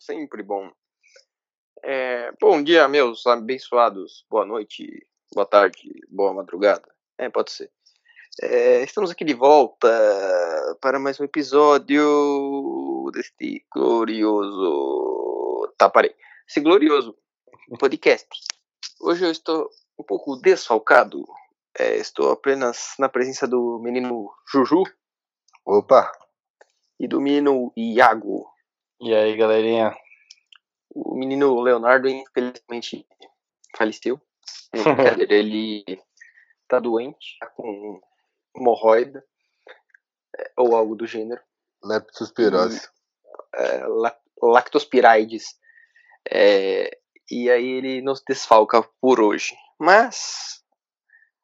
Sempre 0.00 0.42
bom. 0.42 0.72
É, 1.84 2.32
bom 2.40 2.62
dia, 2.62 2.88
meus 2.88 3.26
abençoados. 3.26 4.24
Boa 4.30 4.46
noite, 4.46 5.06
boa 5.30 5.44
tarde, 5.44 5.78
boa 6.08 6.32
madrugada. 6.32 6.90
É, 7.18 7.28
pode 7.28 7.52
ser. 7.52 7.70
É, 8.40 8.82
estamos 8.82 9.10
aqui 9.10 9.26
de 9.26 9.34
volta 9.34 9.88
para 10.80 10.98
mais 10.98 11.20
um 11.20 11.24
episódio 11.24 13.10
deste 13.12 13.66
glorioso. 13.70 15.70
Tá, 15.76 15.90
parei. 15.90 16.16
Esse 16.48 16.60
glorioso 16.60 17.14
podcast. 17.78 18.26
Hoje 19.02 19.26
eu 19.26 19.30
estou 19.30 19.68
um 19.98 20.02
pouco 20.02 20.36
desfalcado. 20.36 21.22
É, 21.78 21.98
estou 21.98 22.32
apenas 22.32 22.94
na 22.98 23.10
presença 23.10 23.46
do 23.46 23.78
menino 23.82 24.32
Juju. 24.50 24.82
Opa! 25.66 26.10
E 26.98 27.06
do 27.06 27.20
menino 27.20 27.70
Iago. 27.76 28.50
E 29.00 29.14
aí, 29.14 29.34
galerinha? 29.34 29.96
O 30.94 31.14
menino 31.14 31.58
Leonardo, 31.60 32.06
infelizmente, 32.06 33.06
faleceu. 33.74 34.20
ele 35.30 35.84
tá 36.68 36.78
doente, 36.78 37.38
tá 37.40 37.46
com 37.46 38.00
hemorroida 38.54 39.24
é, 40.38 40.52
ou 40.58 40.76
algo 40.76 40.94
do 40.94 41.06
gênero. 41.06 41.40
Leptospirose. 41.82 42.88
É, 43.54 43.82
lactospirides. 44.42 45.58
É, 46.30 46.98
e 47.30 47.50
aí 47.50 47.66
ele 47.66 48.02
nos 48.02 48.22
desfalca 48.22 48.82
por 49.00 49.18
hoje. 49.18 49.56
Mas 49.78 50.59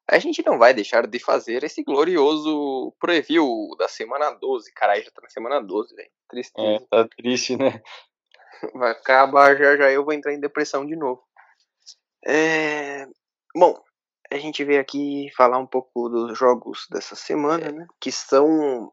a 0.09 0.19
gente 0.19 0.43
não 0.45 0.57
vai 0.57 0.73
deixar 0.73 1.05
de 1.05 1.19
fazer 1.19 1.63
esse 1.63 1.83
glorioso 1.83 2.93
preview 2.99 3.69
da 3.77 3.87
semana 3.87 4.31
12. 4.31 4.71
Caralho, 4.73 5.03
já 5.03 5.11
tá 5.11 5.21
na 5.21 5.29
semana 5.29 5.61
12, 5.61 5.93
velho. 5.95 6.09
Tristeza. 6.29 6.67
É, 6.67 6.79
tá 6.89 7.07
triste, 7.15 7.57
né? 7.57 7.81
Vai 8.73 8.91
acabar 8.91 9.55
já 9.55 9.77
já 9.77 9.91
eu 9.91 10.03
vou 10.03 10.13
entrar 10.13 10.33
em 10.33 10.39
depressão 10.39 10.85
de 10.85 10.95
novo. 10.95 11.21
É... 12.25 13.05
Bom, 13.55 13.79
a 14.31 14.37
gente 14.37 14.63
veio 14.63 14.81
aqui 14.81 15.29
falar 15.35 15.57
um 15.57 15.67
pouco 15.67 16.09
dos 16.09 16.37
jogos 16.37 16.87
dessa 16.89 17.15
semana, 17.15 17.71
né? 17.71 17.87
Que 17.99 18.11
são 18.11 18.91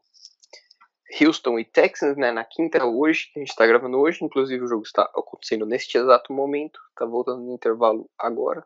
Houston 1.19 1.59
e 1.59 1.65
Texans, 1.65 2.17
né? 2.17 2.31
Na 2.31 2.43
quinta 2.43 2.85
hoje, 2.85 3.31
que 3.31 3.39
a 3.39 3.43
gente 3.43 3.55
tá 3.55 3.65
gravando 3.65 3.99
hoje. 3.99 4.23
Inclusive 4.23 4.63
o 4.63 4.67
jogo 4.67 4.83
está 4.83 5.03
acontecendo 5.03 5.65
neste 5.65 5.97
exato 5.97 6.31
momento. 6.31 6.79
Tá 6.95 7.05
voltando 7.05 7.41
no 7.41 7.53
intervalo 7.53 8.09
agora. 8.17 8.65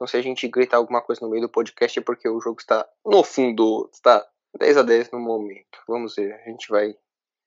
Então 0.00 0.08
se 0.08 0.16
a 0.16 0.22
gente 0.22 0.48
gritar 0.48 0.78
alguma 0.78 1.02
coisa 1.02 1.20
no 1.20 1.30
meio 1.30 1.42
do 1.42 1.48
podcast 1.50 1.98
é 1.98 2.02
porque 2.02 2.26
o 2.26 2.40
jogo 2.40 2.58
está 2.58 2.88
no 3.04 3.22
fundo, 3.22 3.86
está 3.92 4.26
10 4.58 4.78
a 4.78 4.82
10 4.82 5.10
no 5.10 5.20
momento. 5.20 5.78
Vamos 5.86 6.16
ver, 6.16 6.32
a 6.32 6.48
gente 6.48 6.70
vai 6.70 6.96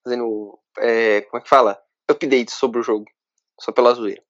fazendo, 0.04 0.60
é, 0.78 1.22
como 1.22 1.40
é 1.40 1.44
que 1.44 1.50
fala? 1.50 1.84
Updates 2.08 2.54
sobre 2.54 2.80
o 2.80 2.84
jogo, 2.84 3.06
só 3.60 3.72
pela 3.72 3.96
zoeira. 3.96 4.24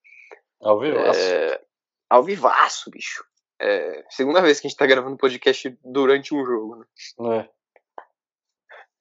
Ao 0.62 0.80
vivaço. 0.80 1.20
É, 1.20 1.62
ao 2.10 2.24
vivaço, 2.24 2.90
bicho. 2.90 3.26
É, 3.60 4.06
segunda 4.10 4.42
vez 4.42 4.62
que 4.62 4.68
a 4.68 4.70
gente 4.70 4.80
tá 4.80 4.86
gravando 4.86 5.18
podcast 5.18 5.78
durante 5.84 6.34
um 6.34 6.46
jogo, 6.46 6.78
né? 7.20 7.50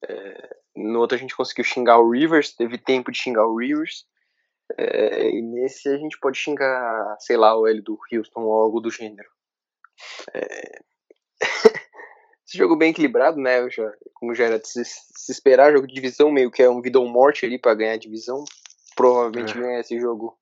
É. 0.05 0.11
é. 0.11 0.55
no 0.75 0.99
outro 0.99 1.15
a 1.15 1.19
gente 1.19 1.33
conseguiu 1.33 1.63
xingar 1.63 1.97
o 1.97 2.11
Rivers, 2.11 2.53
teve 2.53 2.77
tempo 2.77 3.09
de 3.09 3.19
xingar 3.19 3.47
o 3.47 3.55
Rivers. 3.55 4.05
É, 4.77 5.29
e 5.29 5.41
nesse 5.41 5.89
a 5.89 5.97
gente 5.97 6.17
pode 6.19 6.37
xingar, 6.37 7.15
sei 7.19 7.37
lá, 7.37 7.57
o 7.57 7.67
L 7.67 7.81
do 7.81 7.97
Houston 8.11 8.41
ou 8.41 8.53
algo 8.53 8.79
do 8.79 8.89
gênero. 8.89 9.29
É... 10.33 10.81
Esse 12.45 12.57
jogo 12.57 12.75
bem 12.75 12.91
equilibrado, 12.91 13.39
né? 13.39 13.69
Já, 13.69 13.91
como 14.13 14.35
já 14.35 14.45
era 14.45 14.59
de 14.59 14.67
se, 14.67 14.83
se, 14.83 15.31
esperar, 15.31 15.71
jogo 15.71 15.87
de 15.87 15.93
divisão 15.93 16.31
meio 16.31 16.51
que 16.51 16.61
é 16.61 16.69
um 16.69 16.81
vida 16.81 16.99
ou 16.99 17.07
morte 17.07 17.45
ali 17.45 17.57
para 17.57 17.73
ganhar 17.73 17.93
a 17.93 17.97
divisão. 17.97 18.43
Provavelmente 18.95 19.57
é. 19.57 19.61
ganhar 19.61 19.79
esse 19.79 19.99
jogo 19.99 20.37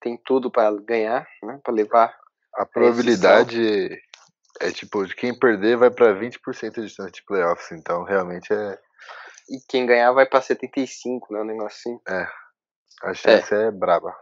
tem 0.00 0.16
tudo 0.24 0.50
para 0.50 0.74
ganhar, 0.80 1.26
né? 1.42 1.60
Para 1.62 1.74
levar. 1.74 2.16
A 2.54 2.64
probabilidade 2.64 4.00
é 4.60 4.70
tipo, 4.70 5.06
de 5.06 5.14
quem 5.14 5.38
perder 5.38 5.76
vai 5.76 5.90
para 5.90 6.14
20% 6.14 6.82
de 6.82 6.88
chance 6.88 7.12
de 7.12 7.24
playoffs, 7.24 7.70
então 7.72 8.02
realmente 8.02 8.52
é. 8.52 8.78
E 9.48 9.58
quem 9.68 9.86
ganhar 9.86 10.12
vai 10.12 10.26
para 10.26 10.40
75, 10.40 11.32
né? 11.32 11.40
Um 11.40 11.44
negócio 11.44 11.76
assim. 11.78 12.00
É. 12.08 12.26
A 13.02 13.14
chance 13.14 13.54
é, 13.54 13.66
é 13.66 13.70
braba. 13.70 14.16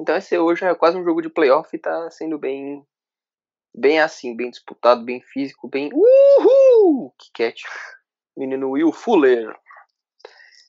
Então 0.00 0.16
esse 0.16 0.36
hoje 0.38 0.64
é 0.64 0.74
quase 0.74 0.96
um 0.96 1.04
jogo 1.04 1.22
de 1.22 1.28
playoff 1.28 1.68
e 1.74 1.78
tá 1.78 2.10
sendo 2.10 2.38
bem 2.38 2.84
bem 3.74 4.00
assim, 4.00 4.36
bem 4.36 4.50
disputado, 4.50 5.04
bem 5.04 5.20
físico, 5.20 5.68
bem 5.68 5.90
uhul! 5.92 7.12
Que 7.18 7.30
cat. 7.32 7.62
Menino 8.36 8.70
Will 8.70 8.92
Fuller. 8.92 9.54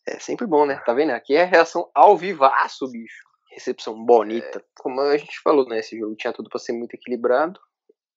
É 0.07 0.19
sempre 0.19 0.45
bom, 0.45 0.65
né? 0.65 0.81
Tá 0.85 0.93
vendo? 0.93 1.11
Aqui 1.11 1.35
é 1.35 1.43
reação 1.43 1.89
ao 1.93 2.17
vivaço, 2.17 2.87
bicho. 2.89 3.23
Recepção 3.51 4.05
bonita. 4.05 4.59
É. 4.59 4.63
Como 4.77 5.01
a 5.01 5.17
gente 5.17 5.39
falou, 5.41 5.67
né? 5.67 5.79
Esse 5.79 5.97
jogo 5.97 6.15
tinha 6.15 6.33
tudo 6.33 6.49
para 6.49 6.59
ser 6.59 6.73
muito 6.73 6.93
equilibrado. 6.93 7.59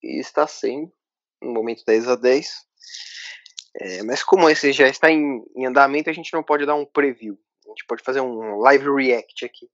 E 0.02 0.20
está 0.20 0.46
sendo. 0.46 0.92
No 1.40 1.52
momento 1.52 1.84
10 1.86 2.08
a 2.08 2.16
10 2.16 2.66
é, 3.76 4.02
Mas 4.02 4.24
como 4.24 4.50
esse 4.50 4.72
já 4.72 4.88
está 4.88 5.10
em, 5.10 5.40
em 5.56 5.66
andamento, 5.66 6.10
a 6.10 6.12
gente 6.12 6.32
não 6.32 6.42
pode 6.42 6.66
dar 6.66 6.74
um 6.74 6.84
preview. 6.84 7.38
A 7.68 7.72
gente 7.72 7.86
pode 7.86 8.02
fazer 8.02 8.20
um 8.20 8.58
live 8.58 8.90
react 8.94 9.44
aqui. 9.44 9.68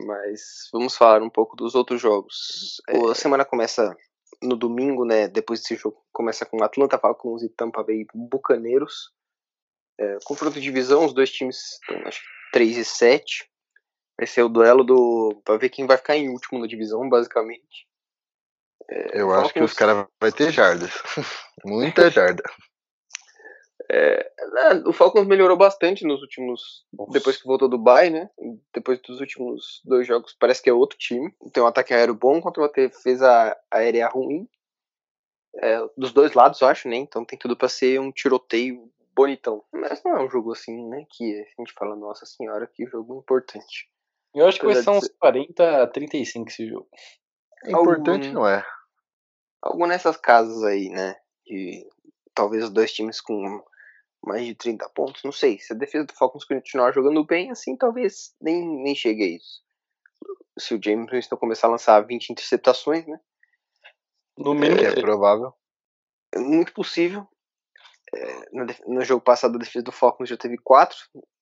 Mas 0.00 0.68
vamos 0.72 0.96
falar 0.96 1.22
um 1.22 1.30
pouco 1.30 1.56
dos 1.56 1.74
outros 1.74 2.00
jogos. 2.00 2.82
É... 2.88 2.98
A 3.10 3.14
semana 3.14 3.44
começa 3.44 3.96
no 4.42 4.56
domingo, 4.56 5.04
né? 5.04 5.28
Depois 5.28 5.60
desse 5.60 5.76
jogo, 5.76 6.04
começa 6.12 6.44
com 6.44 6.62
Atlanta 6.62 6.98
Falcons 6.98 7.42
e 7.42 7.48
Tampa 7.48 7.82
Bay 7.82 8.06
Bucaneiros. 8.14 9.12
É, 9.98 10.18
confronto 10.24 10.54
de 10.54 10.60
divisão, 10.60 11.06
os 11.06 11.14
dois 11.14 11.30
times 11.30 11.80
estão, 11.80 11.96
acho 12.06 12.20
que 12.20 12.26
3 12.52 12.76
e 12.76 12.84
7. 12.84 13.50
Vai 14.18 14.26
ser 14.26 14.42
o 14.42 14.48
duelo 14.48 14.84
do. 14.84 15.40
pra 15.44 15.56
ver 15.56 15.68
quem 15.68 15.86
vai 15.86 15.96
ficar 15.96 16.16
em 16.16 16.28
último 16.28 16.58
na 16.58 16.66
divisão, 16.66 17.08
basicamente. 17.08 17.86
É, 18.88 19.20
Eu 19.20 19.28
Falcons... 19.28 19.44
acho 19.44 19.54
que 19.54 19.62
os 19.62 19.72
caras 19.72 20.06
vão 20.20 20.32
ter 20.32 20.50
jardas. 20.50 20.90
Muita 21.64 22.10
jarda. 22.10 22.42
É, 23.88 24.32
né, 24.52 24.82
o 24.86 24.92
Falcons 24.92 25.26
melhorou 25.26 25.56
bastante 25.56 26.04
nos 26.04 26.20
últimos. 26.20 26.84
Nossa. 26.92 27.12
Depois 27.12 27.36
que 27.36 27.46
voltou 27.46 27.68
do 27.68 27.78
Bay, 27.78 28.10
né? 28.10 28.28
Depois 28.74 29.00
dos 29.00 29.20
últimos 29.20 29.80
dois 29.84 30.06
jogos, 30.06 30.36
parece 30.38 30.62
que 30.62 30.70
é 30.70 30.72
outro 30.72 30.98
time. 30.98 31.32
Tem 31.52 31.62
um 31.62 31.66
ataque 31.66 31.94
aéreo 31.94 32.14
bom 32.14 32.40
contra 32.40 32.62
uma 32.62 32.68
defesa 32.68 33.56
aérea 33.70 34.08
ruim. 34.08 34.48
É, 35.58 35.78
dos 35.96 36.12
dois 36.12 36.34
lados, 36.34 36.60
eu 36.60 36.68
acho, 36.68 36.88
né? 36.88 36.96
Então 36.96 37.24
tem 37.24 37.38
tudo 37.38 37.56
para 37.56 37.68
ser 37.68 38.00
um 38.00 38.10
tiroteio 38.10 38.90
bonitão. 39.14 39.64
Mas 39.72 40.02
não 40.04 40.16
é 40.16 40.24
um 40.24 40.30
jogo 40.30 40.52
assim, 40.52 40.88
né? 40.88 41.04
Que 41.08 41.40
a 41.40 41.62
gente 41.62 41.72
fala, 41.72 41.96
nossa 41.96 42.26
senhora, 42.26 42.66
que 42.66 42.86
jogo 42.86 43.18
importante. 43.18 43.88
Eu 44.34 44.46
acho 44.46 44.60
que 44.60 44.66
vai 44.66 44.74
ser 44.74 44.90
uns 44.90 45.08
40 45.18 45.82
a 45.82 45.86
35 45.86 46.48
esse 46.48 46.68
jogo. 46.68 46.88
É 47.64 47.70
importante, 47.70 48.26
Algum... 48.26 48.40
não 48.40 48.48
é? 48.48 48.66
Algo 49.62 49.86
nessas 49.86 50.16
casas 50.16 50.62
aí, 50.62 50.90
né? 50.90 51.16
Que 51.44 51.88
talvez 52.34 52.64
os 52.64 52.70
dois 52.70 52.92
times 52.92 53.20
com 53.20 53.64
mais 54.26 54.44
de 54.44 54.54
30 54.54 54.88
pontos, 54.90 55.22
não 55.22 55.32
sei. 55.32 55.58
Se 55.58 55.72
a 55.72 55.76
defesa 55.76 56.04
do 56.04 56.12
Falcons 56.12 56.44
continuar 56.44 56.92
jogando 56.92 57.24
bem, 57.24 57.50
assim, 57.50 57.76
talvez 57.76 58.34
nem, 58.40 58.66
nem 58.82 58.94
chegue 58.94 59.22
a 59.22 59.28
isso. 59.28 59.62
Se 60.58 60.74
o 60.74 60.80
James 60.82 61.10
Winston 61.10 61.36
começar 61.36 61.68
a 61.68 61.70
lançar 61.70 62.00
20 62.00 62.30
interceptações, 62.30 63.06
né? 63.06 63.20
No 64.36 64.54
mínimo 64.54 64.80
é, 64.80 64.86
é 64.86 65.00
provável. 65.00 65.54
É 66.34 66.38
muito 66.38 66.72
possível. 66.72 67.26
É, 68.14 68.50
no, 68.52 68.66
no, 68.94 69.04
jogo 69.04 69.22
passado 69.22 69.56
a 69.56 69.58
defesa 69.58 69.84
do 69.84 69.92
Falcons 69.92 70.28
já 70.28 70.36
teve 70.36 70.58
4. 70.58 70.96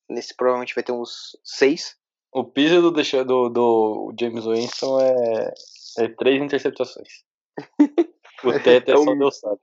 Nesse 0.08 0.36
provavelmente 0.36 0.74
vai 0.74 0.84
ter 0.84 0.92
uns 0.92 1.36
6. 1.42 1.96
O 2.32 2.44
piso 2.44 2.82
do, 2.82 2.90
do, 2.90 3.48
do 3.48 4.14
James 4.18 4.44
Winston 4.44 5.00
é, 5.00 5.54
é 5.98 6.08
3 6.08 6.42
interceptações. 6.42 7.24
o 8.44 8.52
teto 8.60 8.90
é, 8.90 8.94
é 8.94 8.96
só 8.96 9.14
Deus 9.14 9.38
sabe. 9.38 9.60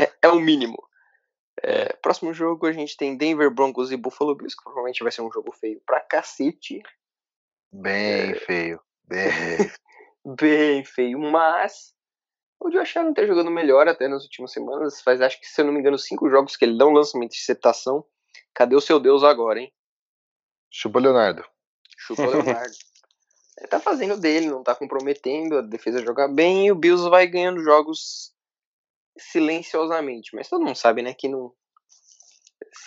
É, 0.00 0.12
é 0.22 0.28
o 0.28 0.40
mínimo. 0.40 0.89
É, 1.62 1.92
próximo 1.96 2.32
jogo 2.32 2.66
a 2.66 2.72
gente 2.72 2.96
tem 2.96 3.16
Denver 3.16 3.50
Broncos 3.50 3.92
e 3.92 3.96
Buffalo 3.96 4.34
Bills, 4.34 4.56
que 4.56 4.62
provavelmente 4.62 5.02
vai 5.02 5.12
ser 5.12 5.22
um 5.22 5.30
jogo 5.30 5.52
feio 5.52 5.80
pra 5.84 6.00
cacete. 6.00 6.82
Bem 7.72 8.32
é... 8.32 8.34
feio. 8.34 8.80
Bem... 9.06 9.28
bem 10.24 10.84
feio, 10.84 11.18
mas 11.18 11.94
o 12.58 12.70
Josh 12.70 12.96
Allen 12.96 13.14
tá 13.14 13.26
jogando 13.26 13.50
melhor 13.50 13.88
até 13.88 14.08
nas 14.08 14.22
últimas 14.22 14.52
semanas. 14.52 15.00
Faz 15.00 15.20
acho 15.20 15.40
que, 15.40 15.46
se 15.46 15.60
eu 15.60 15.64
não 15.64 15.72
me 15.72 15.80
engano, 15.80 15.98
cinco 15.98 16.28
jogos 16.28 16.56
que 16.56 16.64
ele 16.64 16.76
não 16.76 16.92
lança 16.92 17.16
uma 17.16 17.24
interceptação. 17.24 18.04
Cadê 18.54 18.76
o 18.76 18.80
seu 18.80 19.00
Deus 19.00 19.22
agora, 19.22 19.60
hein? 19.60 19.72
Chupa 20.70 20.98
Leonardo. 20.98 21.44
Chupa 21.98 22.26
Leonardo. 22.26 22.72
ele 23.58 23.68
tá 23.68 23.80
fazendo 23.80 24.18
dele, 24.18 24.46
não 24.46 24.62
tá 24.62 24.74
comprometendo, 24.74 25.58
a 25.58 25.62
defesa 25.62 26.04
joga 26.04 26.28
bem 26.28 26.66
e 26.66 26.72
o 26.72 26.74
Bills 26.74 27.08
vai 27.08 27.26
ganhando 27.26 27.62
jogos 27.62 28.32
silenciosamente. 29.18 30.34
Mas 30.34 30.48
todo 30.48 30.64
mundo 30.64 30.76
sabe, 30.76 31.02
né, 31.02 31.14
que 31.14 31.28
não. 31.28 31.52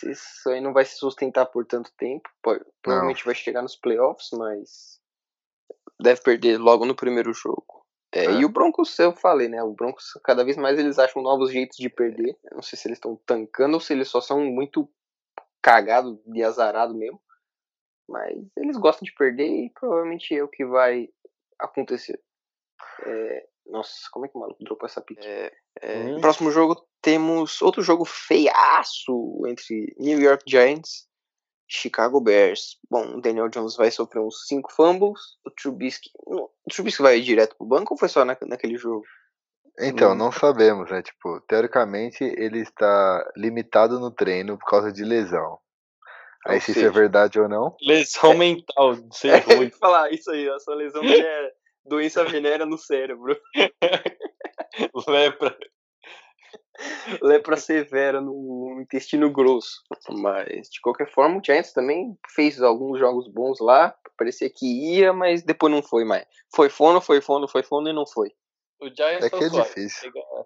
Isso 0.04 0.50
aí 0.50 0.62
não 0.62 0.74
vai 0.74 0.86
se 0.86 0.96
sustentar 0.96 1.46
por 1.46 1.66
tanto 1.66 1.92
tempo. 1.98 2.30
Pode, 2.42 2.64
provavelmente 2.82 3.26
vai 3.26 3.36
chegar 3.36 3.62
nos 3.62 3.76
playoffs, 3.76 4.30
mas 4.34 5.02
deve 6.00 6.22
perder 6.22 6.58
logo 6.58 6.86
no 6.86 6.96
primeiro 6.96 7.34
jogo. 7.34 7.86
É, 8.12 8.26
é. 8.26 8.32
E 8.32 8.46
o 8.46 8.50
Broncos, 8.50 8.98
eu 9.00 9.12
falei, 9.14 9.48
né? 9.48 9.62
O 9.64 9.74
Broncos, 9.74 10.12
cada 10.24 10.44
vez 10.44 10.56
mais 10.56 10.78
eles 10.78 11.00
acham 11.00 11.22
novos 11.22 11.52
jeitos 11.52 11.78
de 11.78 11.90
perder. 11.90 12.38
Eu 12.44 12.56
não 12.56 12.62
sei 12.62 12.78
se 12.78 12.88
eles 12.88 12.98
estão 12.98 13.16
tancando 13.26 13.74
ou 13.74 13.80
se 13.80 13.94
eles 13.94 14.08
só 14.08 14.22
são 14.22 14.40
muito 14.40 14.88
cagados 15.62 16.20
e 16.34 16.44
azarados 16.44 16.96
mesmo. 16.96 17.20
Mas 18.08 18.38
eles 18.58 18.78
gostam 18.78 19.06
de 19.06 19.14
perder 19.14 19.48
e 19.48 19.70
provavelmente 19.72 20.36
é 20.36 20.44
o 20.44 20.48
que 20.48 20.66
vai 20.66 21.10
acontecer. 21.58 22.22
É, 23.06 23.48
nossa, 23.66 23.94
como 24.12 24.26
é 24.26 24.30
que 24.30 24.38
o 24.38 24.42
maluco 24.42 24.64
dropou 24.64 24.86
essa 24.86 25.02
pique? 25.02 25.26
É, 25.26 25.52
é, 25.82 25.98
Hum. 25.98 26.22
Próximo 26.22 26.52
jogo 26.52 26.86
temos 27.02 27.62
outro 27.62 27.82
jogo 27.82 28.06
feiaço 28.06 29.42
entre 29.48 29.94
New 30.00 30.20
York 30.20 30.44
Giants 30.48 31.08
Chicago 31.68 32.22
Bears. 32.22 32.78
Bom, 32.90 33.18
o 33.18 33.22
Daniel 33.22 33.50
Jones 33.50 33.76
vai 33.76 33.90
sofrer 33.92 34.20
uns 34.22 34.46
5 34.48 34.72
fumbles. 34.72 35.20
O 35.46 35.50
Trubisky. 35.52 36.10
O 36.26 36.50
Trubisky 36.72 37.02
vai 37.02 37.20
direto 37.22 37.56
pro 37.58 37.66
banco 37.66 37.94
ou 37.94 37.98
foi 37.98 38.10
só 38.10 38.24
na, 38.24 38.38
naquele 38.44 38.78
jogo? 38.78 39.04
Então, 39.80 40.12
Hum. 40.12 40.16
não 40.16 40.32
sabemos, 40.32 40.92
né? 40.92 41.02
Tipo, 41.02 41.42
teoricamente 41.48 42.24
ele 42.24 42.60
está 42.60 43.32
limitado 43.36 44.00
no 44.00 44.12
treino 44.12 44.58
por 44.58 44.66
causa 44.70 44.92
de 44.92 45.04
lesão. 45.04 45.58
Aí 46.46 46.56
Ou 46.56 46.62
se 46.62 46.72
isso 46.72 46.80
é 46.82 46.84
seja- 46.84 46.92
verdade 46.94 47.40
ou 47.40 47.48
não, 47.50 47.76
Lesão 47.82 48.38
mental, 48.38 48.96
de 48.96 49.18
ser 49.18 49.30
É, 49.50 49.56
ruim. 49.56 49.66
ia 49.68 49.72
falar 49.78 50.12
isso 50.12 50.30
aí, 50.30 50.48
a 50.50 50.60
sua 50.60 50.76
lesão 50.76 51.02
é 51.26 51.52
doença 51.86 52.24
venérea 52.24 52.66
no 52.66 52.78
cérebro. 52.78 53.40
Lepra. 55.08 55.58
Lepra 57.22 57.56
severa 57.58 58.20
no 58.20 58.80
intestino 58.82 59.32
grosso. 59.32 59.82
Mas, 60.10 60.70
de 60.70 60.82
qualquer 60.82 61.10
forma, 61.12 61.38
o 61.40 61.42
Giants 61.44 61.72
também 61.72 62.18
fez 62.34 62.62
alguns 62.62 63.00
jogos 63.00 63.28
bons 63.28 63.60
lá. 63.60 63.96
Parecia 64.18 64.50
que 64.50 64.96
ia, 64.96 65.14
mas 65.14 65.44
depois 65.44 65.72
não 65.72 65.84
foi 65.84 66.04
mais. 66.04 66.26
Foi 66.54 66.70
fono, 66.70 67.00
foi 67.02 67.22
fono, 67.22 67.48
foi 67.48 67.64
fono 67.64 67.90
e 67.90 67.94
não 67.94 68.06
foi. 68.06 68.30
O 68.82 68.88
Giants 68.88 69.26
é 69.26 69.30
tá 69.30 69.38
que 69.38 69.44
é 69.44 69.50
suave. 69.50 69.68
difícil. 69.70 70.12
Pegar, 70.12 70.46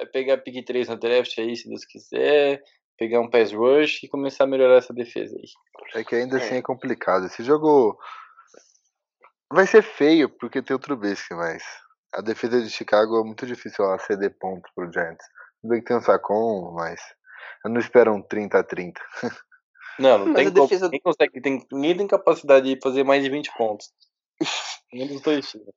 é 0.00 0.06
pegar 0.06 0.38
pick 0.38 0.64
3 0.64 0.88
no 0.88 0.96
draft 0.96 1.38
aí, 1.38 1.56
se 1.56 1.68
Deus 1.68 1.84
quiser. 1.84 2.62
Pegar 2.96 3.20
um 3.20 3.28
pass 3.28 3.52
rush 3.52 4.04
e 4.04 4.08
começar 4.08 4.44
a 4.44 4.46
melhorar 4.46 4.76
essa 4.76 4.94
defesa 4.94 5.36
aí. 5.36 6.00
É 6.00 6.04
que 6.04 6.14
ainda 6.14 6.36
assim 6.36 6.54
É. 6.54 6.58
é 6.58 6.62
complicado. 6.62 7.26
Esse 7.26 7.42
jogo 7.42 7.98
vai 9.54 9.66
ser 9.66 9.82
feio 9.82 10.28
porque 10.28 10.62
tem 10.62 10.74
o 10.76 10.78
Trubisky, 10.78 11.34
mas 11.34 11.62
a 12.12 12.20
defesa 12.20 12.60
de 12.62 12.70
Chicago 12.70 13.18
é 13.20 13.24
muito 13.24 13.46
difícil 13.46 13.84
ela 13.84 13.98
ceder 13.98 14.36
pontos 14.38 14.70
pro 14.74 14.90
Giants. 14.92 15.24
Tudo 15.60 15.70
bem 15.70 15.80
que 15.80 15.86
tem 15.86 15.96
um 15.96 16.00
Sacon, 16.00 16.72
mas 16.74 17.00
eu 17.64 17.70
não 17.70 17.80
espero 17.80 18.12
um 18.12 18.22
30 18.22 18.58
a 18.58 18.64
30. 18.64 19.00
Não, 19.98 20.18
não 20.18 20.26
Mas 20.26 20.36
tem 20.36 20.52
como. 20.52 20.66
defesa- 20.66 20.86
Ninguém 20.86 21.00
consegue, 21.00 21.40
tem, 21.40 21.66
ninguém 21.72 21.96
tem 21.96 22.06
capacidade 22.06 22.74
de 22.74 22.80
fazer 22.82 23.04
mais 23.04 23.22
de 23.22 23.30
20 23.30 23.50
pontos. 23.56 23.92
Nenhum 24.92 25.06
dos 25.08 25.20
dois 25.22 25.48
times. 25.48 25.68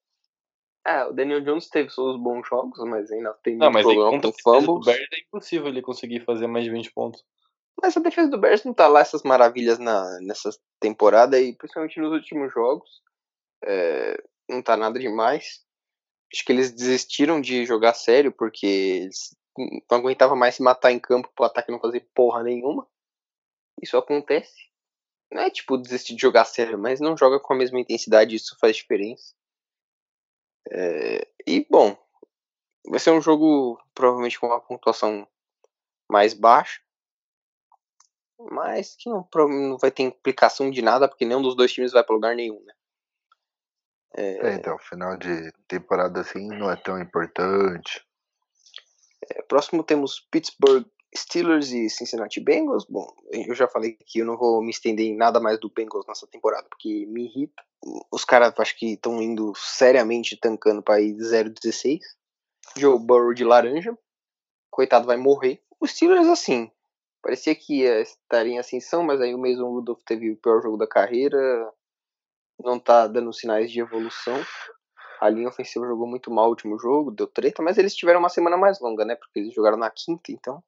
Ah, 0.86 1.08
o 1.10 1.14
Daniel 1.14 1.42
Jones 1.42 1.70
teve 1.70 1.90
seus 1.90 2.18
bons 2.18 2.48
jogos, 2.48 2.80
mas 2.86 3.12
ainda 3.12 3.34
tem 3.44 3.58
Não, 3.58 3.66
muito 3.66 3.74
mas 3.74 3.84
problema 3.84 4.10
contra 4.10 4.32
com 4.32 4.38
defesa 4.38 4.66
do 4.66 4.66
fumbles. 4.74 4.86
Bears 4.86 5.10
é 5.14 5.20
impossível 5.22 5.68
ele 5.68 5.82
conseguir 5.82 6.26
fazer 6.26 6.48
mais 6.48 6.64
de 6.66 6.72
20 6.72 6.92
pontos. 6.94 7.24
Mas 7.82 7.96
a 7.96 8.00
defesa 8.00 8.30
do 8.30 8.38
Bears 8.40 8.64
não 8.64 8.74
tá 8.74 8.88
lá 8.88 9.02
essas 9.02 9.22
maravilhas 9.22 9.78
na, 9.78 10.04
nessa 10.22 10.50
temporada 10.80 11.40
e 11.40 11.56
principalmente 11.56 12.00
nos 12.00 12.12
últimos 12.14 12.52
jogos. 12.54 12.90
É, 13.64 14.22
não 14.50 14.62
tá 14.62 14.78
nada 14.78 15.00
demais. 15.00 15.66
Acho 16.34 16.46
que 16.46 16.52
eles 16.52 16.72
desistiram 16.72 17.40
de 17.40 17.66
jogar 17.66 17.94
sério 17.94 18.32
porque 18.32 18.66
eles 18.66 19.36
não 19.90 19.98
aguentavam 19.98 20.38
mais 20.38 20.56
se 20.56 20.62
matar 20.62 20.92
em 20.92 21.00
campo 21.00 21.32
pro 21.36 21.46
ataque 21.46 21.72
não 21.72 21.80
fazer 21.80 22.08
porra 22.14 22.44
nenhuma. 22.44 22.88
Isso 23.82 23.98
acontece. 23.98 24.68
Não 25.32 25.42
é 25.42 25.50
tipo 25.50 25.78
desistir 25.78 26.16
de 26.16 26.22
jogar 26.22 26.46
sério, 26.46 26.78
mas 26.78 27.00
não 27.00 27.18
joga 27.18 27.40
com 27.40 27.54
a 27.54 27.58
mesma 27.58 27.80
intensidade, 27.80 28.36
isso 28.36 28.58
faz 28.60 28.76
diferença. 28.78 29.34
É, 30.70 31.28
e 31.46 31.66
bom, 31.70 31.98
vai 32.88 33.00
ser 33.00 33.12
um 33.12 33.22
jogo 33.22 33.82
provavelmente 33.94 34.40
com 34.40 34.48
uma 34.48 34.60
pontuação 34.60 35.28
mais 36.10 36.34
baixa 36.34 36.82
mas 38.40 38.96
que 38.96 39.10
não, 39.10 39.28
não 39.50 39.78
vai 39.78 39.92
ter 39.92 40.04
implicação 40.04 40.70
de 40.70 40.82
nada, 40.82 41.08
porque 41.08 41.26
nenhum 41.26 41.42
dos 41.42 41.56
dois 41.56 41.72
times 41.72 41.92
vai 41.92 42.04
pra 42.04 42.16
lugar 42.16 42.36
nenhum, 42.36 42.64
né? 42.64 42.74
É, 44.16 44.54
então, 44.54 44.78
final 44.80 45.18
de 45.18 45.52
temporada 45.68 46.22
assim 46.22 46.48
não 46.48 46.72
é 46.72 46.76
tão 46.76 47.00
importante. 47.00 48.04
É, 49.30 49.42
próximo 49.44 49.84
temos 49.84 50.20
Pittsburgh 50.32 50.86
Steelers 51.16 51.72
e 51.72 51.90
Cincinnati 51.90 52.40
Bengals. 52.40 52.86
Bom, 52.86 53.08
eu 53.32 53.54
já 53.56 53.68
falei 53.68 53.98
que 54.06 54.20
eu 54.20 54.26
não 54.26 54.38
vou 54.38 54.62
me 54.62 54.70
estender 54.70 55.06
em 55.06 55.16
nada 55.16 55.40
mais 55.40 55.60
do 55.60 55.70
Bengals 55.70 56.06
nessa 56.08 56.28
temporada, 56.28 56.68
porque 56.70 57.06
me 57.08 57.26
irrita. 57.26 57.64
Os 58.12 58.26
caras 58.26 58.54
acho 58.58 58.78
que 58.78 58.94
estão 58.94 59.22
indo 59.22 59.54
seriamente 59.56 60.38
tancando 60.38 60.82
pra 60.82 61.02
ir 61.02 61.16
0-16. 61.16 62.00
Joe 62.76 63.00
Burrow 63.00 63.34
de 63.34 63.44
laranja. 63.44 63.98
Coitado, 64.70 65.08
vai 65.08 65.18
morrer. 65.18 65.62
Os 65.80 65.92
Steelers, 65.92 66.28
assim, 66.28 66.72
parecia 67.22 67.56
que 67.56 67.82
ia 67.82 68.02
estar 68.02 68.46
em 68.46 68.60
ascensão, 68.60 69.04
mas 69.04 69.22
aí 69.22 69.34
o 69.34 69.40
Mason 69.40 69.70
Rudolph 69.70 70.02
teve 70.06 70.32
o 70.32 70.38
pior 70.38 70.62
jogo 70.62 70.78
da 70.78 70.88
carreira. 70.88 71.72
Não 72.60 72.80
tá 72.80 73.08
dando 73.08 73.34
sinais 73.34 73.72
de 73.72 73.80
evolução. 73.80 74.44
A 75.20 75.30
linha 75.30 75.48
ofensiva 75.48 75.88
jogou 75.88 76.08
muito 76.08 76.32
mal 76.32 76.46
o 76.46 76.50
último 76.50 76.78
jogo, 76.78 77.12
deu 77.12 77.28
treta, 77.28 77.62
mas 77.64 77.78
eles 77.78 77.96
tiveram 77.96 78.20
uma 78.20 78.30
semana 78.30 78.56
mais 78.58 78.80
longa, 78.80 79.04
né? 79.04 79.16
Porque 79.16 79.40
eles 79.40 79.54
jogaram 79.54 79.78
na 79.78 79.90
quinta, 79.90 80.32
então 80.32 80.64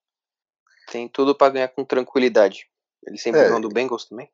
tem 0.92 1.08
tudo 1.08 1.36
pra 1.36 1.50
ganhar 1.50 1.68
com 1.70 1.86
tranquilidade. 1.86 2.68
Eles 3.06 3.22
sempre 3.22 3.42
É. 3.42 3.46
ganham 3.46 3.62
do 3.62 3.70
Bengals 3.70 4.06
também. 4.06 4.30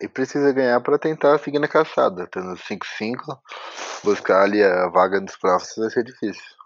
E 0.00 0.08
precisa 0.08 0.52
ganhar 0.52 0.80
pra 0.80 0.98
tentar 0.98 1.38
seguir 1.38 1.58
na 1.58 1.68
caçada. 1.68 2.26
Tendo 2.28 2.56
5-5, 2.56 3.40
buscar 4.04 4.42
ali 4.42 4.62
a 4.62 4.88
vaga 4.88 5.20
nos 5.20 5.36
playoffs 5.36 5.74
vai 5.76 5.90
ser 5.90 6.04
difícil. 6.04 6.56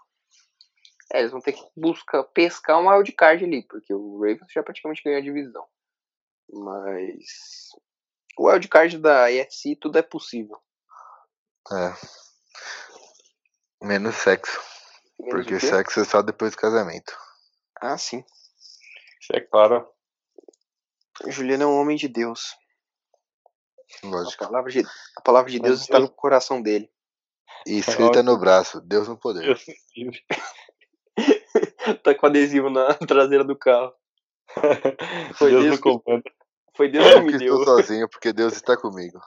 É, 1.11 1.19
eles 1.19 1.31
vão 1.31 1.41
ter 1.41 1.53
que 1.53 1.63
buscar 1.75 2.23
pescar 2.23 2.79
um 2.79 2.89
wildcard 2.89 3.43
ali, 3.43 3.63
porque 3.63 3.93
o 3.93 4.19
Ravens 4.19 4.51
já 4.51 4.63
praticamente 4.63 5.01
ganhou 5.03 5.19
a 5.19 5.23
divisão. 5.23 5.65
Mas 6.51 7.69
o 8.37 8.47
wildcard 8.49 8.97
da 8.97 9.25
AFC 9.25 9.75
tudo 9.79 9.97
é 9.97 10.01
possível. 10.01 10.57
É. 11.71 11.93
Menos 13.85 14.15
sexo. 14.15 14.59
Menos 15.19 15.33
Porque 15.45 15.59
sexo 15.59 15.99
é 16.01 16.05
só 16.05 16.21
depois 16.21 16.51
do 16.51 16.57
casamento. 16.57 17.17
Ah, 17.81 17.97
sim. 17.97 18.23
Isso 19.21 19.33
é 19.33 19.41
claro. 19.41 19.87
Juliano 21.27 21.63
é 21.63 21.67
um 21.67 21.79
homem 21.79 21.95
de 21.97 22.07
Deus. 22.07 22.55
A 24.03 24.07
Lógico. 24.07 24.43
palavra 24.45 24.71
de, 24.71 24.79
a 25.17 25.21
palavra 25.21 25.51
de 25.51 25.59
Mas 25.59 25.67
Deus 25.69 25.81
está 25.81 25.97
Deus- 25.97 26.09
no 26.09 26.15
coração 26.15 26.61
dele. 26.61 26.91
E 27.67 27.77
escrita 27.77 28.23
no 28.23 28.37
braço, 28.37 28.81
Deus 28.81 29.07
no 29.07 29.17
poder. 29.17 29.57
Tá 32.03 32.15
com 32.15 32.25
adesivo 32.25 32.69
na 32.69 32.93
traseira 33.07 33.43
do 33.43 33.55
carro. 33.57 33.93
Foi 35.37 35.51
Deus 35.51 35.63
Deus 35.63 35.65
no 35.65 35.81
que- 35.81 35.81
comando. 36.01 36.23
Foi 36.75 36.89
Deus 36.89 37.05
Eu 37.05 37.19
que 37.19 37.25
me 37.31 37.37
deu. 37.37 37.59
estou 37.59 37.65
sozinho 37.65 38.09
porque 38.09 38.33
Deus 38.33 38.53
está 38.53 38.75
comigo. 38.77 39.19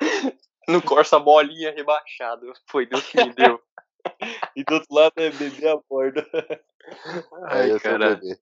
No 0.68 0.80
Corsa 0.80 1.18
bolinha 1.18 1.74
rebaixado. 1.74 2.52
Foi 2.68 2.86
Deus 2.86 3.04
que 3.04 3.24
me 3.24 3.34
deu. 3.34 3.60
E 4.56 4.64
do 4.64 4.74
outro 4.74 4.94
lado 4.94 5.12
é 5.16 5.30
bebê 5.30 5.68
a 5.68 5.76
bordo. 5.76 6.24
Eu 7.68 7.78
sou 7.80 7.94
o 7.94 7.98
bebê. 7.98 8.38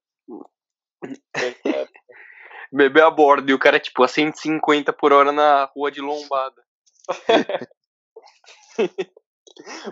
A 3.03 3.11
bordo 3.11 3.51
e 3.51 3.55
o 3.55 3.59
cara, 3.59 3.81
tipo, 3.81 4.05
a 4.05 4.09
150 4.09 4.93
por 4.93 5.13
hora 5.13 5.33
na 5.33 5.65
rua 5.65 5.91
de 5.91 6.01
lombada. 6.01 6.63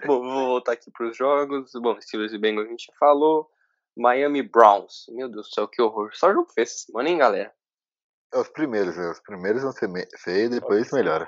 Bom, 0.07 0.23
vou 0.23 0.47
voltar 0.47 0.73
aqui 0.73 0.91
pros 0.91 1.17
jogos. 1.17 1.73
Bom, 1.75 2.01
Steelers 2.01 2.33
e 2.33 2.39
Bengals 2.39 2.69
a 2.69 2.71
gente 2.71 2.93
falou. 2.99 3.51
Miami 3.97 4.43
Browns. 4.43 5.07
Meu 5.09 5.29
Deus 5.29 5.49
do 5.49 5.55
céu, 5.55 5.67
que 5.67 5.83
horror. 5.83 6.15
Só 6.15 6.33
jogo 6.33 6.53
feio 6.53 6.65
essa 6.65 6.79
semana, 6.79 7.09
hein, 7.09 7.19
galera? 7.19 7.53
É 8.37 8.39
os 8.39 8.51
primeiros, 8.51 8.95
né? 8.99 9.09
Os 9.09 9.21
primeiros 9.21 9.63
vão 9.63 9.73
ser 9.73 9.89
feios, 10.19 10.51
depois 10.51 10.93
melhora. 10.93 11.27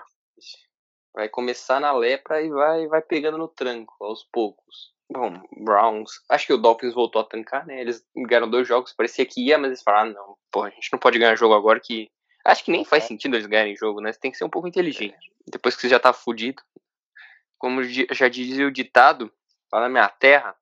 Vai 1.14 1.26
começar 1.26 1.80
na 1.80 1.90
lepra 1.90 2.42
e 2.42 2.50
vai, 2.50 2.86
vai 2.86 3.00
pegando 3.00 3.38
no 3.38 3.48
tranco, 3.48 3.96
aos 3.98 4.24
poucos. 4.24 4.92
Bom, 5.10 5.40
Browns. 5.56 6.22
Acho 6.28 6.46
que 6.46 6.52
o 6.52 6.58
Dolphins 6.58 6.92
voltou 6.92 7.22
a 7.22 7.24
tancar, 7.24 7.66
né? 7.66 7.80
Eles 7.80 8.04
ganharam 8.14 8.50
dois 8.50 8.68
jogos, 8.68 8.92
parecia 8.92 9.24
que 9.24 9.46
ia, 9.46 9.56
mas 9.56 9.68
eles 9.68 9.82
falaram: 9.82 10.10
ah, 10.10 10.12
não, 10.12 10.36
pô, 10.52 10.64
a 10.64 10.68
gente 10.70 10.92
não 10.92 10.98
pode 10.98 11.18
ganhar 11.18 11.34
jogo 11.34 11.54
agora 11.54 11.80
que. 11.80 12.10
Acho 12.44 12.62
que 12.62 12.70
nem 12.70 12.84
faz 12.84 13.04
sentido 13.04 13.36
eles 13.36 13.46
ganharem 13.46 13.74
jogo, 13.74 14.02
né? 14.02 14.12
Você 14.12 14.20
tem 14.20 14.30
que 14.30 14.36
ser 14.36 14.44
um 14.44 14.50
pouco 14.50 14.68
inteligente. 14.68 15.32
Depois 15.50 15.74
que 15.74 15.80
você 15.80 15.88
já 15.88 15.98
tá 15.98 16.12
fudido. 16.12 16.62
Como 17.56 17.82
já 17.84 18.28
dizia 18.28 18.66
o 18.66 18.70
ditado, 18.70 19.32
lá 19.72 19.80
na 19.80 19.88
minha 19.88 20.08
terra, 20.10 20.54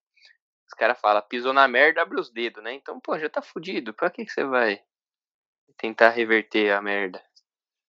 os 0.64 0.74
caras 0.78 1.00
falam: 1.00 1.22
pisou 1.28 1.52
na 1.52 1.66
merda, 1.66 2.02
abre 2.02 2.20
os 2.20 2.30
dedos, 2.30 2.62
né? 2.62 2.72
Então, 2.72 3.00
pô, 3.00 3.18
já 3.18 3.28
tá 3.28 3.42
fudido. 3.42 3.92
Pra 3.92 4.10
que, 4.10 4.24
que 4.24 4.32
você 4.32 4.44
vai 4.44 4.80
tentar 5.78 6.10
reverter 6.10 6.72
a 6.72 6.82
merda? 6.82 7.22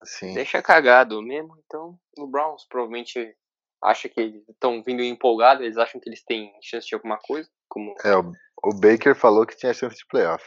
Assim, 0.02 0.34
deixa 0.34 0.62
cagado 0.62 1.22
mesmo. 1.22 1.56
Então, 1.66 2.00
o 2.18 2.28
Browns 2.28 2.66
provavelmente 2.68 3.36
acha 3.84 4.10
que 4.10 4.20
eles 4.20 4.48
estão 4.50 4.84
vindo 4.84 5.02
empolgados, 5.02 5.64
eles 5.64 5.78
acham 5.78 6.00
que 6.00 6.10
eles 6.10 6.24
têm 6.24 6.54
chance 6.62 6.88
de 6.88 6.96
alguma 6.96 7.18
coisa. 7.18 7.50
Como 7.70 7.96
é, 8.04 8.16
o, 8.16 8.32
o 8.64 8.74
Baker 8.74 9.16
falou 9.16 9.46
que 9.46 9.56
tinha 9.56 9.74
chance 9.74 9.96
de 9.96 10.06
playoff. 10.08 10.44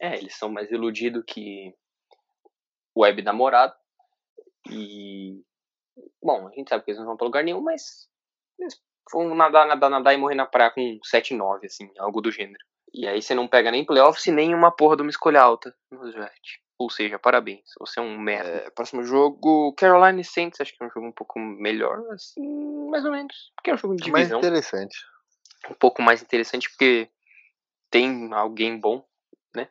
é, 0.00 0.16
eles 0.16 0.36
são 0.36 0.48
mais 0.48 0.70
iludidos 0.70 1.22
que 1.26 1.74
o 2.94 3.02
web 3.02 3.22
namorado. 3.22 3.74
E 4.70 5.42
bom, 6.22 6.48
a 6.48 6.50
gente 6.52 6.68
sabe 6.68 6.84
que 6.84 6.90
eles 6.90 6.98
não 6.98 7.06
vão 7.06 7.16
pra 7.16 7.26
lugar 7.26 7.44
nenhum, 7.44 7.60
mas 7.60 8.08
eles 8.58 8.80
vão 9.12 9.34
nadar, 9.34 9.66
nadar, 9.66 9.90
nadar 9.90 10.14
e 10.14 10.16
morrer 10.16 10.34
na 10.34 10.46
praia 10.46 10.70
com 10.70 10.80
7-9, 10.80 11.64
assim, 11.64 11.90
algo 11.98 12.20
do 12.20 12.30
gênero. 12.30 12.64
E 12.92 13.06
aí 13.06 13.22
você 13.22 13.34
não 13.34 13.46
pega 13.46 13.70
nem 13.70 13.84
playoffs 13.84 14.26
e 14.26 14.32
nem 14.32 14.54
uma 14.54 14.70
porra 14.70 14.96
de 14.96 15.02
uma 15.02 15.10
escolha 15.10 15.40
alta 15.40 15.74
no 15.90 16.10
draft. 16.12 16.58
Ou 16.78 16.88
seja, 16.88 17.18
parabéns, 17.18 17.64
você 17.78 18.00
é 18.00 18.02
um 18.02 18.18
merda. 18.18 18.48
É, 18.48 18.70
próximo 18.70 19.04
jogo, 19.04 19.74
Carolina 19.74 20.24
Saints, 20.24 20.60
acho 20.60 20.74
que 20.74 20.82
é 20.82 20.86
um 20.86 20.90
jogo 20.90 21.06
um 21.06 21.12
pouco 21.12 21.38
melhor, 21.38 22.02
assim, 22.10 22.40
mais 22.88 23.04
ou 23.04 23.12
menos. 23.12 23.52
Porque 23.54 23.70
é 23.70 23.74
um 23.74 23.76
jogo 23.76 23.96
de 23.96 24.04
divisão. 24.04 24.40
Mais 24.40 24.46
interessante. 24.46 24.96
Um 25.68 25.74
pouco 25.74 26.00
mais 26.00 26.22
interessante 26.22 26.70
porque 26.70 27.10
tem 27.90 28.32
alguém 28.32 28.80
bom, 28.80 29.04
né? 29.54 29.68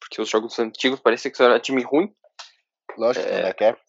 Porque 0.00 0.20
os 0.20 0.28
jogos 0.28 0.58
antigos 0.58 0.98
parecia 0.98 1.30
que 1.30 1.40
era 1.40 1.60
time 1.60 1.82
ruim. 1.82 2.12
Lógico, 2.96 3.24
é, 3.24 3.42
o 3.42 3.46
McCaffrey. 3.46 3.84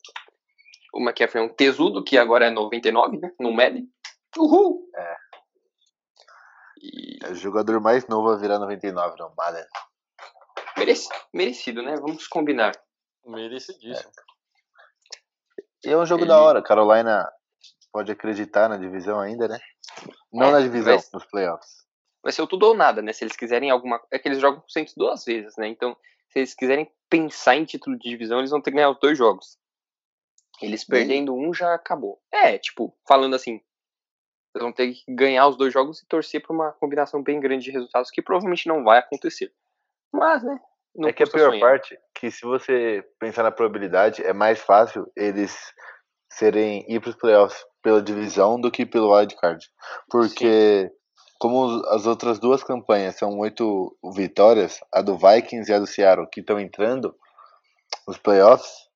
O 0.94 1.00
McCaffrey 1.02 1.44
é 1.44 1.48
um 1.48 1.54
tesudo, 1.54 2.04
que 2.04 2.16
agora 2.16 2.46
é 2.46 2.52
99, 2.52 3.18
né? 3.18 3.32
No 3.40 3.52
Madden. 3.52 3.90
Uhul! 4.38 4.88
É. 4.96 5.16
E... 6.82 7.26
É 7.26 7.32
o 7.32 7.36
jogador 7.36 7.80
mais 7.80 8.08
novo 8.08 8.30
a 8.30 8.38
virar 8.38 8.60
99 8.60 9.18
no 9.20 9.34
Madden. 9.38 9.66
Mereci, 10.78 11.10
merecido, 11.34 11.82
né? 11.82 11.96
Vamos 11.98 12.28
combinar. 12.28 12.72
Merecidíssimo. 13.26 14.10
É. 15.86 15.90
E 15.90 15.92
é 15.92 15.98
um 15.98 16.06
jogo 16.06 16.24
Ele... 16.24 16.30
da 16.30 16.42
hora. 16.42 16.62
Carolina 16.62 17.30
pode 17.92 18.12
acreditar 18.12 18.70
na 18.70 18.78
divisão 18.78 19.20
ainda, 19.20 19.48
né? 19.48 19.60
Não 20.32 20.48
é, 20.48 20.52
na 20.52 20.62
divisão, 20.62 20.98
vai... 20.98 21.06
nos 21.14 21.26
playoffs. 21.26 21.86
Vai 22.22 22.32
ser 22.32 22.42
o 22.42 22.48
tudo 22.48 22.68
ou 22.68 22.76
nada, 22.76 23.02
né? 23.02 23.14
Se 23.14 23.24
eles 23.24 23.36
quiserem 23.36 23.70
alguma. 23.70 24.02
É 24.12 24.20
que 24.20 24.28
eles 24.28 24.40
jogam 24.40 24.64
sempre 24.68 24.94
duas 24.96 25.24
vezes, 25.24 25.56
né? 25.58 25.68
Então, 25.68 25.96
se 26.30 26.40
eles 26.40 26.54
quiserem 26.54 26.92
pensar 27.10 27.56
em 27.56 27.66
título 27.66 27.98
de 27.98 28.10
divisão, 28.10 28.40
eles 28.40 28.52
vão 28.52 28.62
ter 28.62 28.72
que 28.72 28.76
ganhar 28.76 28.90
os 28.90 29.00
dois 29.00 29.18
jogos. 29.18 29.58
Eles 30.62 30.84
perdendo 30.84 31.34
um 31.34 31.54
já 31.54 31.74
acabou. 31.74 32.22
É, 32.32 32.58
tipo, 32.58 32.96
falando 33.08 33.36
assim, 33.36 33.62
eles 34.56 34.64
vão 34.64 34.72
ter 34.72 34.94
que 34.94 35.04
ganhar 35.08 35.48
os 35.48 35.58
dois 35.58 35.72
jogos 35.72 36.02
e 36.02 36.08
torcer 36.08 36.42
para 36.42 36.54
uma 36.54 36.72
combinação 36.74 37.22
bem 37.22 37.40
grande 37.40 37.66
de 37.66 37.72
resultados 37.72 38.10
que 38.10 38.22
provavelmente 38.22 38.68
não 38.68 38.84
vai 38.84 39.00
acontecer. 39.00 39.52
Mas, 40.12 40.44
né? 40.44 40.60
é 41.06 41.14
que 41.14 41.24
a 41.24 41.28
pior 41.28 41.52
sonhar. 41.52 41.62
parte 41.62 42.00
que 42.16 42.32
se 42.32 42.42
você 42.42 43.06
pensar 43.20 43.44
na 43.44 43.52
probabilidade, 43.52 44.24
é 44.24 44.34
mais 44.34 44.60
fácil 44.60 45.10
eles 45.16 45.56
serem 46.32 46.86
ir 46.88 47.00
para 47.00 47.12
os 47.12 47.16
playoffs 47.16 47.64
pela 47.82 48.02
divisão 48.02 48.60
do 48.60 48.72
que 48.72 48.86
pelo 48.86 49.16
wild 49.16 49.36
card. 49.38 49.66
Porque 50.10 50.90
Sim. 50.90 50.96
como 51.40 51.82
as 51.88 52.06
outras 52.06 52.40
duas 52.40 52.64
campanhas 52.64 53.16
são 53.16 53.38
oito 53.40 53.96
vitórias, 54.16 54.80
a 54.92 55.02
do 55.02 55.16
Vikings 55.16 55.72
e 55.72 55.74
a 55.74 55.80
do 55.80 55.88
Seattle 55.88 56.30
que 56.30 56.42
estão 56.42 56.60
entrando 56.60 57.16
nos 58.08 58.18
playoffs, 58.18 58.90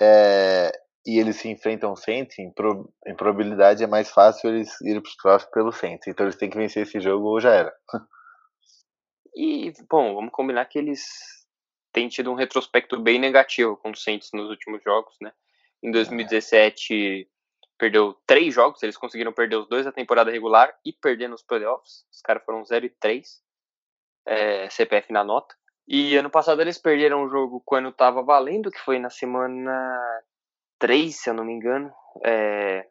é, 0.00 0.72
e 1.08 1.18
eles 1.18 1.36
se 1.36 1.48
enfrentam 1.48 1.96
Saints, 1.96 2.38
em, 2.38 2.52
pro, 2.52 2.92
em 3.06 3.14
probabilidade 3.16 3.82
é 3.82 3.86
mais 3.86 4.10
fácil 4.10 4.50
eles 4.50 4.78
irem 4.82 5.00
para 5.00 5.08
os 5.08 5.16
playoffs 5.16 5.50
pelo 5.50 5.72
Saints. 5.72 6.06
Então 6.06 6.26
eles 6.26 6.36
têm 6.36 6.50
que 6.50 6.58
vencer 6.58 6.82
esse 6.82 7.00
jogo 7.00 7.28
ou 7.28 7.40
já 7.40 7.50
era. 7.50 7.74
E, 9.34 9.72
bom, 9.88 10.14
vamos 10.14 10.30
combinar 10.32 10.66
que 10.66 10.78
eles 10.78 11.06
têm 11.94 12.08
tido 12.08 12.30
um 12.30 12.34
retrospecto 12.34 13.00
bem 13.00 13.18
negativo 13.18 13.74
com 13.78 13.90
o 13.90 13.96
Saints 13.96 14.28
nos 14.34 14.50
últimos 14.50 14.82
jogos, 14.82 15.14
né? 15.22 15.32
Em 15.82 15.90
2017 15.90 17.22
é. 17.22 17.26
perdeu 17.78 18.14
três 18.26 18.52
jogos, 18.52 18.82
eles 18.82 18.98
conseguiram 18.98 19.32
perder 19.32 19.56
os 19.56 19.66
dois 19.66 19.86
da 19.86 19.92
temporada 19.92 20.30
regular 20.30 20.76
e 20.84 20.92
perder 20.92 21.28
nos 21.28 21.42
playoffs. 21.42 22.04
Os 22.12 22.20
caras 22.20 22.44
foram 22.44 22.62
0 22.66 22.84
e 22.84 22.90
3, 22.90 23.26
é, 24.26 24.68
CPF 24.68 25.10
na 25.10 25.24
nota. 25.24 25.54
E 25.86 26.16
ano 26.16 26.28
passado 26.28 26.60
eles 26.60 26.76
perderam 26.76 27.24
o 27.24 27.30
jogo 27.30 27.62
quando 27.64 27.90
tava 27.92 28.22
valendo, 28.22 28.70
que 28.70 28.80
foi 28.80 28.98
na 28.98 29.08
semana 29.08 30.20
3, 30.78 31.14
se 31.14 31.30
eu 31.30 31.34
não 31.34 31.44
me 31.44 31.52
engano. 31.52 31.92
É, 32.24 32.86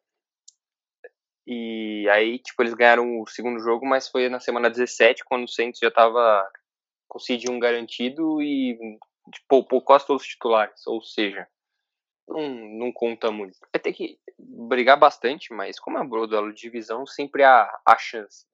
e 1.45 2.07
aí, 2.09 2.39
tipo, 2.39 2.61
eles 2.61 2.73
ganharam 2.73 3.21
o 3.21 3.27
segundo 3.27 3.59
jogo, 3.61 3.85
mas 3.85 4.09
foi 4.09 4.27
na 4.27 4.39
semana 4.39 4.69
17, 4.69 5.23
quando 5.23 5.45
o 5.45 5.47
Saints 5.47 5.79
já 5.79 5.89
tava 5.89 6.45
com 7.07 7.19
seed 7.19 7.49
1 7.49 7.57
garantido 7.57 8.41
e 8.41 8.77
tipo, 9.31 9.45
poupou 9.47 9.81
quase 9.81 10.05
todos 10.05 10.23
os 10.23 10.27
titulares. 10.27 10.85
Ou 10.85 11.01
seja, 11.01 11.47
não, 12.27 12.49
não 12.49 12.91
conta 12.91 13.31
muito. 13.31 13.57
Vai 13.73 13.81
ter 13.81 13.93
que 13.93 14.19
brigar 14.37 14.99
bastante, 14.99 15.53
mas 15.53 15.79
como 15.79 15.97
é 15.97 16.01
um 16.01 16.27
duelo 16.27 16.53
de 16.53 16.61
divisão, 16.61 17.05
sempre 17.05 17.43
há, 17.43 17.79
há 17.85 17.97
chance. 17.97 18.45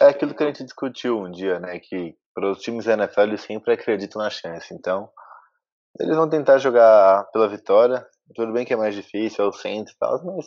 É 0.00 0.06
aquilo 0.06 0.34
que 0.34 0.42
a 0.44 0.46
gente 0.46 0.62
discutiu 0.64 1.18
um 1.18 1.30
dia, 1.30 1.58
né? 1.58 1.80
Que 1.80 2.16
para 2.32 2.50
os 2.50 2.60
times 2.60 2.84
da 2.84 2.94
NFL 2.94 3.22
eles 3.22 3.40
sempre 3.42 3.74
acreditam 3.74 4.22
na 4.22 4.30
chance. 4.30 4.72
Então, 4.72 5.10
eles 5.98 6.16
vão 6.16 6.28
tentar 6.28 6.58
jogar 6.58 7.24
pela 7.32 7.48
vitória. 7.48 8.06
Tudo 8.34 8.52
bem 8.52 8.64
que 8.64 8.72
é 8.72 8.76
mais 8.76 8.94
difícil, 8.94 9.44
é 9.44 9.48
o 9.48 9.52
Saints 9.52 9.92
e 9.92 9.98
tal, 9.98 10.24
mas 10.24 10.46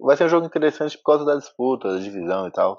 vai 0.00 0.16
ser 0.16 0.24
um 0.24 0.28
jogo 0.28 0.46
interessante 0.46 0.96
por 0.98 1.04
causa 1.04 1.24
da 1.24 1.36
disputa, 1.36 1.94
da 1.94 2.00
divisão 2.00 2.48
e 2.48 2.52
tal. 2.52 2.78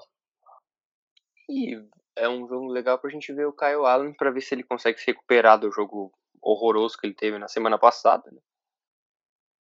E 1.48 1.74
é 2.16 2.28
um 2.28 2.46
jogo 2.46 2.66
legal 2.66 2.98
pra 2.98 3.10
gente 3.10 3.32
ver 3.32 3.46
o 3.46 3.52
Kyle 3.52 3.86
Allen 3.86 4.14
pra 4.14 4.30
ver 4.30 4.40
se 4.40 4.54
ele 4.54 4.62
consegue 4.62 4.98
se 4.98 5.06
recuperar 5.06 5.58
do 5.58 5.70
jogo 5.70 6.12
horroroso 6.42 6.98
que 6.98 7.06
ele 7.06 7.14
teve 7.14 7.38
na 7.38 7.48
semana 7.48 7.78
passada, 7.78 8.30
né? 8.30 8.40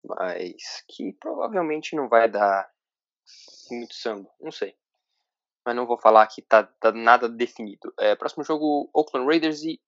Mas 0.03 0.83
que 0.87 1.13
provavelmente 1.13 1.95
não 1.95 2.07
vai 2.07 2.29
dar 2.29 2.69
muito 3.71 3.93
samba, 3.95 4.29
não 4.39 4.51
sei. 4.51 4.75
Mas 5.65 5.75
não 5.75 5.87
vou 5.87 5.97
falar 5.97 6.27
que 6.27 6.41
tá, 6.41 6.63
tá 6.63 6.91
nada 6.91 7.27
definido. 7.27 7.91
É, 7.99 8.15
próximo 8.15 8.43
jogo, 8.43 8.89
Oakland 8.93 9.27
Raiders 9.27 9.63
e 9.63 9.81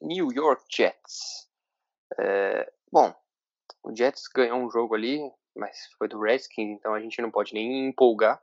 New 0.00 0.32
York 0.32 0.64
Jets. 0.70 1.48
É, 2.18 2.72
bom, 2.92 3.12
o 3.82 3.94
Jets 3.96 4.24
ganhou 4.34 4.58
um 4.58 4.70
jogo 4.70 4.94
ali, 4.94 5.20
mas 5.56 5.88
foi 5.98 6.08
do 6.08 6.20
Redskins, 6.20 6.78
então 6.78 6.94
a 6.94 7.00
gente 7.00 7.20
não 7.20 7.30
pode 7.30 7.52
nem 7.54 7.88
empolgar. 7.88 8.42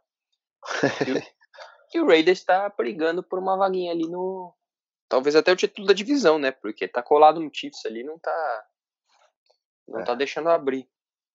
e, 1.93 1.99
o 1.99 2.05
Raiders 2.07 2.39
está 2.39 2.69
brigando 2.69 3.23
por 3.23 3.39
uma 3.39 3.57
vaguinha 3.57 3.91
ali 3.91 4.07
no. 4.07 4.53
Talvez 5.09 5.35
até 5.35 5.51
o 5.51 5.55
título 5.55 5.87
da 5.87 5.93
divisão, 5.93 6.37
né? 6.37 6.51
Porque 6.51 6.87
tá 6.87 7.01
colado 7.01 7.39
no 7.39 7.53
Chiefs 7.53 7.85
ali, 7.85 8.03
não 8.03 8.19
tá. 8.19 8.65
Não 9.87 10.01
é. 10.01 10.03
tá 10.03 10.13
deixando 10.13 10.49
abrir. 10.49 10.87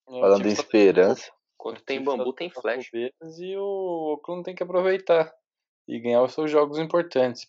É, 0.09 0.21
Falando 0.21 0.47
em 0.47 0.53
esperança. 0.53 1.33
Quando 1.57 1.81
tem 1.81 2.03
bambu, 2.03 2.33
tem 2.33 2.51
flash. 2.51 2.91
E 2.93 3.57
o 3.57 4.15
Oakland 4.15 4.43
tem 4.43 4.55
que 4.55 4.65
aproveitar 4.65 5.33
e 5.87 5.99
ganhar 6.01 6.23
os 6.23 6.35
seus 6.35 6.51
jogos 6.51 6.79
importantes. 6.79 7.49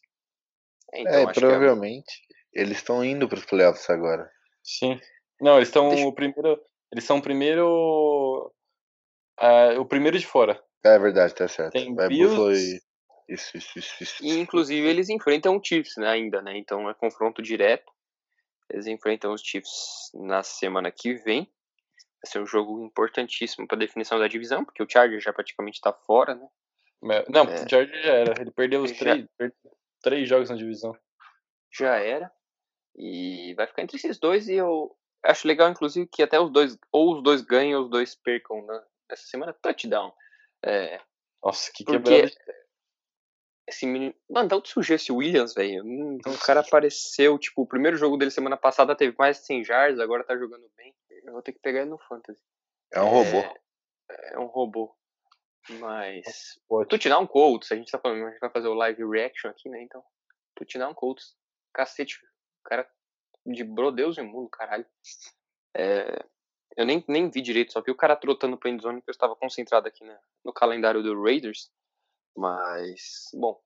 É, 0.93 1.01
então, 1.01 1.29
é 1.29 1.33
provavelmente. 1.33 2.21
É... 2.55 2.61
Eles 2.61 2.77
estão 2.77 3.03
indo 3.03 3.27
para 3.27 3.39
os 3.39 3.45
playoffs 3.45 3.89
agora. 3.89 4.31
Sim. 4.61 5.01
Não, 5.43 5.57
eles 5.57 5.67
estão 5.67 5.89
Deixa... 5.89 6.07
o 6.07 6.13
primeiro. 6.13 6.61
Eles 6.89 7.03
são 7.03 7.17
o 7.17 7.21
primeiro. 7.21 8.53
Uh, 9.37 9.79
o 9.79 9.85
primeiro 9.85 10.17
de 10.17 10.25
fora. 10.25 10.63
É 10.85 10.97
verdade, 10.97 11.35
tá 11.35 11.47
certo. 11.47 11.73
Tem 11.73 11.93
é 11.99 12.07
Bills... 12.07 12.81
Isso, 13.27 13.57
isso, 13.57 13.79
isso, 13.79 14.03
isso. 14.03 14.25
E 14.25 14.37
inclusive 14.39 14.85
eles 14.87 15.09
enfrentam 15.09 15.55
o 15.55 15.63
Chiefs 15.63 15.95
né, 15.97 16.07
ainda, 16.07 16.41
né? 16.41 16.57
Então 16.57 16.89
é 16.89 16.93
confronto 16.93 17.41
direto. 17.41 17.91
Eles 18.69 18.87
enfrentam 18.87 19.33
os 19.33 19.41
Chiefs 19.41 20.11
na 20.13 20.43
semana 20.43 20.91
que 20.91 21.13
vem. 21.13 21.43
Vai 22.21 22.31
ser 22.31 22.39
um 22.39 22.45
jogo 22.45 22.85
importantíssimo 22.85 23.67
para 23.67 23.77
definição 23.77 24.19
da 24.19 24.27
divisão, 24.27 24.63
porque 24.63 24.83
o 24.83 24.89
Charger 24.89 25.19
já 25.19 25.33
praticamente 25.33 25.75
está 25.75 25.91
fora, 25.91 26.35
né? 26.35 26.47
Não, 27.29 27.43
é... 27.43 27.63
o 27.63 27.69
Charger 27.69 28.03
já 28.03 28.13
era. 28.13 28.41
Ele 28.41 28.51
perdeu 28.51 28.81
os 28.81 28.91
já... 28.91 28.97
três, 28.97 29.53
três 30.01 30.29
jogos 30.29 30.49
na 30.49 30.55
divisão. 30.55 30.95
Já 31.71 31.95
era. 31.95 32.31
E 32.95 33.53
vai 33.55 33.67
ficar 33.67 33.81
entre 33.81 33.97
esses 33.97 34.19
dois 34.19 34.47
e 34.47 34.55
eu 34.55 34.95
Acho 35.23 35.47
legal, 35.47 35.69
inclusive, 35.69 36.07
que 36.07 36.21
até 36.21 36.39
os 36.39 36.51
dois, 36.51 36.77
ou 36.91 37.15
os 37.15 37.23
dois 37.23 37.41
ganhem 37.41 37.75
ou 37.75 37.83
os 37.83 37.89
dois 37.89 38.13
percam 38.13 38.65
né? 38.65 38.83
essa 39.09 39.25
semana. 39.25 39.53
Touchdown. 39.53 40.13
É, 40.65 40.99
Nossa, 41.43 41.71
que 41.73 41.85
quebrada. 41.85 42.31
Esse 43.65 43.85
menino. 43.85 44.13
Mano, 44.29 44.49
dá 44.49 44.61
surgiu 44.65 44.97
esse 44.97 45.11
Williams, 45.11 45.53
velho? 45.53 45.83
Hum, 45.85 46.17
o 46.25 46.45
cara 46.45 46.59
apareceu, 46.59 47.39
tipo, 47.39 47.61
o 47.61 47.67
primeiro 47.67 47.95
jogo 47.95 48.17
dele 48.17 48.31
semana 48.31 48.57
passada 48.57 48.95
teve 48.95 49.15
mais 49.17 49.37
de 49.39 49.45
100 49.45 49.63
yards, 49.63 49.99
agora 49.99 50.25
tá 50.25 50.35
jogando 50.35 50.69
bem. 50.75 50.93
Eu 51.23 51.31
vou 51.31 51.41
ter 51.41 51.53
que 51.53 51.59
pegar 51.59 51.81
ele 51.81 51.89
no 51.89 51.97
Fantasy. 51.97 52.39
É 52.91 53.01
um 53.01 53.07
é, 53.07 53.09
robô. 53.09 53.59
É 54.09 54.39
um 54.39 54.45
robô. 54.47 54.95
Mas. 55.79 56.59
Touchdown 56.89 57.25
Colts, 57.25 57.71
a 57.71 57.75
gente 57.75 57.91
tá 57.91 57.97
falando, 57.97 58.25
a 58.25 58.31
gente 58.31 58.39
vai 58.39 58.49
fazer 58.49 58.67
o 58.67 58.73
live 58.73 59.09
reaction 59.09 59.49
aqui, 59.49 59.69
né? 59.69 59.81
Então. 59.81 60.03
Touchdown 60.55 60.93
Colts. 60.93 61.35
Cacete. 61.73 62.17
O 62.59 62.69
cara 62.69 62.89
de 63.45 63.63
bro 63.63 63.91
Deus 63.91 64.17
e 64.17 64.21
mundo, 64.21 64.49
caralho. 64.49 64.85
É, 65.75 66.25
eu 66.75 66.85
nem, 66.85 67.03
nem 67.07 67.29
vi 67.29 67.41
direito, 67.41 67.73
só 67.73 67.81
vi 67.81 67.91
o 67.91 67.95
cara 67.95 68.15
trotando 68.15 68.57
pro 68.57 68.69
endzone 68.69 68.99
porque 68.99 69.11
eu 69.11 69.13
estava 69.13 69.35
concentrado 69.35 69.87
aqui 69.87 70.03
né, 70.03 70.17
no 70.43 70.53
calendário 70.53 71.03
do 71.03 71.21
Raiders. 71.21 71.71
Mas, 72.35 73.29
bom. 73.33 73.61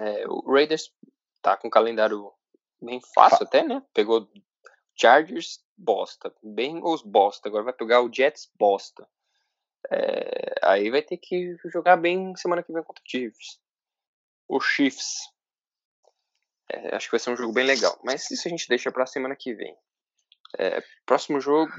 É, 0.00 0.26
o 0.28 0.52
Raiders 0.52 0.92
tá 1.40 1.56
com 1.56 1.68
um 1.68 1.70
calendário 1.70 2.32
bem 2.80 3.00
fácil 3.14 3.44
até, 3.44 3.64
né? 3.64 3.82
Pegou 3.92 4.28
Chargers, 4.94 5.64
bosta. 5.76 6.32
Bengals, 6.42 7.02
bosta. 7.02 7.48
Agora 7.48 7.64
vai 7.64 7.72
pegar 7.72 8.02
o 8.02 8.12
Jets, 8.12 8.50
bosta. 8.56 9.08
É, 9.90 10.54
aí 10.62 10.90
vai 10.90 11.02
ter 11.02 11.16
que 11.16 11.56
jogar 11.66 11.96
bem 11.96 12.34
semana 12.36 12.62
que 12.62 12.72
vem 12.72 12.82
contra 12.82 13.02
o 13.02 13.08
Chiefs. 13.08 13.60
O 14.48 14.60
Chiefs 14.60 15.31
é, 16.72 16.96
acho 16.96 17.06
que 17.06 17.12
vai 17.12 17.20
ser 17.20 17.30
um 17.30 17.36
jogo 17.36 17.52
bem 17.52 17.64
legal. 17.64 17.98
Mas 18.02 18.30
isso 18.30 18.48
a 18.48 18.50
gente 18.50 18.68
deixa 18.68 18.90
pra 18.90 19.06
semana 19.06 19.36
que 19.36 19.54
vem. 19.54 19.76
É, 20.58 20.82
próximo 21.06 21.40
jogo. 21.40 21.70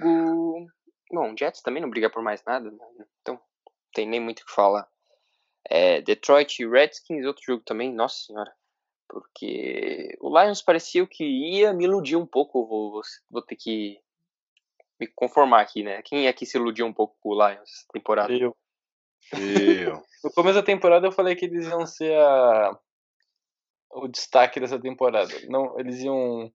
Bom, 1.12 1.35
Jets 1.38 1.62
também 1.62 1.81
não 1.81 1.89
briga 1.89 2.09
por 2.09 2.23
mais 2.23 2.43
nada, 2.43 2.71
né? 2.71 3.05
então 3.21 3.39
tem 3.93 4.07
nem 4.07 4.19
muito 4.19 4.41
o 4.41 4.45
que 4.45 4.51
falar. 4.51 4.88
É, 5.69 6.01
Detroit 6.01 6.65
Redskins, 6.67 7.25
outro 7.25 7.43
jogo 7.45 7.63
também, 7.63 7.93
nossa 7.93 8.25
senhora. 8.25 8.53
Porque 9.07 10.17
o 10.19 10.29
Lions 10.39 10.62
parecia 10.62 11.05
que 11.05 11.23
ia 11.23 11.71
me 11.71 11.85
iludir 11.85 12.15
um 12.15 12.25
pouco. 12.25 12.65
Vou, 12.65 12.91
vou, 12.91 13.01
vou 13.29 13.41
ter 13.41 13.55
que 13.55 14.00
me 15.00 15.07
conformar 15.07 15.62
aqui, 15.62 15.83
né? 15.83 16.01
Quem 16.01 16.27
é 16.27 16.33
que 16.33 16.45
se 16.45 16.57
iludiu 16.57 16.85
um 16.85 16.93
pouco 16.93 17.15
com 17.21 17.29
o 17.29 17.33
Lions 17.47 17.69
essa 17.69 17.85
temporada? 17.91 18.33
Eu. 18.33 18.55
Eu. 19.31 20.03
No 20.23 20.31
começo 20.31 20.55
da 20.55 20.63
temporada 20.63 21.05
eu 21.05 21.12
falei 21.12 21.35
que 21.35 21.43
eles 21.43 21.67
iam 21.67 21.85
ser 21.85 22.17
a... 22.17 22.79
o 23.93 24.07
destaque 24.07 24.59
dessa 24.59 24.79
temporada. 24.79 25.33
Não, 25.47 25.79
eles 25.79 26.00
iam 26.01 26.51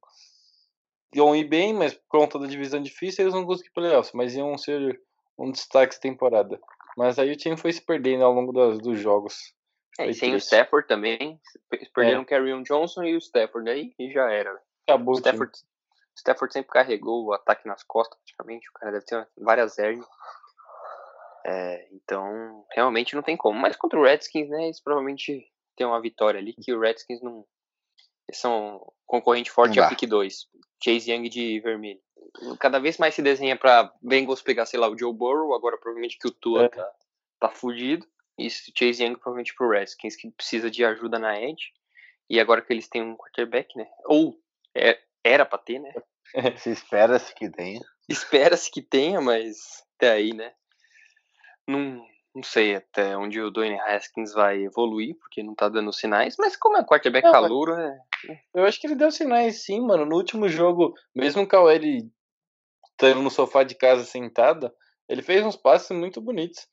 iam 1.15 1.35
ir 1.35 1.45
bem, 1.45 1.73
mas 1.73 1.95
por 1.95 2.21
conta 2.21 2.39
da 2.39 2.47
divisão 2.47 2.83
difícil 2.83 3.25
eles 3.25 3.35
não 3.35 3.47
conseguiram 3.47 3.75
playoffs, 3.75 4.13
mas 4.13 4.35
iam 4.35 4.57
ser 4.59 5.01
um 5.39 5.51
destaque 5.51 5.95
essa 5.95 6.01
temporada. 6.01 6.61
Mas 6.97 7.19
aí 7.19 7.31
o 7.31 7.37
time 7.37 7.57
foi 7.57 7.73
se 7.73 7.81
perdendo 7.81 8.25
ao 8.25 8.33
longo 8.33 8.53
das, 8.53 8.79
dos 8.79 8.99
jogos. 8.99 9.55
É, 9.99 10.09
e 10.09 10.15
sem 10.15 10.35
o. 10.35 10.37
Stafford 10.37 10.87
também. 10.87 11.41
Eles 11.73 11.89
perderam 11.89 12.21
É. 12.21 12.23
o 12.23 12.27
Carrion 12.27 12.63
Johnson 12.63 13.05
e 13.05 13.15
o 13.15 13.19
Stafford 13.19 13.69
aí 13.71 13.95
e 13.99 14.11
já 14.13 14.31
era. 14.31 14.53
O 14.53 14.59
Acabou 14.87 15.15
o. 15.15 15.19
Stafford, 15.19 15.53
Stafford 16.17 16.53
sempre 16.53 16.71
carregou 16.71 17.27
o 17.27 17.33
ataque 17.33 17.67
nas 17.67 17.83
costas, 17.85 18.19
praticamente. 18.19 18.69
O 18.69 18.73
cara 18.73 18.93
deve 18.93 19.05
ter 19.05 19.29
várias 19.37 19.79
hérnias. 19.79 20.07
É, 21.47 21.89
então, 21.93 22.65
realmente 22.73 23.15
não 23.15 23.23
tem 23.23 23.37
como. 23.37 23.59
Mas 23.59 23.77
contra 23.77 23.99
o 23.99 24.03
Redskins, 24.03 24.49
né, 24.49 24.65
eles 24.65 24.81
provavelmente 24.81 25.47
tem 25.79 25.87
uma 25.87 26.01
vitória 26.01 26.39
ali, 26.41 26.53
que 26.53 26.73
o 26.73 26.81
Redskins 26.81 27.23
não. 27.23 27.45
Eles 28.29 28.41
são 28.41 28.93
concorrente 29.07 29.51
forte 29.51 29.79
a 29.81 29.85
dá. 29.85 29.89
pick 29.89 30.07
2. 30.09 30.47
Chase 30.85 31.11
Young 31.11 31.29
de 31.29 31.61
vermelho. 31.61 32.01
Cada 32.61 32.79
vez 32.79 32.99
mais 32.99 33.15
se 33.15 33.23
desenha 33.23 33.57
pra 33.57 33.93
Bengals 34.03 34.43
pegar, 34.43 34.67
sei 34.67 34.79
lá, 34.79 34.89
o 34.89 34.99
Joe 34.99 35.13
Burrow, 35.15 35.55
agora 35.55 35.79
provavelmente 35.79 36.19
que 36.19 36.29
o 36.29 36.31
Tua 36.31 36.65
É. 36.67 36.69
tá, 36.69 36.91
tá 37.41 37.49
fudido. 37.49 38.07
E 38.39 38.49
Chase 38.51 39.03
Young 39.03 39.15
provavelmente 39.15 39.55
pro 39.55 39.71
Redskins, 39.71 40.15
que 40.15 40.31
precisa 40.31 40.71
de 40.71 40.85
ajuda 40.85 41.19
na 41.19 41.41
edge. 41.41 41.73
E 42.31 42.39
agora 42.39 42.61
que 42.61 42.73
eles 42.73 42.87
têm 42.89 43.03
um 43.03 43.17
quarterback, 43.17 43.75
né? 43.77 43.89
Ou 44.05 44.39
é- 44.75 45.01
era 45.25 45.47
pra 45.47 45.59
ter, 45.59 45.79
né? 45.79 45.93
Se 46.63 46.71
espera-se 46.71 47.35
que 47.35 47.51
tenha. 47.51 47.81
Espera-se 48.09 48.71
que 48.71 48.83
tenha, 48.83 49.21
mas 49.21 49.57
até 49.97 50.13
aí, 50.13 50.35
né? 50.35 50.53
Não, 51.67 52.07
não 52.39 52.43
sei 52.45 52.77
até 52.77 53.17
onde 53.17 53.41
o 53.41 53.51
Dwayne 53.51 53.81
Haskins 53.81 54.33
vai 54.33 54.63
evoluir, 54.63 55.17
porque 55.19 55.43
não 55.43 55.55
tá 55.55 55.69
dando 55.69 55.93
sinais. 55.93 56.37
Mas 56.39 56.57
como 56.57 56.77
é 56.77 56.85
quarterback 56.85 57.25
Não, 57.25 57.33
calouro, 57.33 57.75
é... 57.75 57.99
Eu 58.55 58.65
acho 58.65 58.81
que 58.81 58.87
ele 58.87 58.95
deu 58.95 59.11
sinais 59.11 59.65
sim, 59.65 59.81
mano. 59.81 60.07
No 60.07 60.17
último 60.17 60.49
jogo, 60.49 60.95
mesmo 61.15 61.47
com 61.47 61.67
a 61.67 61.75
ele 61.75 62.09
estando 62.91 63.23
no 63.23 63.31
sofá 63.31 63.63
de 63.63 63.75
casa 63.75 64.05
sentada, 64.05 64.73
ele 65.09 65.23
fez 65.23 65.45
uns 65.45 65.57
passes 65.57 65.91
muito 65.97 66.21
bonitos. 66.21 66.67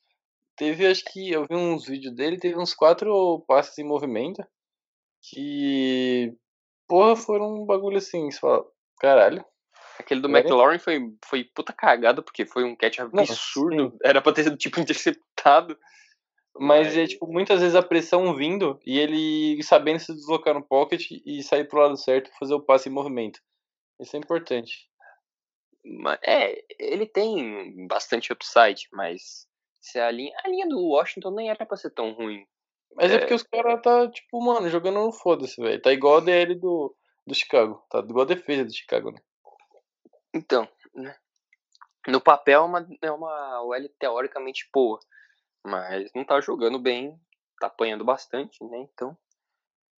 Teve, 0.56 0.86
acho 0.86 1.04
que 1.04 1.30
eu 1.30 1.44
vi 1.46 1.54
uns 1.54 1.86
vídeos 1.86 2.14
dele, 2.14 2.38
teve 2.38 2.58
uns 2.58 2.74
quatro 2.74 3.44
passes 3.46 3.76
em 3.78 3.84
movimento 3.84 4.42
que, 5.22 6.34
porra, 6.88 7.14
foram 7.16 7.62
um 7.62 7.66
bagulho 7.66 7.98
assim, 7.98 8.30
você 8.30 8.38
fala, 8.38 8.64
caralho. 8.98 9.44
Aquele 9.98 10.20
do. 10.20 10.28
McLaurin 10.28 10.78
foi, 10.78 11.00
foi 11.24 11.44
puta 11.44 11.72
cagada, 11.72 12.22
porque 12.22 12.44
foi 12.44 12.64
um 12.64 12.76
catch 12.76 12.98
absurdo. 12.98 13.96
Era 14.02 14.20
pra 14.20 14.32
ter 14.32 14.44
sido, 14.44 14.56
tipo, 14.56 14.78
interceptado. 14.80 15.78
Mas 16.58 16.96
é, 16.96 17.06
tipo, 17.06 17.26
muitas 17.26 17.60
vezes 17.60 17.74
a 17.74 17.82
pressão 17.82 18.34
vindo 18.34 18.80
e 18.86 18.98
ele 18.98 19.62
sabendo 19.62 19.98
se 19.98 20.14
deslocar 20.14 20.54
no 20.54 20.62
pocket 20.62 21.10
e 21.10 21.42
sair 21.42 21.68
pro 21.68 21.80
lado 21.80 21.96
certo 21.98 22.30
fazer 22.38 22.54
o 22.54 22.60
passe 22.62 22.88
em 22.88 22.92
movimento. 22.92 23.40
Isso 24.00 24.16
é 24.16 24.18
importante. 24.18 24.88
É, 26.24 26.64
ele 26.78 27.06
tem 27.06 27.86
bastante 27.86 28.32
upside, 28.32 28.88
mas 28.92 29.46
se 29.80 30.00
a 30.00 30.10
linha, 30.10 30.34
a 30.44 30.48
linha 30.48 30.66
do 30.66 30.80
Washington 30.80 31.30
nem 31.32 31.50
era 31.50 31.64
pra 31.64 31.76
ser 31.76 31.90
tão 31.90 32.12
ruim. 32.12 32.44
Mas 32.94 33.10
é, 33.10 33.16
É. 33.16 33.18
porque 33.18 33.34
os 33.34 33.42
caras 33.42 33.80
tá, 33.82 34.10
tipo, 34.10 34.42
mano, 34.42 34.68
jogando 34.70 34.94
no 34.96 35.12
foda-se, 35.12 35.60
velho. 35.60 35.80
Tá 35.80 35.92
igual 35.92 36.16
a 36.16 36.20
DL 36.20 36.54
do, 36.54 36.96
do 37.26 37.34
Chicago. 37.34 37.84
Tá 37.90 37.98
igual 37.98 38.22
a 38.22 38.28
defesa 38.28 38.64
do 38.64 38.74
Chicago, 38.74 39.10
né? 39.12 39.18
Então, 40.36 40.68
né? 40.94 41.16
No 42.06 42.20
papel 42.20 42.60
é 42.60 42.64
uma, 42.64 42.88
é 43.02 43.10
uma 43.10 43.62
OL 43.62 43.88
teoricamente 43.98 44.68
boa, 44.72 45.00
mas 45.64 46.12
não 46.14 46.24
tá 46.24 46.38
jogando 46.42 46.78
bem, 46.78 47.18
tá 47.58 47.68
apanhando 47.68 48.04
bastante, 48.04 48.62
né? 48.64 48.78
Então, 48.92 49.16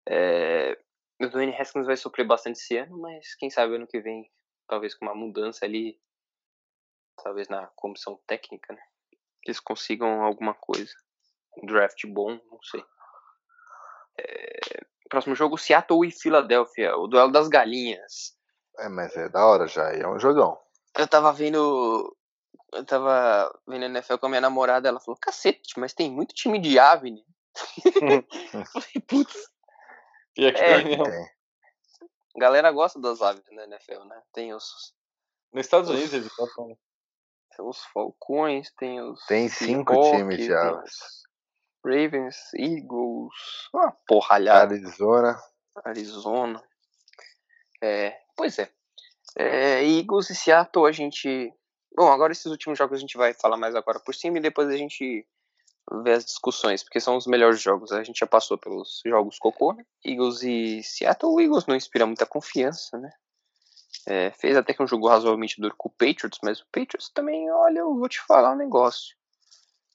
é, 0.07 0.79
o 1.21 1.27
Dwayne 1.27 1.53
Haskins 1.53 1.85
vai 1.85 1.97
sofrer 1.97 2.25
bastante 2.25 2.55
esse 2.55 2.77
ano, 2.77 2.97
mas 2.97 3.35
quem 3.35 3.49
sabe 3.49 3.75
ano 3.75 3.85
que 3.85 3.99
vem, 3.99 4.31
talvez 4.65 4.95
com 4.95 5.05
uma 5.05 5.13
mudança 5.13 5.65
ali, 5.65 5.99
talvez 7.21 7.49
na 7.49 7.67
comissão 7.75 8.17
técnica, 8.25 8.73
né? 8.73 8.81
Que 9.43 9.51
eles 9.51 9.59
consigam 9.59 10.23
alguma 10.23 10.53
coisa. 10.53 10.95
Um 11.57 11.65
draft 11.65 12.07
bom, 12.07 12.39
não 12.49 12.63
sei. 12.63 12.83
É, 14.17 14.85
próximo 15.09 15.35
jogo, 15.35 15.57
Seattle 15.57 16.07
e 16.07 16.11
Philadelphia, 16.11 16.95
o 16.95 17.07
duelo 17.07 17.31
das 17.31 17.49
galinhas. 17.49 18.38
É, 18.79 18.89
mas 18.89 19.15
é 19.15 19.29
da 19.29 19.45
hora 19.45 19.67
já. 19.67 19.91
É 19.93 20.07
um 20.07 20.19
jogão. 20.19 20.59
Eu 20.97 21.07
tava 21.07 21.31
vendo. 21.31 22.15
Eu 22.71 22.85
tava 22.85 23.51
vendo 23.67 23.85
NFL 23.85 24.17
com 24.17 24.27
a 24.27 24.29
minha 24.29 24.41
namorada, 24.41 24.87
ela 24.87 24.99
falou, 24.99 25.19
cacete, 25.19 25.79
mas 25.79 25.93
tem 25.93 26.11
muito 26.11 26.35
time 26.35 26.59
de 26.59 26.77
ave, 26.77 27.11
né? 27.11 27.21
Eu 28.53 28.65
falei, 28.65 29.01
putz, 29.07 29.49
E 30.37 30.47
aqui 30.47 30.61
É. 30.61 30.83
Tem. 30.83 31.29
a 32.35 32.39
galera 32.39 32.71
gosta 32.71 32.99
das 32.99 33.21
aves 33.21 33.43
na 33.51 33.63
NFL, 33.63 34.03
né? 34.05 34.21
Tem 34.31 34.53
os, 34.53 34.93
Nos 35.51 35.65
Estados 35.65 35.89
Unidos 35.89 36.13
eles 36.13 36.27
gostam, 36.35 36.67
né? 36.67 36.75
tem 37.55 37.65
os 37.65 37.83
Falcões, 37.85 38.71
tem 38.77 39.01
os. 39.01 39.25
Tem 39.25 39.49
cinco 39.49 39.93
Seahawks, 39.93 40.17
times 40.17 40.37
de 40.37 40.53
aves. 40.53 41.19
Ravens, 41.83 42.35
Eagles, 42.55 43.33
uma 43.73 43.91
porralhada. 44.07 44.75
Arizona. 44.75 45.41
Arizona. 45.83 46.63
É, 47.81 48.19
pois 48.39 48.57
é. 48.57 48.71
é. 49.35 49.83
Eagles 49.85 50.29
e 50.29 50.35
Seattle 50.35 50.87
a 50.87 50.93
gente. 50.93 51.53
Bom, 51.93 52.09
agora 52.09 52.31
esses 52.31 52.45
últimos 52.45 52.77
jogos 52.77 52.97
a 52.97 53.01
gente 53.01 53.17
vai 53.17 53.33
falar 53.33 53.57
mais 53.57 53.75
agora 53.75 53.99
por 53.99 54.15
cima 54.15 54.37
e 54.37 54.41
depois 54.41 54.69
a 54.69 54.77
gente 54.77 55.27
vê 56.03 56.13
as 56.13 56.23
discussões, 56.23 56.81
porque 56.81 57.01
são 57.01 57.17
os 57.17 57.27
melhores 57.27 57.61
jogos. 57.61 57.91
A 57.91 58.01
gente 58.01 58.19
já 58.19 58.27
passou 58.27 58.57
pelos 58.57 59.01
jogos 59.05 59.37
cocô, 59.37 59.73
né? 59.73 59.85
Eagles 60.05 60.41
e 60.43 60.81
Seattle. 60.83 61.33
O 61.33 61.41
Eagles 61.41 61.65
não 61.65 61.75
inspira 61.75 62.05
muita 62.05 62.25
confiança, 62.25 62.97
né? 62.97 63.11
É, 64.07 64.31
fez 64.31 64.55
até 64.55 64.73
que 64.73 64.81
um 64.81 64.87
jogo 64.87 65.09
razoavelmente 65.09 65.59
duro 65.59 65.75
com 65.77 65.89
o 65.89 65.91
Patriots, 65.91 66.39
mas 66.41 66.61
o 66.61 66.65
Patriots 66.71 67.09
também, 67.09 67.51
olha, 67.51 67.79
eu 67.79 67.93
vou 67.93 68.07
te 68.07 68.21
falar 68.21 68.53
um 68.53 68.57
negócio. 68.57 69.17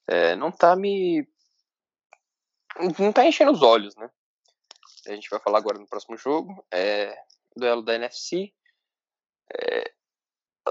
É, 0.07 0.35
não 0.35 0.51
tá 0.51 0.75
me. 0.75 1.27
Não 2.99 3.11
tá 3.11 3.25
enchendo 3.25 3.53
os 3.53 3.63
olhos, 3.63 3.95
né? 3.95 4.07
A 5.07 5.15
gente 5.15 5.29
vai 5.29 5.39
falar 5.39 5.57
agora 5.57 5.79
no 5.79 5.87
próximo 5.87 6.15
jogo. 6.15 6.63
É, 6.71 7.17
duelo 7.55 7.81
da 7.81 7.95
NFC. 7.95 8.53
É, 9.53 9.91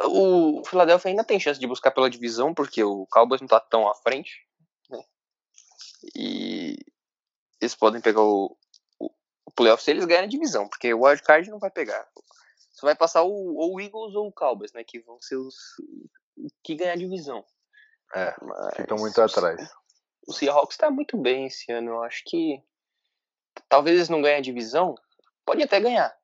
o 0.07 0.62
Philadelphia 0.64 1.11
ainda 1.11 1.25
tem 1.25 1.38
chance 1.38 1.61
de 1.61 1.66
buscar 1.66 1.90
pela 1.90 2.11
divisão, 2.11 2.53
porque 2.53 2.83
o 2.83 3.07
Cowboys 3.07 3.40
não 3.40 3.49
tá 3.49 3.61
tão 3.61 3.88
à 3.88 3.94
frente. 3.94 4.47
Né? 4.90 5.03
E 6.14 6.77
eles 7.61 7.75
podem 7.75 8.01
pegar 8.01 8.23
o, 8.23 8.57
o, 8.99 9.11
o 9.47 9.51
playoff 9.53 9.83
se 9.83 9.90
eles 9.90 10.05
ganharem 10.05 10.27
a 10.27 10.31
divisão, 10.31 10.68
porque 10.68 10.92
o 10.92 11.05
wildcard 11.05 11.49
não 11.51 11.59
vai 11.59 11.70
pegar. 11.70 12.07
Só 12.73 12.87
vai 12.87 12.97
passar 12.97 13.23
o, 13.23 13.57
ou 13.57 13.75
o 13.75 13.81
Eagles 13.81 14.14
ou 14.14 14.29
o 14.29 14.33
Cowboys, 14.33 14.73
né? 14.73 14.83
Que 14.83 15.01
vão 15.01 15.20
ser 15.20 15.37
os 15.37 15.55
que 16.62 16.75
ganhar 16.75 16.92
a 16.92 16.97
divisão. 16.97 17.44
É, 18.14 18.35
Mas 18.42 18.77
ficam 18.77 18.99
muito 18.99 19.20
atrás. 19.20 19.70
O 20.27 20.33
Seahawks 20.33 20.77
tá 20.77 20.90
muito 20.90 21.16
bem 21.16 21.47
esse 21.47 21.70
ano. 21.70 21.92
Eu 21.92 22.03
acho 22.03 22.23
que 22.27 22.62
talvez 23.68 23.97
eles 23.97 24.09
não 24.09 24.20
ganhem 24.20 24.38
a 24.38 24.42
divisão. 24.42 24.94
Pode 25.44 25.62
até 25.62 25.79
ganhar. 25.79 26.16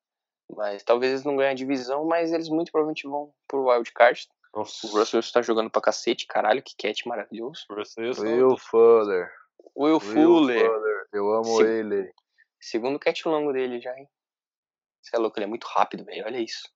Mas 0.57 0.83
talvez 0.83 1.13
eles 1.13 1.25
não 1.25 1.37
ganhem 1.37 1.53
a 1.53 1.55
divisão, 1.55 2.05
mas 2.05 2.33
eles 2.33 2.49
muito 2.49 2.71
provavelmente 2.73 3.07
vão 3.07 3.33
pro 3.47 3.69
wildcard. 3.69 4.29
Nossa, 4.55 4.87
O 4.87 4.91
Russell 4.91 5.21
está 5.21 5.41
jogando 5.43 5.71
pra 5.71 5.81
cacete, 5.81 6.27
caralho, 6.27 6.63
que 6.63 6.75
catch 6.77 7.07
maravilhoso. 7.07 7.65
vocês 7.69 8.17
são- 8.17 8.25
Will 8.25 8.57
Fuller. 8.57 9.33
Will 9.77 9.93
Will 9.95 10.01
Fuller, 10.01 10.67
Fuller. 10.67 11.09
Eu 11.13 11.31
amo 11.35 11.57
Sim. 11.59 11.65
ele. 11.65 12.13
segundo 12.59 12.99
catch 12.99 13.25
longo 13.27 13.53
dele 13.53 13.81
já, 13.81 13.97
hein? 13.97 14.09
Você 15.01 15.17
é 15.17 15.19
louco, 15.19 15.39
ele 15.39 15.45
é 15.45 15.49
muito 15.49 15.67
rápido, 15.67 16.05
velho, 16.05 16.25
olha 16.27 16.39
isso. 16.39 16.69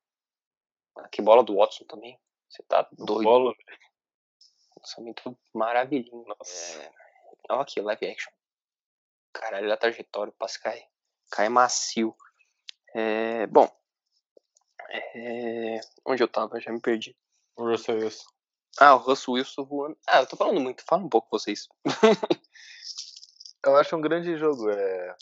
Ah, 0.97 1.09
Que 1.09 1.21
bola 1.21 1.43
do 1.43 1.57
Watson 1.57 1.85
também. 1.85 2.19
Você 2.49 2.63
tá 2.63 2.89
doido. 2.93 3.25
Bola, 3.25 3.53
Lançamento 4.79 5.37
maravilhoso. 5.53 6.25
Nossa. 6.27 6.81
É... 6.83 6.93
Olha 7.51 7.63
aqui, 7.63 7.81
live 7.81 8.07
action. 8.07 8.33
Caralho, 9.33 9.73
a 9.73 9.77
trajetória, 9.77 10.31
o 10.31 10.35
passe 10.37 10.61
cai, 10.61 10.87
cai 11.31 11.49
macio. 11.49 12.15
É... 12.95 13.47
Bom. 13.47 13.69
É... 15.15 15.81
Onde 16.07 16.23
eu 16.23 16.29
tava? 16.29 16.61
Já 16.61 16.73
me 16.73 16.81
perdi. 16.81 17.17
o 17.57 17.69
Russell 17.69 17.99
Wilson. 17.99 18.29
Ah, 18.79 18.95
o 18.95 18.99
Russell 18.99 19.35
Wilson 19.35 19.65
voando. 19.65 19.97
Ah, 20.09 20.21
eu 20.21 20.27
tô 20.27 20.37
falando 20.37 20.61
muito. 20.61 20.85
Fala 20.85 21.03
um 21.03 21.09
pouco 21.09 21.29
vocês. 21.31 21.69
Eu 23.65 23.77
acho 23.77 23.97
um 23.97 24.01
grande 24.01 24.37
jogo. 24.37 24.71
É... 24.71 25.17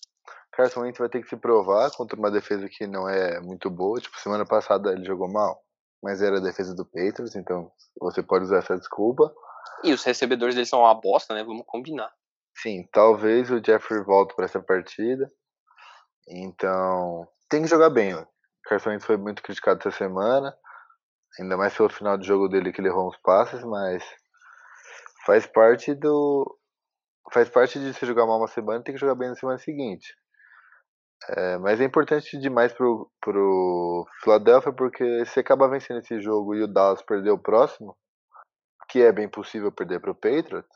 Carson 0.53 0.81
Wentz 0.81 0.99
vai 0.99 1.09
ter 1.09 1.23
que 1.23 1.29
se 1.29 1.37
provar 1.37 1.91
contra 1.93 2.19
uma 2.19 2.31
defesa 2.31 2.69
que 2.69 2.87
não 2.87 3.09
é 3.09 3.41
muito 3.41 3.71
boa. 3.71 4.01
Tipo, 4.01 4.19
semana 4.19 4.45
passada 4.45 4.93
ele 4.93 5.05
jogou 5.05 5.31
mal, 5.31 5.63
mas 6.03 6.21
era 6.21 6.37
a 6.37 6.43
defesa 6.43 6.75
do 6.75 6.85
Patriots, 6.85 7.35
então 7.35 7.73
você 7.99 8.23
pode 8.23 8.45
usar 8.45 8.59
essa 8.59 8.77
desculpa. 8.77 9.33
E 9.83 9.93
os 9.93 10.05
recebedores 10.05 10.55
deles 10.55 10.69
são 10.69 10.81
uma 10.81 10.95
bosta, 10.95 11.35
né? 11.35 11.43
Vamos 11.43 11.65
combinar. 11.67 12.13
Sim, 12.55 12.87
talvez 12.93 13.51
o 13.51 13.65
Jeffrey 13.65 14.03
volte 14.03 14.35
para 14.35 14.45
essa 14.45 14.61
partida. 14.61 15.33
Então, 16.29 17.27
tem 17.49 17.63
que 17.63 17.69
jogar 17.69 17.91
bem. 17.91 18.15
O 18.15 18.27
Carson 18.65 18.99
foi 19.01 19.17
muito 19.17 19.43
criticado 19.43 19.81
essa 19.81 19.91
semana, 19.91 20.55
ainda 21.39 21.57
mais 21.57 21.77
pelo 21.77 21.89
final 21.89 22.17
do 22.17 22.25
jogo 22.25 22.49
dele 22.49 22.73
que 22.73 22.81
ele 22.81 22.89
errou 22.89 23.09
uns 23.09 23.17
passes, 23.19 23.63
mas 23.65 24.05
faz 25.27 25.47
parte 25.47 25.95
do 25.95 26.59
faz 27.33 27.49
parte 27.49 27.79
de 27.79 27.95
se 27.95 28.05
jogar 28.05 28.27
mal 28.27 28.39
uma 28.39 28.49
semana 28.49 28.83
tem 28.83 28.95
que 28.95 29.01
jogar 29.01 29.15
bem 29.15 29.29
na 29.29 29.35
semana 29.35 29.59
seguinte. 29.59 30.15
É, 31.29 31.57
mas 31.59 31.81
é 31.81 31.85
importante 31.85 32.37
demais 32.39 32.73
pro, 32.73 33.11
pro 33.21 34.07
Philadelphia 34.23 34.73
porque 34.73 35.25
se 35.27 35.39
acaba 35.39 35.69
vencendo 35.69 36.01
esse 36.01 36.21
jogo 36.21 36.55
e 36.55 36.63
o 36.63 36.67
Dallas 36.67 37.01
perder 37.03 37.31
o 37.31 37.39
próximo, 37.39 37.97
que 38.89 39.01
é 39.01 39.13
bem 39.13 39.29
possível 39.29 39.71
perder 39.71 40.01
pro 40.01 40.15
Patriots, 40.15 40.69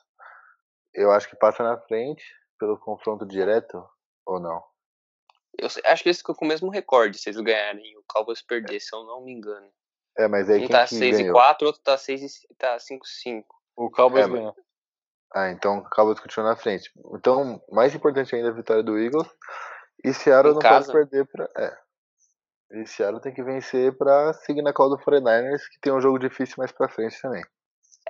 eu 0.94 1.10
acho 1.10 1.28
que 1.28 1.36
passa 1.36 1.62
na 1.62 1.76
frente 1.78 2.24
pelo 2.58 2.78
confronto 2.78 3.26
direto 3.26 3.84
ou 4.24 4.40
não. 4.40 4.62
Eu 5.58 5.68
acho 5.86 6.02
que 6.02 6.08
eles 6.08 6.18
ficam 6.18 6.34
com 6.34 6.44
o 6.44 6.48
mesmo 6.48 6.68
recorde 6.70 7.18
se 7.18 7.28
eles 7.30 7.40
ganharem 7.40 7.96
o 7.96 8.04
Cowboys 8.06 8.42
perder, 8.42 8.80
se 8.80 8.94
eu 8.94 9.04
não 9.04 9.22
me 9.22 9.32
engano. 9.32 9.68
É, 10.18 10.28
mas 10.28 10.48
aí 10.48 10.56
Um 10.56 10.60
quem 10.60 10.68
tá 10.68 10.84
que 10.86 10.94
6 10.94 11.18
e 11.18 11.22
ganhou? 11.22 11.34
4, 11.34 11.66
outro 11.66 11.82
tá 11.82 11.96
6 11.96 12.22
e 12.44 12.54
tá 12.54 12.78
5 12.78 13.04
e 13.04 13.08
5. 13.08 13.56
O 13.76 13.90
Cowboys 13.90 14.24
É, 14.26 14.28
ganhou. 14.28 14.56
Ah, 15.34 15.50
então 15.50 15.78
o 15.78 15.90
Cowboys 15.90 16.20
continua 16.20 16.50
na 16.50 16.56
frente. 16.56 16.90
Então, 17.14 17.62
mais 17.70 17.94
importante 17.94 18.34
ainda 18.34 18.48
é 18.48 18.50
a 18.50 18.54
vitória 18.54 18.82
do 18.82 18.98
Eagles. 18.98 19.28
E 20.04 20.12
Seattle 20.14 20.52
Em 20.52 20.54
não 20.54 20.60
casa. 20.60 20.92
pode 20.92 21.08
perder 21.10 21.26
pra. 21.26 21.48
É. 21.56 21.76
E 22.72 22.86
Seattle 22.86 23.20
tem 23.20 23.34
que 23.34 23.42
vencer 23.42 23.96
pra 23.96 24.32
seguir 24.32 24.62
na 24.62 24.72
call 24.72 24.90
do 24.90 24.98
49ers, 24.98 25.62
que 25.70 25.78
tem 25.80 25.92
um 25.92 26.00
jogo 26.00 26.18
difícil 26.18 26.56
mais 26.58 26.72
pra 26.72 26.88
frente 26.88 27.20
também. 27.20 27.44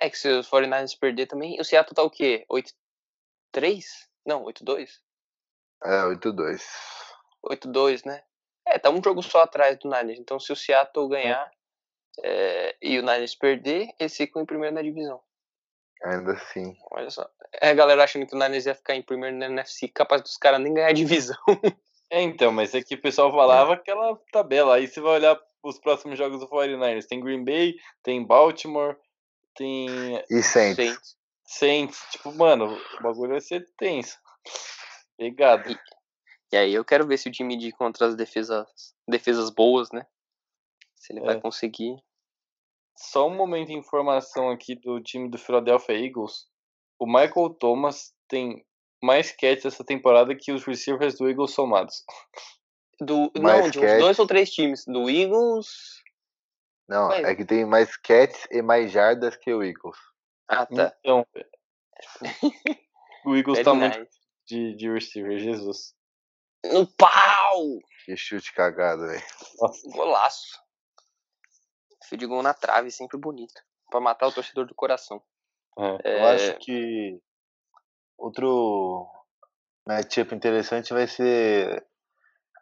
É 0.01 0.11
que 0.11 0.19
se 0.19 0.29
os 0.29 0.49
49ers 0.49 0.99
perder 0.99 1.27
também, 1.27 1.61
o 1.61 1.65
Seattle 1.65 1.95
tá 1.95 2.03
o 2.03 2.11
quê? 2.11 2.45
8-3? 2.51 3.85
Não, 4.27 4.45
8-2? 4.45 5.01
É, 5.85 6.03
8-2. 6.05 6.63
8-2, 7.51 8.05
né? 8.05 8.23
É, 8.67 8.79
tá 8.79 8.91
um 8.91 9.03
jogo 9.03 9.23
só 9.23 9.43
atrás 9.43 9.79
do 9.79 9.89
Niners. 9.89 10.19
Então 10.19 10.41
se 10.41 10.53
o 10.53 10.57
Seattle 10.57 11.09
ganhar 11.09 11.51
é, 12.23 12.77
e 12.83 12.99
o 12.99 13.03
Niners 13.03 13.35
perder, 13.35 13.89
eles 13.99 14.17
ficam 14.17 14.43
em 14.43 14.47
primeiro 14.47 14.75
na 14.75 14.83
divisão. 14.83 15.21
Ainda 16.05 16.33
assim. 16.33 16.77
Olha 16.91 17.11
só. 17.11 17.29
É 17.61 17.71
a 17.71 17.75
galera 17.75 18.05
achando 18.05 18.27
que 18.27 18.35
o 18.35 18.39
Niners 18.39 18.67
ia 18.67 18.75
ficar 18.75 18.95
em 18.95 19.03
primeiro 19.03 19.37
na 19.37 19.47
NFC, 19.47 19.89
capaz 19.89 20.23
dos 20.23 20.37
caras 20.37 20.61
nem 20.61 20.75
ganhar 20.75 20.89
a 20.89 20.93
divisão. 20.93 21.37
É, 22.09 22.23
então, 22.23 22.53
mas 22.53 22.73
é 22.73 22.81
que 22.81 22.95
o 22.95 23.01
pessoal 23.01 23.33
falava 23.33 23.75
aquela 23.75 24.17
tabela. 24.31 24.77
Aí 24.77 24.87
você 24.87 25.01
vai 25.01 25.15
olhar 25.15 25.41
os 25.61 25.77
próximos 25.81 26.17
jogos 26.17 26.39
do 26.39 26.49
49ers. 26.49 27.07
Tem 27.07 27.21
Green 27.21 27.45
Bay, 27.45 27.75
tem 28.01 28.25
Baltimore, 28.25 28.97
tem 29.57 30.23
E 30.31 30.43
Saints. 30.43 30.77
Saints. 30.77 31.17
Saints. 31.45 32.07
Tipo, 32.13 32.33
mano, 32.33 32.79
o 32.99 33.03
bagulho 33.03 33.33
vai 33.33 33.41
ser 33.41 33.67
tenso. 33.77 34.17
Pegado. 35.19 35.69
E 35.69 35.79
aí 36.55 36.75
eu 36.75 36.85
quero 36.85 37.07
ver 37.07 37.17
se 37.19 37.29
o 37.29 37.35
Jimmy 37.35 37.57
D 37.57 37.73
contra 37.73 38.07
as 38.07 38.15
defesas, 38.15 38.67
defesas 39.09 39.51
boas, 39.51 39.91
né? 39.91 40.07
Se 40.95 41.13
ele 41.13 41.21
É. 41.21 41.25
vai 41.25 41.41
conseguir. 41.41 41.97
Só 42.97 43.27
um 43.27 43.35
momento 43.35 43.69
de 43.69 43.75
informação 43.75 44.51
aqui 44.51 44.75
do 44.75 45.01
time 45.03 45.29
do 45.29 45.39
Philadelphia 45.39 45.95
Eagles. 45.99 46.47
O 46.99 47.07
Michael 47.07 47.51
Thomas 47.59 48.15
tem 48.29 48.65
mais 49.03 49.33
catch 49.33 49.65
essa 49.65 49.85
temporada 49.85 50.35
que 50.35 50.53
os 50.53 50.65
receivers 50.65 51.17
do 51.19 51.29
Eagles 51.29 51.53
somados. 51.53 52.05
Do, 53.01 53.31
Mais 53.39 53.65
não, 53.65 53.71
de 53.71 53.79
uns 53.79 53.99
dois 53.99 54.19
ou 54.19 54.27
três 54.27 54.51
times. 54.51 54.85
Do 54.87 55.11
Eagles. 55.11 55.67
Não, 56.89 57.09
Mas- 57.09 57.25
é 57.25 57.35
que 57.35 57.45
tem 57.45 57.67
mais 57.67 57.97
catches 57.97 58.47
e 58.51 58.63
mais 58.63 58.91
jardas 58.93 59.37
que 59.37 59.53
o 59.53 59.63
Eagles. 59.63 59.99
Ah, 60.49 60.65
tá. 60.65 60.97
Então, 61.01 61.27
o 63.27 63.35
Eagles 63.37 63.59
Very 63.59 63.65
tá 63.65 63.75
muito 63.75 63.99
nice. 63.99 64.21
de, 64.47 64.75
de 64.77 64.91
receiver, 64.91 65.39
Jesus. 65.39 65.95
No 66.73 66.87
pau! 66.87 67.79
Que 68.05 68.17
chute 68.17 68.53
cagado, 68.53 69.07
velho. 69.07 69.23
Golaço. 69.93 70.61
Fio 72.09 72.17
de 72.17 72.27
gol 72.27 72.43
na 72.43 72.55
trave, 72.55 72.91
sempre 72.91 73.19
bonito. 73.19 73.61
Pra 73.91 74.01
matar 74.01 74.29
o 74.29 74.33
torcedor 74.33 74.67
do 74.67 74.75
coração. 74.75 75.23
É. 75.79 75.99
É, 76.05 76.21
Eu 76.21 76.27
acho 76.29 76.59
que 76.59 77.21
outro 78.17 79.07
matchup 79.87 80.35
interessante 80.35 80.93
vai 80.93 81.07
ser 81.07 81.85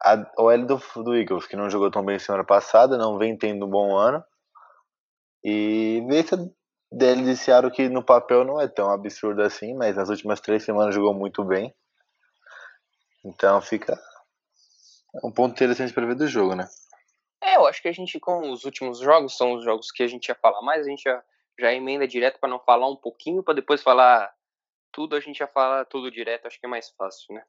a 0.03 0.15
OL 0.39 0.67
do, 0.67 0.77
do 1.03 1.17
Eagles, 1.17 1.47
que 1.47 1.57
não 1.57 1.71
jogou 1.71 1.91
tão 1.91 2.05
bem 2.05 2.19
semana 2.19 2.45
passada, 2.45 2.99
não 2.99 3.17
vem 3.19 3.37
tendo 3.37 3.67
um 3.67 3.71
bom 3.71 3.97
ano. 3.97 4.23
E 5.43 6.05
ver 6.09 6.27
se 6.27 6.35
a 6.35 6.39
DL 6.93 7.23
de 7.23 7.37
Seattle, 7.37 7.73
que 7.73 7.89
no 7.89 8.05
papel 8.05 8.45
não 8.45 8.61
é 8.61 8.69
tão 8.69 8.91
absurdo 8.91 9.43
assim, 9.43 9.75
mas 9.75 9.97
nas 9.97 10.09
últimas 10.09 10.41
três 10.41 10.65
semanas 10.65 10.95
jogou 10.95 11.15
muito 11.15 11.45
bem. 11.45 11.75
Então 13.25 13.61
fica 13.63 13.99
um 15.23 15.33
ponto 15.33 15.53
interessante 15.53 15.93
para 15.93 16.07
ver 16.07 16.17
do 16.17 16.27
jogo, 16.27 16.55
né? 16.55 16.69
É, 17.43 17.57
eu 17.57 17.67
acho 17.67 17.81
que 17.81 17.89
a 17.89 17.93
gente, 17.93 18.19
com 18.19 18.51
os 18.51 18.65
últimos 18.65 19.01
jogos, 19.01 19.37
são 19.37 19.55
os 19.55 19.65
jogos 19.65 19.91
que 19.91 20.03
a 20.03 20.07
gente 20.07 20.29
ia 20.29 20.35
falar 20.35 20.63
mais, 20.63 20.87
a 20.87 20.91
gente 20.91 21.03
já, 21.03 21.23
já 21.59 21.73
emenda 21.73 22.09
direto 22.09 22.41
pra 22.41 22.49
não 22.49 22.59
falar 22.59 22.89
um 22.89 22.97
pouquinho, 22.97 23.43
pra 23.43 23.55
depois 23.55 23.83
falar 23.83 24.35
tudo, 24.91 25.15
a 25.15 25.21
gente 25.21 25.39
já 25.39 25.47
fala 25.47 25.85
tudo 25.85 26.11
direto, 26.11 26.47
acho 26.47 26.59
que 26.59 26.67
é 26.67 26.69
mais 26.69 26.91
fácil, 26.91 27.35
né? 27.35 27.45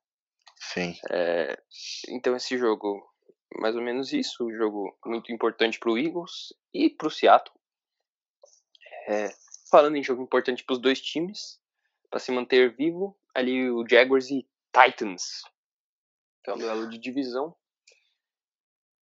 Sim. 0.58 0.96
É, 1.10 1.58
então 2.10 2.36
esse 2.36 2.58
jogo, 2.58 3.02
mais 3.60 3.76
ou 3.76 3.82
menos 3.82 4.14
isso, 4.14 4.46
um 4.46 4.54
jogo 4.56 4.98
muito 5.06 5.32
importante 5.32 5.80
pro 5.80 5.98
Eagles 5.98 6.54
e 6.74 6.90
pro 6.90 7.10
Seattle. 7.10 7.56
É, 9.08 9.30
falando 9.70 9.96
em 9.96 10.04
jogo 10.04 10.24
importante 10.24 10.64
pros 10.64 10.80
dois 10.80 11.00
times, 11.00 11.60
pra 12.10 12.20
se 12.20 12.32
manter 12.32 12.76
vivo, 12.76 13.18
ali 13.34 13.70
o 13.70 13.88
Jaguars 13.88 14.30
e 14.30 14.48
Titans, 14.74 15.44
que 16.46 16.52
é 16.52 16.54
um 16.54 16.58
duelo 16.60 16.88
de 16.90 17.00
divisão. 17.00 17.56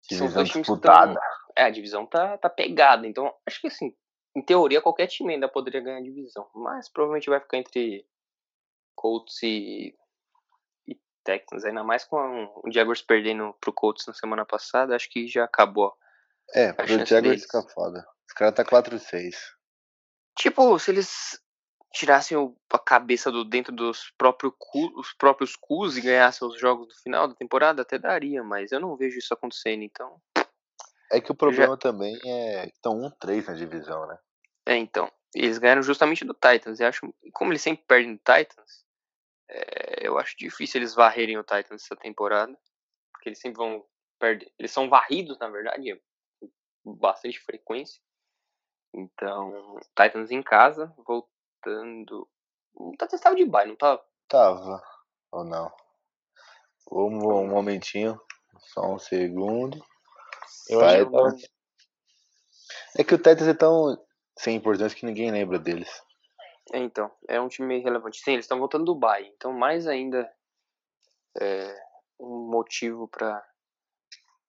São 0.02 0.18
Divisão 0.18 0.34
dois 0.42 0.50
times 0.50 0.66
disputada. 0.68 1.14
tão- 1.14 1.22
É, 1.56 1.64
a 1.64 1.70
divisão 1.70 2.06
tá, 2.06 2.38
tá 2.38 2.48
pegada, 2.48 3.06
então 3.06 3.34
acho 3.46 3.60
que 3.60 3.66
assim, 3.66 3.94
em 4.34 4.42
teoria 4.42 4.80
qualquer 4.80 5.06
time 5.08 5.34
ainda 5.34 5.48
poderia 5.48 5.80
ganhar 5.82 5.98
a 5.98 6.02
divisão, 6.02 6.48
mas 6.54 6.88
provavelmente 6.88 7.28
vai 7.28 7.40
ficar 7.40 7.58
entre 7.58 8.06
Colts 8.94 9.42
e, 9.42 9.94
e 10.88 10.98
Texans, 11.24 11.64
ainda 11.64 11.84
mais 11.84 12.04
com 12.04 12.16
o 12.64 12.70
Jaguars 12.72 13.02
perdendo 13.02 13.52
pro 13.60 13.72
Colts 13.72 14.06
na 14.06 14.14
semana 14.14 14.46
passada, 14.46 14.96
acho 14.96 15.10
que 15.10 15.26
já 15.28 15.44
acabou. 15.44 15.94
É, 16.54 16.72
pro 16.72 16.86
Jaguars 17.06 17.42
fica 17.42 17.62
foda. 17.62 18.06
Os 18.26 18.32
caras 18.34 18.54
tá 18.54 18.64
4-6. 18.64 19.36
Tipo, 20.38 20.78
se 20.78 20.90
eles 20.90 21.38
tirassem 21.92 22.36
a 22.70 22.78
cabeça 22.78 23.30
do 23.30 23.44
dentro 23.44 23.72
dos 23.72 24.12
próprios 24.16 24.52
cu, 24.58 24.98
os 24.98 25.12
próprios 25.12 25.54
cus 25.56 25.96
e 25.96 26.00
ganhassem 26.00 26.46
os 26.46 26.58
jogos 26.58 26.88
do 26.88 26.94
final 27.02 27.28
da 27.28 27.34
temporada, 27.34 27.82
até 27.82 27.98
daria, 27.98 28.42
mas 28.42 28.72
eu 28.72 28.80
não 28.80 28.96
vejo 28.96 29.18
isso 29.18 29.34
acontecendo, 29.34 29.82
então 29.82 30.20
É 31.10 31.20
que 31.20 31.30
o 31.30 31.34
problema 31.34 31.76
também 31.76 32.18
é 32.24 32.66
que 32.66 32.76
estão 32.76 32.98
1-3 32.98 33.46
na 33.46 33.54
divisão, 33.54 34.06
né? 34.06 34.18
É, 34.66 34.76
então. 34.76 35.10
Eles 35.34 35.58
ganharam 35.58 35.82
justamente 35.82 36.24
do 36.24 36.34
Titans. 36.34 36.78
Eu 36.78 36.88
acho, 36.88 37.14
como 37.32 37.52
eles 37.52 37.62
sempre 37.62 37.84
perdem 37.86 38.14
do 38.14 38.18
Titans, 38.18 38.84
é, 39.48 40.06
eu 40.06 40.18
acho 40.18 40.36
difícil 40.36 40.78
eles 40.78 40.94
varrerem 40.94 41.38
o 41.38 41.42
Titans 41.42 41.84
essa 41.84 41.96
temporada. 41.96 42.56
Porque 43.12 43.30
eles 43.30 43.38
sempre 43.38 43.58
vão 43.58 43.84
perder. 44.18 44.52
Eles 44.58 44.70
são 44.70 44.88
varridos, 44.88 45.38
na 45.38 45.48
verdade, 45.48 46.00
com 46.84 46.94
bastante 46.94 47.40
frequência. 47.40 48.00
Então, 48.94 49.80
Titans 49.98 50.30
em 50.30 50.42
casa, 50.42 50.94
voltando. 51.62 52.28
O 52.74 52.90
Titans 52.92 53.14
estava 53.14 53.36
de 53.36 53.44
bye, 53.44 53.66
não 53.66 53.76
tava? 53.76 54.02
Tava. 54.28 54.82
Ou 55.30 55.44
não? 55.44 55.72
Vamos 56.90 57.24
um 57.24 57.46
momentinho. 57.48 58.20
Só 58.58 58.92
um 58.92 58.98
segundo. 58.98 59.82
Eu 60.68 60.80
Vai, 60.80 61.00
acho 61.00 61.06
que 61.06 61.12
tava- 61.16 61.36
É 62.98 63.04
que 63.04 63.14
o 63.14 63.18
Titans 63.18 63.48
é 63.48 63.54
tão 63.54 63.98
sem 64.38 64.56
importância 64.56 64.96
que 64.96 65.06
ninguém 65.06 65.30
lembra 65.30 65.58
deles. 65.58 65.90
É, 66.72 66.78
então, 66.78 67.10
é 67.28 67.40
um 67.40 67.48
time 67.48 67.78
relevante. 67.80 68.18
Sim, 68.22 68.32
eles 68.32 68.44
estão 68.44 68.58
voltando 68.58 68.84
do 68.84 68.94
bye. 68.94 69.26
Então, 69.36 69.52
mais 69.52 69.86
ainda 69.86 70.30
é, 71.40 71.74
um 72.20 72.48
motivo 72.50 73.08
para 73.08 73.44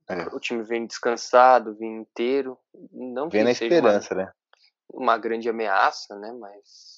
É. 0.09 0.23
o 0.35 0.39
time 0.39 0.63
vir 0.63 0.85
descansado, 0.85 1.75
vir 1.75 1.87
inteiro. 1.87 2.57
Não 2.91 3.29
que 3.29 3.37
Vem 3.37 3.45
na 3.45 3.53
seja 3.53 3.73
uma, 3.73 3.89
esperança, 3.89 4.15
né? 4.15 4.31
uma 4.89 5.17
grande 5.17 5.49
ameaça, 5.49 6.15
né? 6.17 6.31
Mas. 6.33 6.92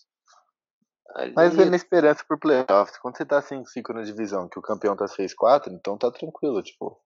Ali- 1.13 1.34
Mas 1.36 1.56
vem 1.56 1.70
na 1.70 1.76
esperança 1.76 2.24
por 2.28 2.39
playoffs. 2.39 2.98
Quando 2.98 3.18
você 3.18 3.26
tá 3.26 3.41
5-5 3.41 3.94
na 3.94 4.02
divisão, 4.02 4.50
que 4.50 4.58
o 4.60 4.62
campeão 4.62 4.96
tá 4.96 5.06
6-4, 5.08 5.72
então 5.72 5.98
tá 5.98 6.12
tranquilo, 6.12 6.62
tipo. 6.63 7.00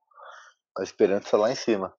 A 0.78 0.84
esperança 0.84 1.36
lá 1.36 1.52
em 1.52 1.56
cima. 1.56 1.94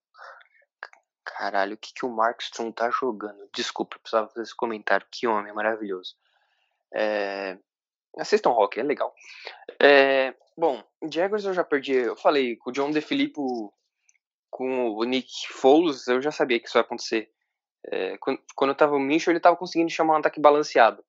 Caralho, 1.23 1.75
o 1.75 1.77
que, 1.77 1.93
que 1.93 2.05
o 2.05 2.09
Markstrom 2.09 2.71
tá 2.71 2.89
jogando? 2.89 3.47
Desculpa, 3.53 3.95
eu 3.95 3.99
precisava 3.99 4.27
fazer 4.27 4.41
esse 4.43 4.55
comentário. 4.55 5.05
Que 5.11 5.27
homem 5.27 5.53
maravilhoso. 5.53 6.15
É... 6.93 7.57
Assistam 8.17 8.49
rock, 8.49 8.79
é 8.79 8.83
legal. 8.83 9.13
É... 9.81 10.33
Bom, 10.57 10.83
Jaguars 11.11 11.45
eu 11.45 11.53
já 11.53 11.63
perdi. 11.63 11.93
Eu 11.93 12.15
falei, 12.15 12.55
com 12.57 12.69
o 12.69 12.73
John 12.73 12.91
DeFilippo 12.91 13.73
com 14.49 14.89
o 14.89 15.03
Nick 15.03 15.47
Foles, 15.49 16.07
eu 16.07 16.21
já 16.21 16.31
sabia 16.31 16.59
que 16.59 16.67
isso 16.67 16.77
ia 16.77 16.81
acontecer. 16.81 17.31
É, 17.87 18.17
quando, 18.17 18.39
quando 18.53 18.69
eu 18.71 18.75
tava 18.75 18.95
o 18.95 18.99
Mincho, 18.99 19.31
ele 19.31 19.39
tava 19.39 19.55
conseguindo 19.55 19.89
chamar 19.89 20.15
um 20.15 20.17
ataque 20.17 20.39
balanceado. 20.39 21.03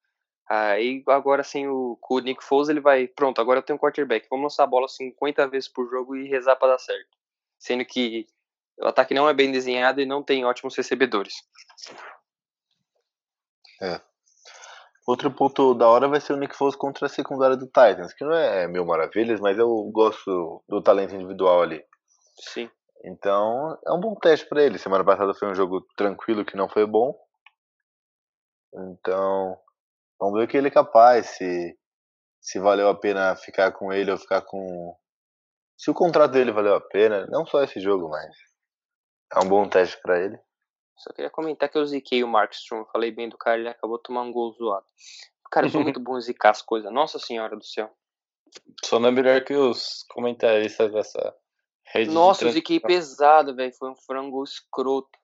Aí 0.55 1.03
agora 1.07 1.43
sem 1.43 1.67
o, 1.67 1.97
com 1.99 2.17
o 2.17 2.19
Nick 2.19 2.45
Foles 2.45 2.69
ele 2.69 2.79
vai, 2.79 3.07
pronto, 3.07 3.41
agora 3.41 3.61
eu 3.61 3.63
tenho 3.63 3.79
um 3.79 3.81
quarterback, 3.81 4.27
vamos 4.29 4.45
lançar 4.45 4.65
a 4.65 4.67
bola 4.67 4.87
50 4.87 5.49
vezes 5.49 5.67
por 5.67 5.89
jogo 5.89 6.15
e 6.15 6.29
rezar 6.29 6.57
para 6.57 6.73
dar 6.73 6.79
certo. 6.79 7.09
Sendo 7.59 7.83
que 7.87 8.27
o 8.79 8.87
ataque 8.87 9.15
não 9.15 9.27
é 9.27 9.33
bem 9.33 9.51
desenhado 9.51 10.03
e 10.03 10.05
não 10.05 10.23
tem 10.23 10.45
ótimos 10.45 10.77
recebedores. 10.77 11.37
É. 13.81 13.99
Outro 15.07 15.31
ponto 15.31 15.73
da 15.73 15.89
hora 15.89 16.07
vai 16.07 16.21
ser 16.21 16.35
o 16.35 16.37
Nick 16.37 16.55
Foles 16.55 16.77
contra 16.77 17.07
a 17.07 17.09
secundária 17.09 17.57
do 17.57 17.65
Titans, 17.65 18.13
que 18.13 18.23
não 18.23 18.35
é 18.35 18.69
mil 18.69 18.85
maravilhas, 18.85 19.41
mas 19.41 19.59
eu 19.59 19.69
gosto 19.91 20.63
do 20.69 20.83
talento 20.83 21.15
individual 21.15 21.63
ali. 21.63 21.83
Sim. 22.37 22.71
Então, 23.03 23.79
é 23.87 23.91
um 23.91 24.01
bom 24.01 24.15
teste 24.17 24.47
para 24.47 24.63
ele. 24.63 24.77
Semana 24.77 25.03
passada 25.03 25.33
foi 25.33 25.49
um 25.49 25.55
jogo 25.55 25.81
tranquilo 25.97 26.45
que 26.45 26.59
não 26.59 26.69
foi 26.69 26.85
bom. 26.85 27.19
Então, 28.75 29.59
vamos 30.23 30.39
ver 30.39 30.45
o 30.45 30.49
que 30.49 30.57
ele 30.57 30.69
é 30.69 30.71
capaz, 30.71 31.27
se 31.27 31.77
se 32.41 32.59
valeu 32.59 32.89
a 32.89 32.95
pena 32.95 33.37
ficar 33.37 33.71
com 33.73 33.93
ele 33.93 34.11
ou 34.11 34.19
ficar 34.19 34.43
com 34.43 34.97
se 35.77 35.91
o 35.91 35.95
contrato 35.95 36.33
dele 36.33 36.53
valeu 36.53 36.75
a 36.77 36.81
pena, 36.81 37.27
não 37.27 37.45
só 37.45 37.63
esse 37.63 37.81
jogo, 37.81 38.09
mas 38.09 38.37
é 39.35 39.41
um 39.41 39.49
bom 39.49 39.69
teste 39.69 40.01
para 40.01 40.21
ele. 40.21 40.39
Só 40.97 41.13
queria 41.13 41.31
comentar 41.31 41.69
que 41.69 41.77
eu 41.77 41.85
ziquei 41.85 42.23
o 42.23 42.29
Markstrom, 42.29 42.85
falei 42.93 43.11
bem 43.11 43.29
do 43.29 43.37
cara, 43.37 43.59
ele 43.59 43.69
acabou 43.69 43.97
de 43.97 44.05
tomar 44.05 44.23
um 44.23 44.33
gol 44.33 44.53
zoado. 44.53 44.87
Cara, 45.51 45.67
eu 45.67 45.71
sou 45.71 45.83
muito 45.83 45.99
bom 46.01 46.17
em 46.17 46.21
zicar 46.21 46.51
as 46.51 46.63
coisas, 46.63 46.93
nossa 46.93 47.19
senhora 47.19 47.57
do 47.57 47.65
céu. 47.65 47.91
Só 48.85 49.01
não 49.01 49.09
é 49.09 49.13
melhor 49.13 49.43
que 49.45 49.55
os 49.55 50.05
comentaristas 50.09 50.93
dessa 50.93 51.35
rede. 51.87 52.11
Nossa, 52.11 52.45
eu 52.45 52.51
ziquei 52.53 52.79
pesado, 52.79 53.57
velho, 53.57 53.73
foi 53.75 53.91
um 53.91 53.97
frango 53.97 54.45
escroto. 54.45 55.19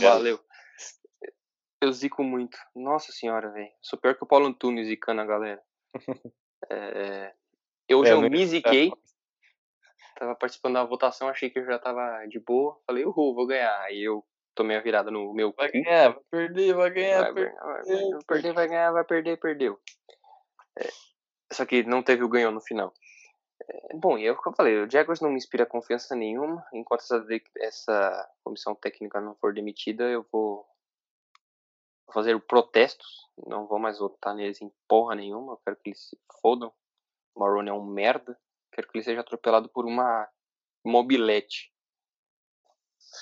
Valeu. 0.00 0.38
Eu 1.82 1.92
zico 1.92 2.22
muito. 2.22 2.56
Nossa 2.76 3.10
senhora, 3.10 3.50
velho. 3.50 3.72
Sou 3.82 3.98
pior 3.98 4.14
que 4.14 4.22
o 4.22 4.26
Paulo 4.26 4.46
Antunes 4.46 4.86
zicando 4.86 5.20
a 5.20 5.26
galera. 5.26 5.60
é... 6.70 7.34
Eu 7.88 8.06
já 8.06 8.14
é, 8.14 8.28
me 8.28 8.46
ziquei. 8.46 8.92
Tava 10.16 10.36
participando 10.36 10.74
da 10.74 10.84
votação, 10.84 11.28
achei 11.28 11.50
que 11.50 11.58
eu 11.58 11.66
já 11.66 11.80
tava 11.80 12.24
de 12.26 12.38
boa. 12.38 12.80
Falei, 12.86 13.04
uhul, 13.04 13.34
vou 13.34 13.48
ganhar. 13.48 13.76
Aí 13.80 14.00
eu 14.00 14.24
tomei 14.54 14.76
a 14.76 14.80
virada 14.80 15.10
no 15.10 15.34
meu. 15.34 15.52
Vai 15.56 15.72
ganhar, 15.72 16.10
vai 16.10 16.22
perder, 16.30 16.72
vai 16.72 16.90
ganhar. 16.90 17.22
Vai, 17.22 17.34
per... 17.34 17.52
vai, 17.52 17.82
vai 17.82 18.24
perder, 18.28 18.52
vai 18.52 18.68
ganhar, 18.68 18.92
vai 18.92 19.04
perder, 19.04 19.40
perdeu. 19.40 19.80
É... 20.78 20.88
Só 21.52 21.66
que 21.66 21.82
não 21.82 22.00
teve 22.00 22.22
o 22.22 22.28
ganhou 22.28 22.52
no 22.52 22.60
final. 22.60 22.94
É... 23.68 23.96
Bom, 23.96 24.16
e 24.16 24.24
é 24.24 24.30
o 24.30 24.40
que 24.40 24.48
eu 24.48 24.54
falei, 24.54 24.78
o 24.78 24.88
Jaguars 24.88 25.20
não 25.20 25.30
me 25.30 25.36
inspira 25.36 25.66
confiança 25.66 26.14
nenhuma. 26.14 26.64
Enquanto 26.72 27.00
essa, 27.00 27.26
essa 27.58 28.30
comissão 28.44 28.72
técnica 28.76 29.20
não 29.20 29.34
for 29.34 29.52
demitida, 29.52 30.04
eu 30.04 30.24
vou 30.30 30.71
fazer 32.12 32.40
protestos, 32.40 33.28
não 33.46 33.66
vou 33.66 33.78
mais 33.78 33.98
votar 33.98 34.34
neles 34.34 34.60
em 34.60 34.70
porra 34.88 35.14
nenhuma, 35.14 35.52
eu 35.52 35.60
quero 35.64 35.76
que 35.76 35.90
eles 35.90 36.08
se 36.08 36.18
fodam. 36.40 36.72
Marrone 37.36 37.70
é 37.70 37.72
um 37.72 37.84
merda, 37.84 38.38
quero 38.72 38.88
que 38.88 38.98
ele 38.98 39.04
seja 39.04 39.20
atropelado 39.20 39.68
por 39.68 39.86
uma 39.86 40.28
mobilete. 40.84 41.72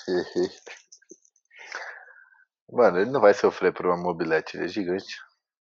Mano, 2.71 2.99
ele 2.99 3.11
não 3.11 3.19
vai 3.19 3.33
sofrer 3.33 3.73
por 3.73 3.85
uma 3.85 3.97
mobilete, 3.97 4.55
ele 4.55 4.65
é 4.65 4.67
gigante. 4.67 5.17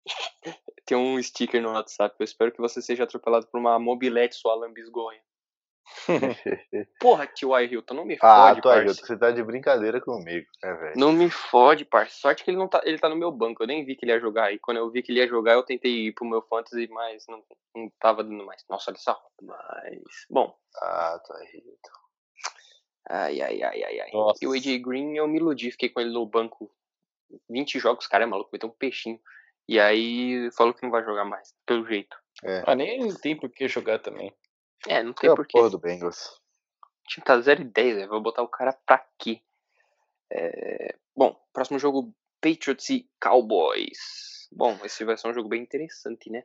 Tem 0.85 0.97
um 0.97 1.21
sticker 1.21 1.61
no 1.61 1.71
WhatsApp, 1.71 2.15
eu 2.19 2.23
espero 2.23 2.51
que 2.51 2.61
você 2.61 2.81
seja 2.81 3.03
atropelado 3.03 3.47
por 3.47 3.59
uma 3.59 3.79
mobilete, 3.79 4.35
sua 4.35 4.55
lambisgonha. 4.55 5.21
Porra, 6.99 7.27
T.Y. 7.27 7.65
Hilton, 7.71 7.93
não 7.93 8.05
me 8.05 8.17
ah, 8.21 8.53
fode, 8.55 8.67
Ah. 8.67 8.83
Hilton, 8.83 9.05
você 9.05 9.17
tá 9.17 9.31
de 9.31 9.43
brincadeira 9.43 10.01
comigo, 10.01 10.47
né, 10.61 10.73
velho? 10.73 10.93
Não 10.97 11.11
me 11.11 11.29
fode, 11.29 11.85
parça. 11.85 12.15
Sorte 12.15 12.43
que 12.43 12.51
ele 12.51 12.57
não 12.57 12.67
tá, 12.67 12.81
ele 12.83 12.99
tá 12.99 13.09
no 13.09 13.15
meu 13.15 13.31
banco, 13.31 13.63
eu 13.63 13.67
nem 13.67 13.85
vi 13.85 13.95
que 13.95 14.05
ele 14.05 14.11
ia 14.11 14.19
jogar. 14.19 14.53
E 14.53 14.59
quando 14.59 14.77
eu 14.77 14.89
vi 14.89 15.01
que 15.01 15.11
ele 15.11 15.19
ia 15.19 15.27
jogar, 15.27 15.53
eu 15.53 15.63
tentei 15.63 16.07
ir 16.07 16.13
pro 16.13 16.25
meu 16.25 16.41
fantasy, 16.41 16.87
mas 16.89 17.25
não, 17.27 17.43
não 17.75 17.91
tava 17.99 18.23
dando 18.23 18.45
mais. 18.45 18.63
Nossa, 18.69 18.91
olha 18.91 18.97
essa. 18.97 19.17
Mas, 19.41 20.25
bom. 20.29 20.55
Ah, 20.81 21.19
T.Y. 21.25 21.61
Hilton. 21.65 22.03
Ai, 23.09 23.41
ai, 23.41 23.61
ai, 23.61 23.83
ai, 23.83 23.99
ai. 23.99 24.11
Nossa. 24.13 24.39
E 24.41 24.47
o 24.47 24.53
AJ 24.53 24.77
Green, 24.79 25.15
eu 25.15 25.27
me 25.27 25.37
iludi, 25.37 25.71
fiquei 25.71 25.89
com 25.89 25.99
ele 25.99 26.11
no 26.11 26.25
banco 26.25 26.71
20 27.49 27.79
jogos, 27.79 28.07
cara 28.07 28.23
é 28.23 28.27
maluco, 28.27 28.49
meteu 28.51 28.69
um 28.69 28.73
peixinho. 28.73 29.19
E 29.67 29.79
aí 29.79 30.49
falou 30.51 30.73
que 30.73 30.83
não 30.83 30.91
vai 30.91 31.03
jogar 31.03 31.25
mais, 31.25 31.53
pelo 31.65 31.85
jeito. 31.85 32.15
É. 32.43 32.63
Ah, 32.65 32.75
nem 32.75 33.13
tem 33.15 33.35
por 33.35 33.49
que 33.49 33.67
jogar 33.67 33.99
também. 33.99 34.33
É, 34.87 35.01
não 35.01 35.13
tem 35.13 35.33
porquê. 35.33 35.57
porra 35.57 35.69
do 35.69 35.79
Bengals. 35.79 36.41
O 37.05 37.09
time 37.09 37.25
tá 37.25 37.39
0 37.39 37.61
e 37.61 37.65
10, 37.65 37.95
velho. 37.95 38.09
Vou 38.09 38.21
botar 38.21 38.41
o 38.41 38.47
cara 38.47 38.73
pra 38.85 39.05
quê? 39.17 39.41
É... 40.31 40.95
Bom, 41.15 41.39
próximo 41.51 41.79
jogo: 41.79 42.13
Patriots 42.41 42.89
e 42.89 43.09
Cowboys. 43.21 44.47
Bom, 44.51 44.77
esse 44.83 45.03
vai 45.03 45.17
ser 45.17 45.27
um 45.27 45.33
jogo 45.33 45.49
bem 45.49 45.61
interessante, 45.61 46.29
né? 46.29 46.43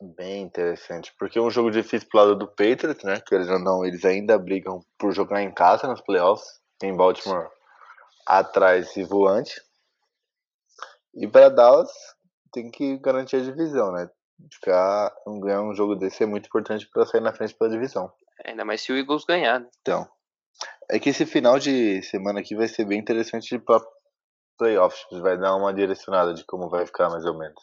Bem 0.00 0.42
interessante, 0.42 1.14
porque 1.18 1.38
é 1.38 1.42
um 1.42 1.50
jogo 1.50 1.70
difícil 1.70 2.08
pro 2.08 2.18
lado 2.18 2.36
do 2.36 2.48
Patriots, 2.48 3.04
né? 3.04 3.20
Querendo 3.20 3.52
ou 3.52 3.58
não, 3.58 3.84
eles 3.84 4.04
ainda 4.04 4.38
brigam 4.38 4.84
por 4.98 5.12
jogar 5.12 5.42
em 5.42 5.52
casa 5.52 5.86
nos 5.86 6.00
playoffs. 6.00 6.60
Tem 6.78 6.94
Baltimore 6.94 7.48
atrás 8.26 8.96
e 8.96 9.04
voante. 9.04 9.62
E 11.14 11.28
para 11.28 11.48
Dallas 11.48 11.92
tem 12.52 12.70
que 12.70 12.98
garantir 12.98 13.36
a 13.36 13.40
divisão, 13.40 13.92
né? 13.92 14.10
Ficar 14.52 15.14
ganhar 15.40 15.62
um 15.62 15.74
jogo 15.74 15.94
desse 15.94 16.22
é 16.22 16.26
muito 16.26 16.46
importante 16.46 16.88
para 16.90 17.06
sair 17.06 17.20
na 17.20 17.32
frente 17.32 17.54
pela 17.54 17.70
divisão. 17.70 18.12
Ainda 18.44 18.64
mais 18.64 18.82
se 18.82 18.92
o 18.92 18.96
Eagles 18.96 19.24
ganhar, 19.24 19.60
né? 19.60 19.68
Então, 19.80 20.08
é 20.90 20.98
que 20.98 21.10
esse 21.10 21.24
final 21.24 21.58
de 21.58 22.02
semana 22.02 22.40
aqui 22.40 22.54
vai 22.54 22.68
ser 22.68 22.84
bem 22.84 22.98
interessante 22.98 23.58
para 23.58 23.84
playoffs, 24.58 25.06
vai 25.20 25.38
dar 25.38 25.56
uma 25.56 25.72
direcionada 25.72 26.34
de 26.34 26.44
como 26.44 26.68
vai 26.68 26.86
ficar 26.86 27.10
mais 27.10 27.24
ou 27.24 27.36
menos. 27.36 27.60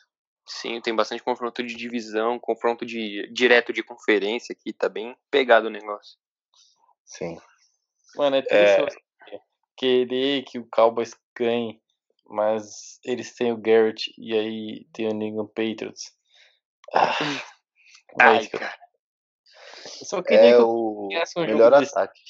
Sim, 0.47 0.81
tem 0.81 0.95
bastante 0.95 1.23
confronto 1.23 1.63
de 1.63 1.75
divisão, 1.75 2.39
confronto 2.39 2.85
de 2.85 3.31
direto 3.31 3.71
de 3.71 3.83
conferência 3.83 4.53
aqui, 4.53 4.73
tá 4.73 4.89
bem 4.89 5.15
pegado 5.29 5.67
o 5.67 5.71
negócio. 5.71 6.17
Sim. 7.05 7.37
Mano, 8.15 8.35
é 8.35 8.41
triste 8.41 8.97
é... 9.29 9.39
querer 9.77 10.43
que 10.43 10.59
o 10.59 10.67
Cowboys 10.69 11.15
ganhe, 11.37 11.81
mas 12.25 12.99
eles 13.05 13.33
têm 13.33 13.51
o 13.53 13.57
Garrett 13.57 14.13
e 14.17 14.33
aí 14.33 14.87
tem 14.93 15.07
o 15.07 15.13
New 15.13 15.27
England 15.27 15.47
Patriots. 15.47 16.13
Ah, 16.93 17.15
Ai, 18.19 18.47
cara. 18.47 18.79
Eu 19.99 20.05
só 20.05 20.21
queria 20.21 20.49
é 20.49 20.55
que 20.55 20.61
o 20.61 21.09
um 21.37 21.41
melhor 21.41 21.73
ataque. 21.73 22.21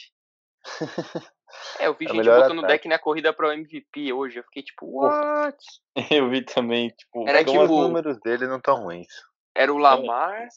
É, 1.80 1.88
eu 1.88 1.94
vi 1.94 2.06
é 2.06 2.10
gente 2.10 2.24
botando 2.24 2.60
ataque. 2.60 2.68
deck 2.68 2.88
na 2.88 3.00
corrida 3.00 3.34
pro 3.34 3.52
MVP 3.52 4.14
hoje. 4.14 4.40
Eu 4.40 4.44
fiquei 4.44 4.64
tipo, 4.64 4.86
what? 4.86 5.58
Eu 6.10 6.30
vi 6.30 6.44
também, 6.46 6.90
tipo, 6.90 7.28
era 7.28 7.44
que 7.44 7.58
os 7.58 7.70
números 7.70 8.20
dele 8.22 8.48
não 8.48 8.60
tão 8.60 8.84
ruins. 8.84 9.12
Era 9.54 9.74
o 9.74 9.78
Lamar. 9.78 10.48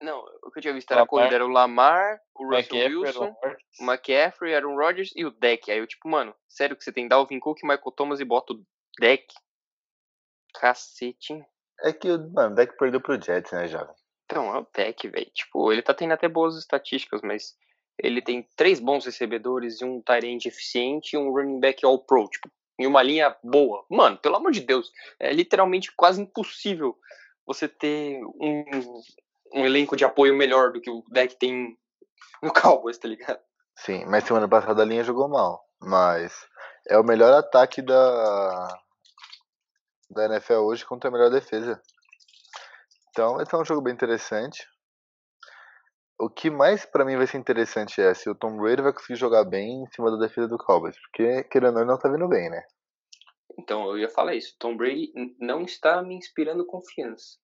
Não, 0.00 0.24
o 0.42 0.50
que 0.50 0.58
eu 0.58 0.62
tinha 0.62 0.74
visto 0.74 0.90
era 0.90 1.02
a 1.02 1.06
corrida, 1.06 1.34
era 1.34 1.44
o 1.44 1.48
Lamar, 1.48 2.20
o 2.34 2.44
Russell 2.44 2.76
McCaffrey, 2.76 2.96
Wilson, 2.96 3.36
o 3.80 3.84
McCaffrey, 3.84 4.54
Aaron 4.54 4.76
Rodgers 4.76 5.12
e 5.14 5.24
o 5.24 5.30
deck. 5.30 5.70
Aí 5.70 5.78
eu, 5.78 5.86
tipo, 5.86 6.08
mano, 6.08 6.34
sério 6.48 6.76
que 6.76 6.84
você 6.84 6.92
tem 6.92 7.08
Dalvin 7.08 7.38
Cook, 7.38 7.62
Michael 7.62 7.92
Thomas 7.92 8.20
e 8.20 8.24
bota 8.24 8.52
o 8.52 8.62
deck? 8.98 9.26
Cacete, 10.54 11.44
é 11.82 11.92
que 11.92 12.08
mano, 12.08 12.52
o 12.52 12.54
deck 12.54 12.76
perdeu 12.76 13.00
pro 13.00 13.20
Jets, 13.20 13.52
né, 13.52 13.68
jovem? 13.68 13.94
Então, 14.24 14.54
é 14.54 14.58
o 14.58 14.66
deck, 14.74 15.08
velho. 15.08 15.30
Tipo, 15.34 15.72
ele 15.72 15.82
tá 15.82 15.92
tendo 15.92 16.12
até 16.12 16.28
boas 16.28 16.56
estatísticas, 16.56 17.20
mas 17.22 17.54
ele 17.98 18.22
tem 18.22 18.48
três 18.56 18.80
bons 18.80 19.04
recebedores 19.04 19.80
e 19.80 19.84
um 19.84 20.00
tight 20.00 20.46
eficiente 20.46 21.14
e 21.14 21.18
um 21.18 21.30
running 21.30 21.60
back 21.60 21.84
all-pro, 21.84 22.28
tipo, 22.28 22.50
em 22.78 22.86
uma 22.86 23.02
linha 23.02 23.36
boa. 23.42 23.84
Mano, 23.88 24.18
pelo 24.18 24.36
amor 24.36 24.50
de 24.50 24.60
Deus, 24.60 24.90
é 25.20 25.32
literalmente 25.32 25.92
quase 25.94 26.20
impossível 26.22 26.96
você 27.46 27.68
ter 27.68 28.24
um, 28.24 28.64
um 29.54 29.64
elenco 29.64 29.96
de 29.96 30.04
apoio 30.04 30.34
melhor 30.34 30.72
do 30.72 30.80
que 30.80 30.90
o 30.90 31.04
deck 31.10 31.36
tem 31.36 31.76
no 32.42 32.52
Cowboys, 32.52 32.98
tá 32.98 33.06
ligado? 33.06 33.38
Sim, 33.76 34.04
mas 34.06 34.24
semana 34.24 34.48
passada 34.48 34.82
a 34.82 34.84
linha 34.84 35.04
jogou 35.04 35.28
mal. 35.28 35.64
Mas 35.80 36.34
é 36.88 36.98
o 36.98 37.04
melhor 37.04 37.32
ataque 37.34 37.82
da, 37.82 38.83
da 40.10 40.26
NFL 40.26 40.54
hoje 40.54 40.84
contra 40.84 41.08
a 41.08 41.12
melhor 41.12 41.30
defesa. 41.30 41.80
Então, 43.10 43.40
esse 43.40 43.54
é 43.54 43.58
um 43.58 43.64
jogo 43.64 43.80
bem 43.80 43.92
interessante. 43.92 44.66
O 46.18 46.30
que 46.30 46.50
mais 46.50 46.84
para 46.86 47.04
mim 47.04 47.16
vai 47.16 47.26
ser 47.26 47.38
interessante 47.38 48.00
é 48.00 48.14
se 48.14 48.30
o 48.30 48.34
Tom 48.34 48.56
Brady 48.56 48.82
vai 48.82 48.92
conseguir 48.92 49.16
jogar 49.16 49.44
bem 49.44 49.82
em 49.82 49.86
cima 49.88 50.10
da 50.10 50.16
defesa 50.16 50.48
do 50.48 50.58
Cowboys, 50.58 50.96
porque 51.00 51.44
querendo 51.44 51.78
ou 51.78 51.80
não, 51.80 51.92
não 51.92 51.98
tá 51.98 52.08
vindo 52.08 52.28
bem, 52.28 52.48
né? 52.50 52.62
Então, 53.58 53.88
eu 53.88 53.98
ia 53.98 54.08
falar 54.08 54.34
isso. 54.34 54.56
Tom 54.58 54.76
Brady 54.76 55.12
não 55.38 55.62
está 55.62 56.02
me 56.02 56.14
inspirando 56.16 56.66
confiança. 56.66 57.38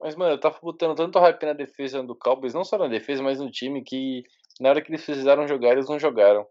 Mas, 0.00 0.14
mano, 0.14 0.34
eu 0.34 0.40
tava 0.40 0.58
botando 0.62 0.96
tanto 0.96 1.18
hype 1.18 1.44
na 1.44 1.52
defesa 1.52 2.02
do 2.02 2.16
Cowboys, 2.16 2.54
não 2.54 2.64
só 2.64 2.78
na 2.78 2.88
defesa, 2.88 3.22
mas 3.22 3.40
no 3.40 3.50
time, 3.50 3.82
que 3.82 4.22
na 4.60 4.70
hora 4.70 4.82
que 4.82 4.90
eles 4.90 5.04
precisaram 5.04 5.46
jogar, 5.46 5.72
eles 5.72 5.88
não 5.88 5.98
jogaram. 5.98 6.46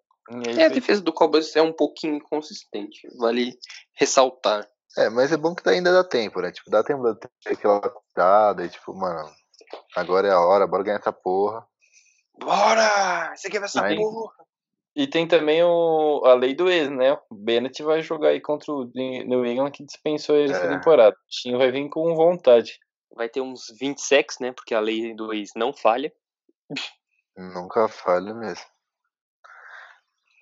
É, 0.58 0.66
a 0.66 0.70
defesa 0.70 1.02
do 1.02 1.14
Cowboys 1.14 1.56
é 1.56 1.62
um 1.62 1.72
pouquinho 1.72 2.16
inconsistente, 2.16 3.08
vale 3.18 3.58
ressaltar. 3.94 4.68
É, 4.95 5.10
mas 5.10 5.32
é 5.32 5.38
bom 5.38 5.54
que 5.54 5.67
ainda 5.69 5.91
dá 5.91 6.04
tempo, 6.04 6.41
né? 6.41 6.52
Tipo, 6.52 6.69
dá 6.69 6.84
tempo 6.84 7.04
de 7.13 7.19
ter 7.19 7.54
aquela 7.54 7.82
cuidada 7.82 8.65
e 8.65 8.69
tipo, 8.69 8.93
mano, 8.93 9.30
agora 9.95 10.28
é 10.28 10.32
a 10.32 10.39
hora, 10.39 10.67
bora 10.67 10.84
ganhar 10.84 10.97
essa 11.00 11.12
porra. 11.12 11.67
Bora! 12.39 13.36
Você 13.36 13.50
quer 13.50 13.60
ver 13.60 13.65
essa 13.65 13.84
ainda, 13.84 14.02
porra? 14.02 14.34
E 14.95 15.06
tem 15.06 15.28
também 15.28 15.63
o, 15.63 16.23
a 16.26 16.34
lei 16.34 16.56
do 16.56 16.69
ex, 16.69 16.89
né? 16.89 17.13
O 17.30 17.36
Bennett 17.36 17.84
vai 17.84 18.02
jogar 18.02 18.30
aí 18.30 18.41
contra 18.41 18.71
o 18.71 18.89
New 18.95 19.45
England 19.45 19.71
que 19.71 19.86
dispensou 19.86 20.36
ele 20.36 20.52
essa 20.52 20.65
É. 20.65 20.69
temporada. 20.69 21.15
O 21.15 21.30
Tinho 21.30 21.58
vai 21.60 21.71
vir 21.71 21.88
com 21.89 22.15
vontade. 22.15 22.80
Vai 23.15 23.30
ter 23.30 23.41
uns 23.41 23.65
20 23.80 24.00
sacks, 24.00 24.39
né? 24.39 24.52
Porque 24.52 24.73
a 24.73 24.80
lei 24.80 25.13
do 25.15 25.32
ex 25.34 25.52
não 25.56 25.71
falha. 25.71 26.12
Nunca 27.36 27.88
falha 27.88 28.34
mesmo. 28.34 28.65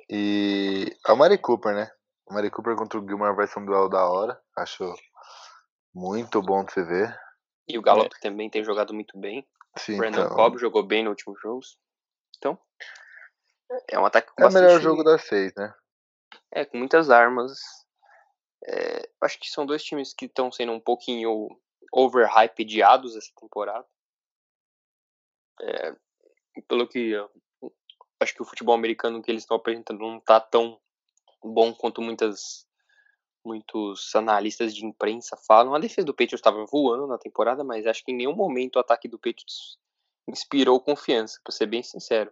E 0.09 0.95
a 1.05 1.15
Mari 1.15 1.37
Cooper, 1.37 1.73
né? 1.73 1.91
Mari 2.29 2.49
Cooper 2.49 2.75
contra 2.75 2.99
o 2.99 3.07
Gilmore 3.07 3.35
vai 3.35 3.47
ser 3.47 3.59
um 3.59 3.65
duelo 3.65 3.89
da 3.89 4.05
hora. 4.09 4.41
Acho 4.57 4.93
muito 5.93 6.41
bom 6.41 6.63
de 6.63 6.73
se 6.73 6.83
ver. 6.83 7.17
E 7.67 7.77
o 7.77 7.81
Gallup 7.81 8.19
também 8.19 8.49
tem 8.49 8.63
jogado 8.63 8.93
muito 8.93 9.17
bem. 9.17 9.47
Sim, 9.77 9.97
Brandon 9.97 10.23
então, 10.23 10.35
Cobb 10.35 10.57
jogou 10.57 10.83
bem 10.83 11.03
no 11.03 11.09
último 11.09 11.35
jogo. 11.37 11.61
Então, 12.37 12.59
é 13.89 13.99
um 13.99 14.05
ataque 14.05 14.31
com 14.33 14.43
é 14.43 14.47
o 14.47 14.53
melhor 14.53 14.79
jogo 14.79 15.03
das 15.03 15.23
seis, 15.23 15.53
né? 15.55 15.73
É, 16.51 16.65
com 16.65 16.77
muitas 16.77 17.09
armas. 17.09 17.57
É, 18.67 19.09
acho 19.21 19.39
que 19.39 19.49
são 19.49 19.65
dois 19.65 19.83
times 19.83 20.13
que 20.13 20.25
estão 20.25 20.51
sendo 20.51 20.71
um 20.71 20.79
pouquinho 20.79 21.49
overhypeados 21.91 23.15
essa 23.15 23.31
temporada. 23.39 23.85
É, 25.61 25.95
pelo 26.67 26.87
que 26.87 27.13
acho 28.19 28.33
que 28.33 28.41
o 28.41 28.45
futebol 28.45 28.75
americano 28.75 29.21
que 29.21 29.31
eles 29.31 29.43
estão 29.43 29.57
apresentando 29.57 29.99
não 29.99 30.19
tá 30.19 30.39
tão 30.39 30.79
bom 31.53 31.73
quanto 31.73 32.01
muitas 32.01 32.65
muitos 33.43 34.15
analistas 34.15 34.73
de 34.73 34.83
imprensa 34.83 35.37
falam. 35.37 35.75
A 35.75 35.79
defesa 35.79 36.05
do 36.05 36.13
Patriots 36.13 36.39
estava 36.39 36.65
voando 36.65 37.05
na 37.05 37.17
temporada, 37.17 37.63
mas 37.63 37.85
acho 37.85 38.03
que 38.03 38.11
em 38.11 38.15
nenhum 38.15 38.35
momento 38.35 38.77
o 38.77 38.79
ataque 38.79 39.07
do 39.07 39.19
Patriots 39.19 39.77
inspirou 40.27 40.79
confiança, 40.79 41.39
pra 41.43 41.53
ser 41.53 41.67
bem 41.67 41.83
sincero. 41.83 42.31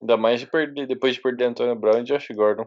Ainda 0.00 0.16
mais 0.16 0.40
de 0.40 0.46
perder, 0.46 0.86
depois 0.86 1.14
de 1.14 1.20
perder 1.20 1.44
Antônio 1.44 1.76
Brown 1.76 2.00
e 2.00 2.04
Josh 2.04 2.28
Gordon. 2.30 2.66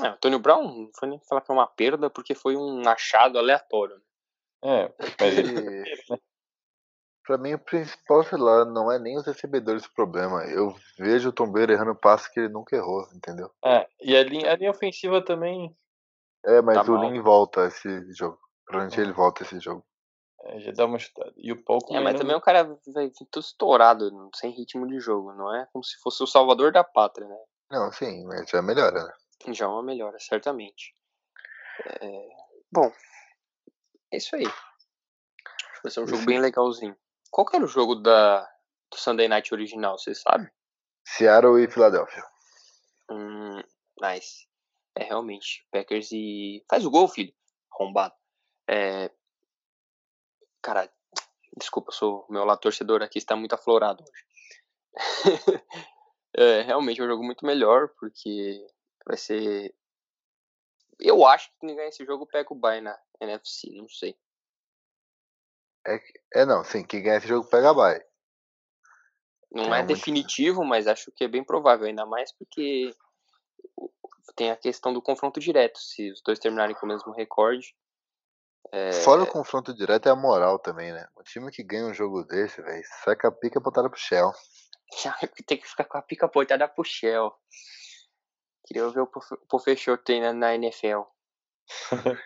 É, 0.00 0.08
o 0.08 0.12
Antônio 0.12 0.38
Brown 0.38 0.62
não 0.62 0.90
foi 0.94 1.08
nem 1.08 1.20
falar 1.20 1.42
que 1.42 1.50
é 1.50 1.54
uma 1.54 1.66
perda 1.66 2.08
porque 2.08 2.34
foi 2.34 2.56
um 2.56 2.88
achado 2.88 3.38
aleatório. 3.38 3.96
né? 3.96 4.02
É, 4.64 4.94
mas 5.20 5.38
ele. 5.38 5.84
Pra 7.24 7.38
mim, 7.38 7.54
o 7.54 7.58
principal, 7.58 8.24
sei 8.24 8.38
lá, 8.38 8.64
não 8.64 8.90
é 8.90 8.98
nem 8.98 9.16
os 9.16 9.24
recebedores 9.24 9.84
o 9.84 9.94
problema. 9.94 10.44
Eu 10.46 10.74
vejo 10.98 11.28
o 11.28 11.32
Tom 11.32 11.50
Brady 11.50 11.72
errando 11.72 11.94
passe 11.94 12.32
que 12.32 12.40
ele 12.40 12.48
nunca 12.48 12.74
errou, 12.74 13.06
entendeu? 13.14 13.50
É, 13.64 13.88
e 14.00 14.16
a 14.16 14.24
linha, 14.24 14.50
a 14.50 14.56
linha 14.56 14.70
ofensiva 14.70 15.24
também 15.24 15.76
É, 16.44 16.60
mas 16.60 16.84
Tá 16.84 16.92
o 16.92 16.96
mal. 16.96 17.10
Lin 17.10 17.20
volta 17.20 17.66
esse 17.66 18.12
jogo. 18.12 18.40
Provavelmente 18.66 19.00
ele 19.00 19.12
volta 19.12 19.42
esse 19.44 19.60
jogo. 19.60 19.84
é, 20.44 20.58
já 20.60 20.72
dá 20.72 20.84
uma 20.86 20.98
chutada. 20.98 21.32
E 21.36 21.52
o 21.52 21.62
Paul 21.62 21.78
É, 21.90 22.00
mas 22.00 22.18
também 22.18 22.34
o 22.34 22.40
cara 22.40 22.64
vai 22.88 23.06
vir 23.08 23.26
todo 23.30 23.42
estourado, 23.42 24.30
sem 24.34 24.50
ritmo 24.50 24.86
de 24.88 24.98
jogo. 24.98 25.32
Não 25.32 25.54
é 25.54 25.66
como 25.72 25.84
se 25.84 25.96
fosse 25.98 26.22
o 26.24 26.26
salvador 26.26 26.72
da 26.72 26.82
pátria, 26.82 27.28
né? 27.28 27.38
Não, 27.70 27.92
sim, 27.92 28.24
mas 28.26 28.50
já 28.50 28.60
melhora, 28.60 29.04
né? 29.04 29.12
Já 29.52 29.66
é 29.66 29.68
uma 29.68 29.82
melhora, 29.82 30.18
certamente. 30.18 30.94
É, 32.00 32.28
Bom, 32.72 32.90
é 34.12 34.16
isso 34.16 34.34
aí. 34.34 34.46
Vai 35.82 35.90
ser 35.90 36.00
um 36.00 36.06
jogo 36.06 36.24
bem 36.24 36.40
legalzinho. 36.40 36.96
Qual 37.32 37.46
que 37.46 37.56
era 37.56 37.64
o 37.64 37.68
jogo 37.68 37.94
da... 37.94 38.42
do 38.90 38.98
Sunday 38.98 39.26
Night 39.26 39.52
original, 39.54 39.98
você 39.98 40.14
sabe? 40.14 40.52
Seattle 41.02 41.64
e 41.64 41.70
Filadélfia. 41.70 42.22
Hum, 43.10 43.62
nice. 44.02 44.46
É, 44.94 45.04
realmente. 45.04 45.66
Packers 45.72 46.12
e... 46.12 46.62
Faz 46.68 46.84
o 46.84 46.90
gol, 46.90 47.08
filho. 47.08 47.32
Arrombado. 47.72 48.14
É... 48.68 49.10
Cara, 50.60 50.92
desculpa, 51.56 51.90
sou... 51.90 52.26
meu 52.28 52.44
lado 52.44 52.60
torcedor 52.60 53.02
aqui 53.02 53.16
está 53.16 53.34
muito 53.34 53.54
aflorado 53.54 54.04
hoje. 54.04 54.26
é, 56.36 56.60
realmente 56.60 57.00
é 57.00 57.04
um 57.04 57.08
jogo 57.08 57.24
muito 57.24 57.46
melhor, 57.46 57.88
porque 57.98 58.62
vai 59.06 59.16
ser... 59.16 59.74
Eu 61.00 61.26
acho 61.26 61.50
que 61.50 61.60
quem 61.60 61.74
ganhar 61.74 61.88
esse 61.88 62.04
jogo 62.04 62.26
pega 62.26 62.52
o 62.52 62.56
bye 62.56 62.82
na 62.82 62.96
NFC, 63.22 63.70
não 63.72 63.88
sei. 63.88 64.14
É, 65.86 66.44
não, 66.44 66.62
sim, 66.64 66.84
quem 66.84 67.02
ganha 67.02 67.16
esse 67.16 67.28
jogo 67.28 67.48
pega 67.48 67.70
a 67.70 67.74
bye. 67.74 68.04
Não 69.50 69.74
É 69.74 69.80
é, 69.80 69.82
muito- 69.82 69.94
definitivo, 69.94 70.64
mas 70.64 70.86
acho 70.86 71.10
que 71.12 71.24
é 71.24 71.28
bem 71.28 71.44
provável, 71.44 71.86
ainda 71.86 72.06
mais 72.06 72.32
porque 72.32 72.94
tem 74.34 74.50
a 74.50 74.56
questão 74.56 74.92
do 74.92 75.02
confronto 75.02 75.38
direto. 75.40 75.78
Se 75.78 76.10
os 76.10 76.22
dois 76.22 76.38
terminarem 76.38 76.74
com 76.74 76.86
o 76.86 76.88
mesmo 76.88 77.12
recorde, 77.12 77.74
é, 78.70 78.92
Fora 78.92 79.22
o 79.24 79.26
confronto 79.26 79.74
direto 79.74 80.08
é 80.08 80.12
a 80.12 80.16
moral 80.16 80.58
também, 80.58 80.92
né? 80.92 81.06
O 81.16 81.22
time 81.22 81.50
que 81.50 81.62
ganha 81.62 81.84
um 81.84 81.92
jogo 81.92 82.24
desse, 82.24 82.62
velho, 82.62 82.82
saca 83.04 83.28
a 83.28 83.32
pica 83.32 83.60
botada 83.60 83.90
pro 83.90 83.98
Shell. 83.98 84.32
tem 85.46 85.58
que 85.58 85.68
ficar 85.68 85.84
com 85.84 85.98
a 85.98 86.02
pica 86.02 86.26
apontada 86.26 86.66
pro 86.68 86.84
Shell. 86.84 87.34
Queria 88.66 88.88
ver 88.88 89.00
o 89.00 89.10
professor 89.48 89.98
treinando 89.98 90.38
na 90.38 90.54
NFL. 90.54 91.02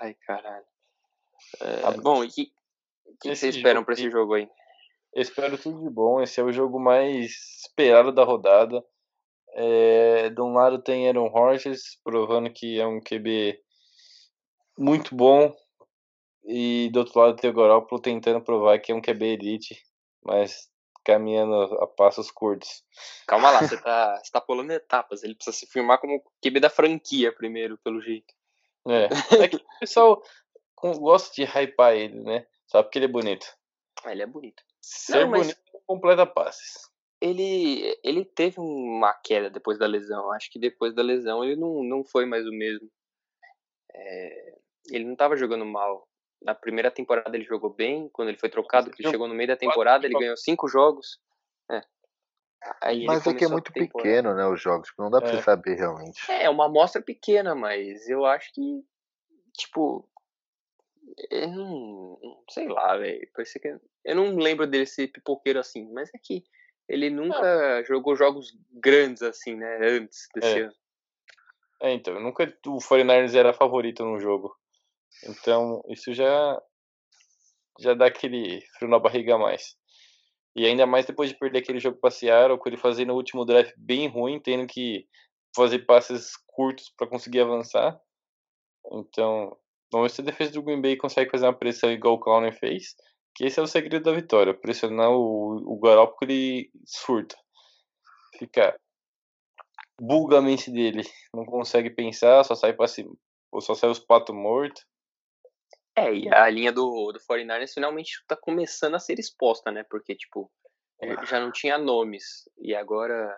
Ai, 0.00 0.14
caralho. 0.26 0.64
É, 1.60 1.80
Ah, 1.84 1.90
bom, 1.92 2.24
e 2.24 2.28
que, 2.28 2.52
o 3.04 3.16
que 3.20 3.28
esse 3.28 3.40
vocês 3.40 3.56
esperam 3.56 3.84
pra 3.84 3.94
esse 3.94 4.10
jogo 4.10 4.34
aí? 4.34 4.48
Eu 5.12 5.22
espero 5.22 5.56
tudo 5.56 5.80
de 5.80 5.88
bom. 5.88 6.20
Esse 6.20 6.40
é 6.40 6.44
o 6.44 6.52
jogo 6.52 6.78
mais 6.78 7.32
esperado 7.64 8.12
da 8.12 8.24
rodada. 8.24 8.84
É, 9.54 10.28
de 10.28 10.40
um 10.42 10.52
lado 10.52 10.82
tem 10.82 11.08
Aaron 11.08 11.28
Rodgers, 11.28 11.98
provando 12.04 12.50
que 12.50 12.78
é 12.78 12.86
um 12.86 13.00
QB 13.00 13.58
muito 14.78 15.14
bom. 15.14 15.56
E 16.44 16.90
do 16.92 17.00
outro 17.00 17.18
lado 17.18 17.36
tem 17.36 17.50
o 17.50 17.54
Garoppolo 17.54 18.00
tentando 18.00 18.42
provar 18.42 18.78
que 18.78 18.92
é 18.92 18.94
um 18.94 19.00
QB 19.00 19.24
elite, 19.24 19.82
mas 20.22 20.70
caminhando 21.02 21.54
a 21.54 21.86
passos 21.86 22.30
curtos. 22.30 22.84
Calma 23.26 23.50
lá, 23.50 23.60
você 23.66 23.80
tá, 23.80 24.20
você 24.22 24.30
tá 24.30 24.40
pulando 24.40 24.72
etapas. 24.72 25.22
Ele 25.22 25.34
precisa 25.34 25.56
se 25.56 25.66
firmar 25.66 25.98
como 25.98 26.22
QB 26.42 26.60
da 26.60 26.68
franquia 26.68 27.32
primeiro, 27.32 27.78
pelo 27.78 28.02
jeito. 28.02 28.34
É, 28.86 29.08
é 29.42 29.48
que 29.48 29.56
o 29.56 29.60
pessoal 29.80 30.22
com- 30.76 30.92
gosta 30.98 31.34
de 31.34 31.42
hypar 31.44 31.94
ele, 31.94 32.20
né? 32.22 32.46
Só 32.68 32.82
porque 32.82 32.98
ele 32.98 33.06
é 33.06 33.08
bonito. 33.08 33.46
Ah, 34.04 34.12
ele 34.12 34.22
é 34.22 34.26
bonito. 34.26 34.62
Ser 34.80 35.24
Não, 35.24 35.30
mas- 35.30 35.40
bonito 35.48 35.60
completa 35.86 36.26
passes. 36.26 36.88
ele, 37.20 37.98
ele 38.04 38.24
teve 38.24 38.60
uma 38.60 39.12
queda 39.14 39.48
depois 39.50 39.78
da 39.78 39.86
lesão. 39.86 40.30
Acho 40.32 40.50
que 40.50 40.58
depois 40.58 40.94
da 40.94 41.02
lesão 41.02 41.42
ele 41.42 41.56
não, 41.56 41.82
não 41.82 42.04
foi 42.04 42.26
mais 42.26 42.46
o 42.46 42.52
mesmo. 42.52 42.88
É, 43.94 44.54
ele 44.90 45.04
não 45.04 45.12
estava 45.14 45.36
jogando 45.36 45.64
mal. 45.64 46.06
Na 46.42 46.54
primeira 46.54 46.90
temporada 46.90 47.34
ele 47.36 47.44
jogou 47.44 47.70
bem. 47.70 48.08
Quando 48.10 48.28
ele 48.28 48.38
foi 48.38 48.48
trocado, 48.50 48.90
Jogou 48.96 49.10
chegou 49.10 49.28
no 49.28 49.34
meio 49.34 49.48
da 49.48 49.56
temporada, 49.56 50.06
ele 50.06 50.18
ganhou 50.18 50.36
cinco 50.36 50.68
jogos. 50.68 51.18
É. 51.70 51.80
Aí 52.82 52.98
ele 52.98 53.06
Mas 53.06 53.26
é 53.26 53.34
que 53.34 53.44
é 53.44 53.48
muito 53.48 53.72
pequeno, 53.72 54.34
né, 54.34 54.46
os 54.46 54.60
jogos. 54.60 54.88
Tipo, 54.88 55.02
não 55.02 55.10
dá 55.10 55.20
pra 55.20 55.30
É. 55.30 55.36
você 55.36 55.42
saber 55.42 55.74
realmente. 55.76 56.30
É, 56.30 56.48
uma 56.50 56.66
amostra 56.66 57.00
pequena, 57.00 57.54
mas 57.54 58.08
eu 58.08 58.24
acho 58.26 58.52
que, 58.52 58.84
tipo, 59.56 60.06
eu 61.30 61.48
não, 61.48 62.42
sei 62.50 62.68
lá, 62.68 62.96
velho. 62.96 63.28
Que 63.34 63.78
eu 64.04 64.14
não 64.14 64.36
lembro 64.36 64.66
dele 64.66 64.86
ser 64.86 65.08
pipoqueiro 65.08 65.58
assim, 65.58 65.90
mas 65.92 66.10
é 66.14 66.18
que 66.22 66.44
ele 66.88 67.10
nunca 67.10 67.82
jogou 67.84 68.14
jogos 68.14 68.56
grandes 68.70 69.22
assim, 69.22 69.56
né, 69.56 69.78
antes 69.82 70.28
desse 70.34 70.60
É. 70.60 70.62
ano. 70.62 70.74
É, 71.82 71.92
então, 71.92 72.18
nunca 72.20 72.44
o 72.66 72.78
49ers 72.78 73.34
era 73.34 73.52
favorito 73.52 74.04
no 74.04 74.18
jogo. 74.18 74.54
Então, 75.28 75.82
isso 75.88 76.12
já 76.14 76.62
já 77.78 77.92
dá 77.92 78.06
aquele 78.06 78.62
frio 78.78 78.88
na 78.88 78.98
barriga 78.98 79.34
a 79.34 79.38
mais. 79.38 79.76
E 80.54 80.64
ainda 80.64 80.86
mais 80.86 81.04
depois 81.04 81.28
de 81.28 81.38
perder 81.38 81.58
aquele 81.58 81.78
jogo 81.78 81.98
pra 82.00 82.10
Seattle, 82.10 82.58
com 82.58 82.68
ele 82.68 82.78
fazendo 82.78 83.12
o 83.12 83.16
último 83.16 83.44
drive 83.44 83.70
bem 83.76 84.08
ruim, 84.08 84.40
tendo 84.40 84.66
que 84.66 85.06
fazer 85.54 85.80
passes 85.80 86.32
curtos 86.46 86.90
para 86.96 87.06
conseguir 87.06 87.40
avançar. 87.40 88.00
Então, 88.90 89.54
vamos 89.92 90.10
ver 90.10 90.14
se 90.14 90.20
a 90.22 90.24
defesa 90.24 90.52
do 90.52 90.62
Green 90.62 90.80
Bay 90.80 90.96
consegue 90.96 91.30
fazer 91.30 91.46
uma 91.46 91.56
pressão 91.56 91.90
igual 91.90 92.14
o 92.14 92.20
Clowney 92.20 92.52
fez, 92.52 92.94
que 93.34 93.44
esse 93.44 93.58
é 93.60 93.62
o 93.62 93.66
segredo 93.66 94.04
da 94.04 94.12
vitória, 94.12 94.54
pressionar 94.54 95.10
o, 95.10 95.74
o 95.74 95.78
Garoppolo 95.78 96.30
ele 96.30 96.70
surta. 96.84 97.36
Fica 98.38 98.78
buga 100.00 100.38
a 100.38 100.42
mente 100.42 100.70
dele, 100.70 101.02
não 101.32 101.44
consegue 101.44 101.90
pensar, 101.90 102.44
só 102.44 102.54
sai 102.54 102.72
para 102.72 102.86
cima, 102.86 103.14
ou 103.50 103.60
só 103.60 103.74
sai 103.74 103.90
os 103.90 103.98
patos 103.98 104.34
mortos. 104.34 104.84
É, 105.94 106.12
e 106.12 106.28
a 106.28 106.48
linha 106.50 106.70
do, 106.70 107.10
do 107.12 107.18
49ers 107.20 107.72
finalmente 107.72 108.22
tá 108.28 108.36
começando 108.36 108.96
a 108.96 108.98
ser 108.98 109.18
exposta, 109.18 109.70
né? 109.70 109.82
Porque, 109.88 110.14
tipo, 110.14 110.50
ele 111.00 111.24
já 111.24 111.40
não 111.40 111.50
tinha 111.50 111.78
nomes. 111.78 112.46
E 112.58 112.74
agora 112.74 113.34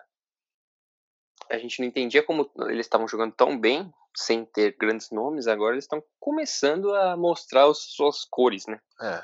a 1.49 1.57
gente 1.57 1.79
não 1.79 1.87
entendia 1.87 2.23
como 2.23 2.49
eles 2.67 2.85
estavam 2.85 3.07
jogando 3.07 3.33
tão 3.33 3.59
bem, 3.59 3.91
sem 4.15 4.45
ter 4.45 4.75
grandes 4.79 5.09
nomes. 5.11 5.47
Agora 5.47 5.73
eles 5.73 5.85
estão 5.85 6.03
começando 6.19 6.93
a 6.93 7.15
mostrar 7.17 7.69
as 7.69 7.79
suas 7.79 8.25
cores, 8.29 8.65
né? 8.67 8.79
É. 9.01 9.21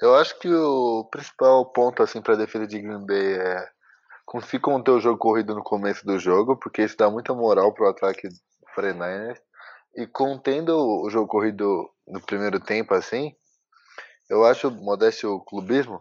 Eu 0.00 0.14
acho 0.14 0.38
que 0.38 0.48
o 0.48 1.04
principal 1.10 1.66
ponto 1.72 2.02
assim 2.02 2.22
para 2.22 2.36
defesa 2.36 2.66
de 2.66 2.80
Green 2.80 3.04
Bay 3.04 3.34
é 3.34 3.68
conseguir 4.24 4.60
conter 4.60 4.92
o 4.92 5.00
jogo 5.00 5.18
corrido 5.18 5.54
no 5.54 5.62
começo 5.62 6.06
do 6.06 6.18
jogo, 6.18 6.56
porque 6.56 6.82
isso 6.82 6.96
dá 6.96 7.10
muita 7.10 7.34
moral 7.34 7.72
pro 7.72 7.88
ataque 7.88 8.28
do 8.28 8.34
49ers. 8.76 9.40
E 9.96 10.06
contendo 10.06 10.76
o 10.76 11.10
jogo 11.10 11.26
corrido 11.26 11.90
no 12.06 12.20
primeiro 12.20 12.60
tempo 12.60 12.94
assim, 12.94 13.34
eu 14.30 14.44
acho, 14.44 14.70
modesto 14.70 15.28
o 15.28 15.40
clubismo, 15.40 16.00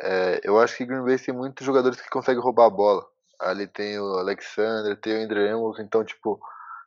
É, 0.00 0.40
eu 0.44 0.60
acho 0.60 0.76
que 0.76 0.86
Green 0.86 1.04
Bay 1.04 1.18
tem 1.18 1.34
muitos 1.34 1.66
jogadores 1.66 2.00
que 2.00 2.08
conseguem 2.08 2.42
roubar 2.42 2.66
a 2.66 2.70
bola. 2.70 3.04
Ali 3.40 3.66
tem 3.66 3.98
o 4.00 4.18
Alexander, 4.18 4.98
tem 5.00 5.20
o 5.20 5.24
Andrew 5.24 5.54
Amos, 5.54 5.78
então, 5.78 6.04
tipo, 6.04 6.40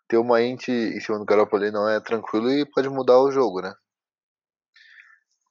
ter 0.07 0.17
uma 0.17 0.41
int 0.41 0.67
em 0.67 0.99
cima 0.99 1.17
do 1.17 1.25
Garoppolo 1.25 1.63
ali 1.63 1.71
não 1.71 1.87
é 1.87 1.99
tranquilo 1.99 2.51
e 2.51 2.65
pode 2.65 2.89
mudar 2.89 3.19
o 3.19 3.31
jogo, 3.31 3.61
né? 3.61 3.73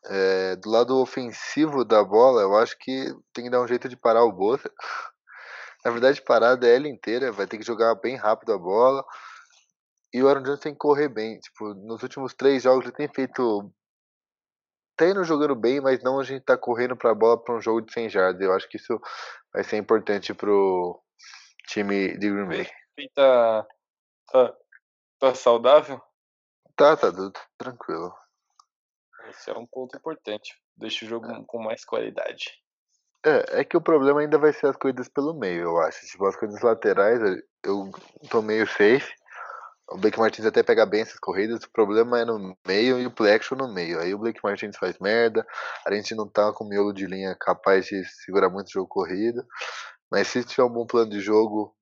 É, 0.07 0.57
do 0.57 0.71
lado 0.71 0.99
ofensivo 0.99 1.85
da 1.85 2.03
bola, 2.03 2.43
eu 2.43 2.57
acho 2.57 2.77
que 2.79 3.15
tem 3.33 3.45
que 3.45 3.51
dar 3.51 3.61
um 3.63 3.69
jeito 3.69 3.89
de 3.89 3.97
parar 3.97 4.25
o 4.25 4.33
Bosa. 4.33 4.71
Na 5.85 5.91
verdade, 5.91 6.21
parar 6.23 6.51
a 6.53 6.57
DL 6.57 6.89
inteira, 6.89 7.33
vai 7.33 7.47
ter 7.47 7.59
que 7.59 7.67
jogar 7.67 7.95
bem 7.95 8.17
rápido 8.17 8.53
a 8.53 8.59
bola. 8.59 9.05
E 10.13 10.23
o 10.23 10.29
Aaron 10.29 10.43
Jones 10.43 10.61
tem 10.61 10.73
que 10.73 10.79
correr 10.79 11.09
bem. 11.09 11.39
Tipo, 11.39 11.75
nos 11.75 12.03
últimos 12.03 12.35
três 12.35 12.63
jogos 12.63 12.85
ele 12.85 12.95
tem 12.95 13.09
feito. 13.09 13.73
Tá 14.97 15.07
indo 15.07 15.25
jogando 15.25 15.55
bem, 15.55 15.81
mas 15.81 16.03
não 16.03 16.19
a 16.21 16.25
gente 16.25 16.45
tá 16.45 16.59
correndo 16.59 16.97
pra 16.97 17.15
bola 17.15 17.43
pra 17.43 17.55
um 17.55 17.61
jogo 17.61 17.81
de 17.81 17.93
100 17.93 18.11
jardas. 18.11 18.41
Eu 18.43 18.53
acho 18.53 18.69
que 18.69 18.77
isso 18.77 19.01
vai 19.53 19.65
ser 19.65 19.77
importante 19.77 20.35
pro 20.35 21.01
time 21.67 22.17
de 22.19 22.31
Green 22.31 22.47
Bay. 22.47 22.71
E 22.99 23.09
tá, 23.11 23.67
tá, 24.31 24.57
tá 25.19 25.35
saudável? 25.35 26.01
Tá, 26.77 26.97
tá 26.97 27.13
tudo 27.13 27.33
tranquilo. 27.59 28.15
Esse 29.29 29.51
é 29.51 29.55
um 29.55 29.67
ponto 29.67 29.97
importante. 29.97 30.59
Deixa 30.77 31.05
o 31.05 31.09
jogo 31.09 31.45
com 31.47 31.63
mais 31.63 31.85
qualidade. 31.85 32.59
É, 33.25 33.61
é 33.61 33.65
que 33.65 33.77
o 33.77 33.83
problema 33.83 34.21
ainda 34.21 34.39
vai 34.39 34.53
ser 34.53 34.67
as 34.67 34.77
corridas 34.77 35.09
pelo 35.09 35.35
meio, 35.35 35.63
eu 35.63 35.79
acho. 35.79 36.07
Tipo, 36.07 36.27
as 36.27 36.37
corridas 36.37 36.63
laterais, 36.63 37.21
eu 37.63 37.91
tô 38.31 38.41
meio 38.41 38.67
safe. 38.67 39.13
O 39.91 39.99
Blake 39.99 40.19
Martins 40.19 40.47
até 40.47 40.63
pega 40.63 40.87
bem 40.87 41.03
essas 41.03 41.19
corridas, 41.19 41.65
o 41.65 41.73
problema 41.73 42.21
é 42.21 42.25
no 42.25 42.57
meio 42.67 43.01
e 43.01 43.07
o 43.07 43.11
play 43.11 43.35
action 43.35 43.57
no 43.59 43.73
meio. 43.73 43.99
Aí 43.99 44.15
o 44.15 44.19
Blake 44.19 44.41
Martins 44.43 44.77
faz 44.77 44.99
merda, 45.01 45.45
a 45.85 45.93
gente 45.93 46.15
não 46.15 46.29
tá 46.29 46.53
com 46.53 46.65
miolo 46.65 46.93
de 46.93 47.07
linha 47.07 47.37
capaz 47.39 47.87
de 47.87 48.05
segurar 48.05 48.49
muito 48.49 48.69
o 48.69 48.73
jogo 48.73 48.89
corrido. 48.89 49.45
Mas 50.11 50.29
se 50.29 50.45
tiver 50.45 50.63
um 50.65 50.73
bom 50.73 50.87
plano 50.87 51.11
de 51.11 51.21
jogo, 51.21 51.75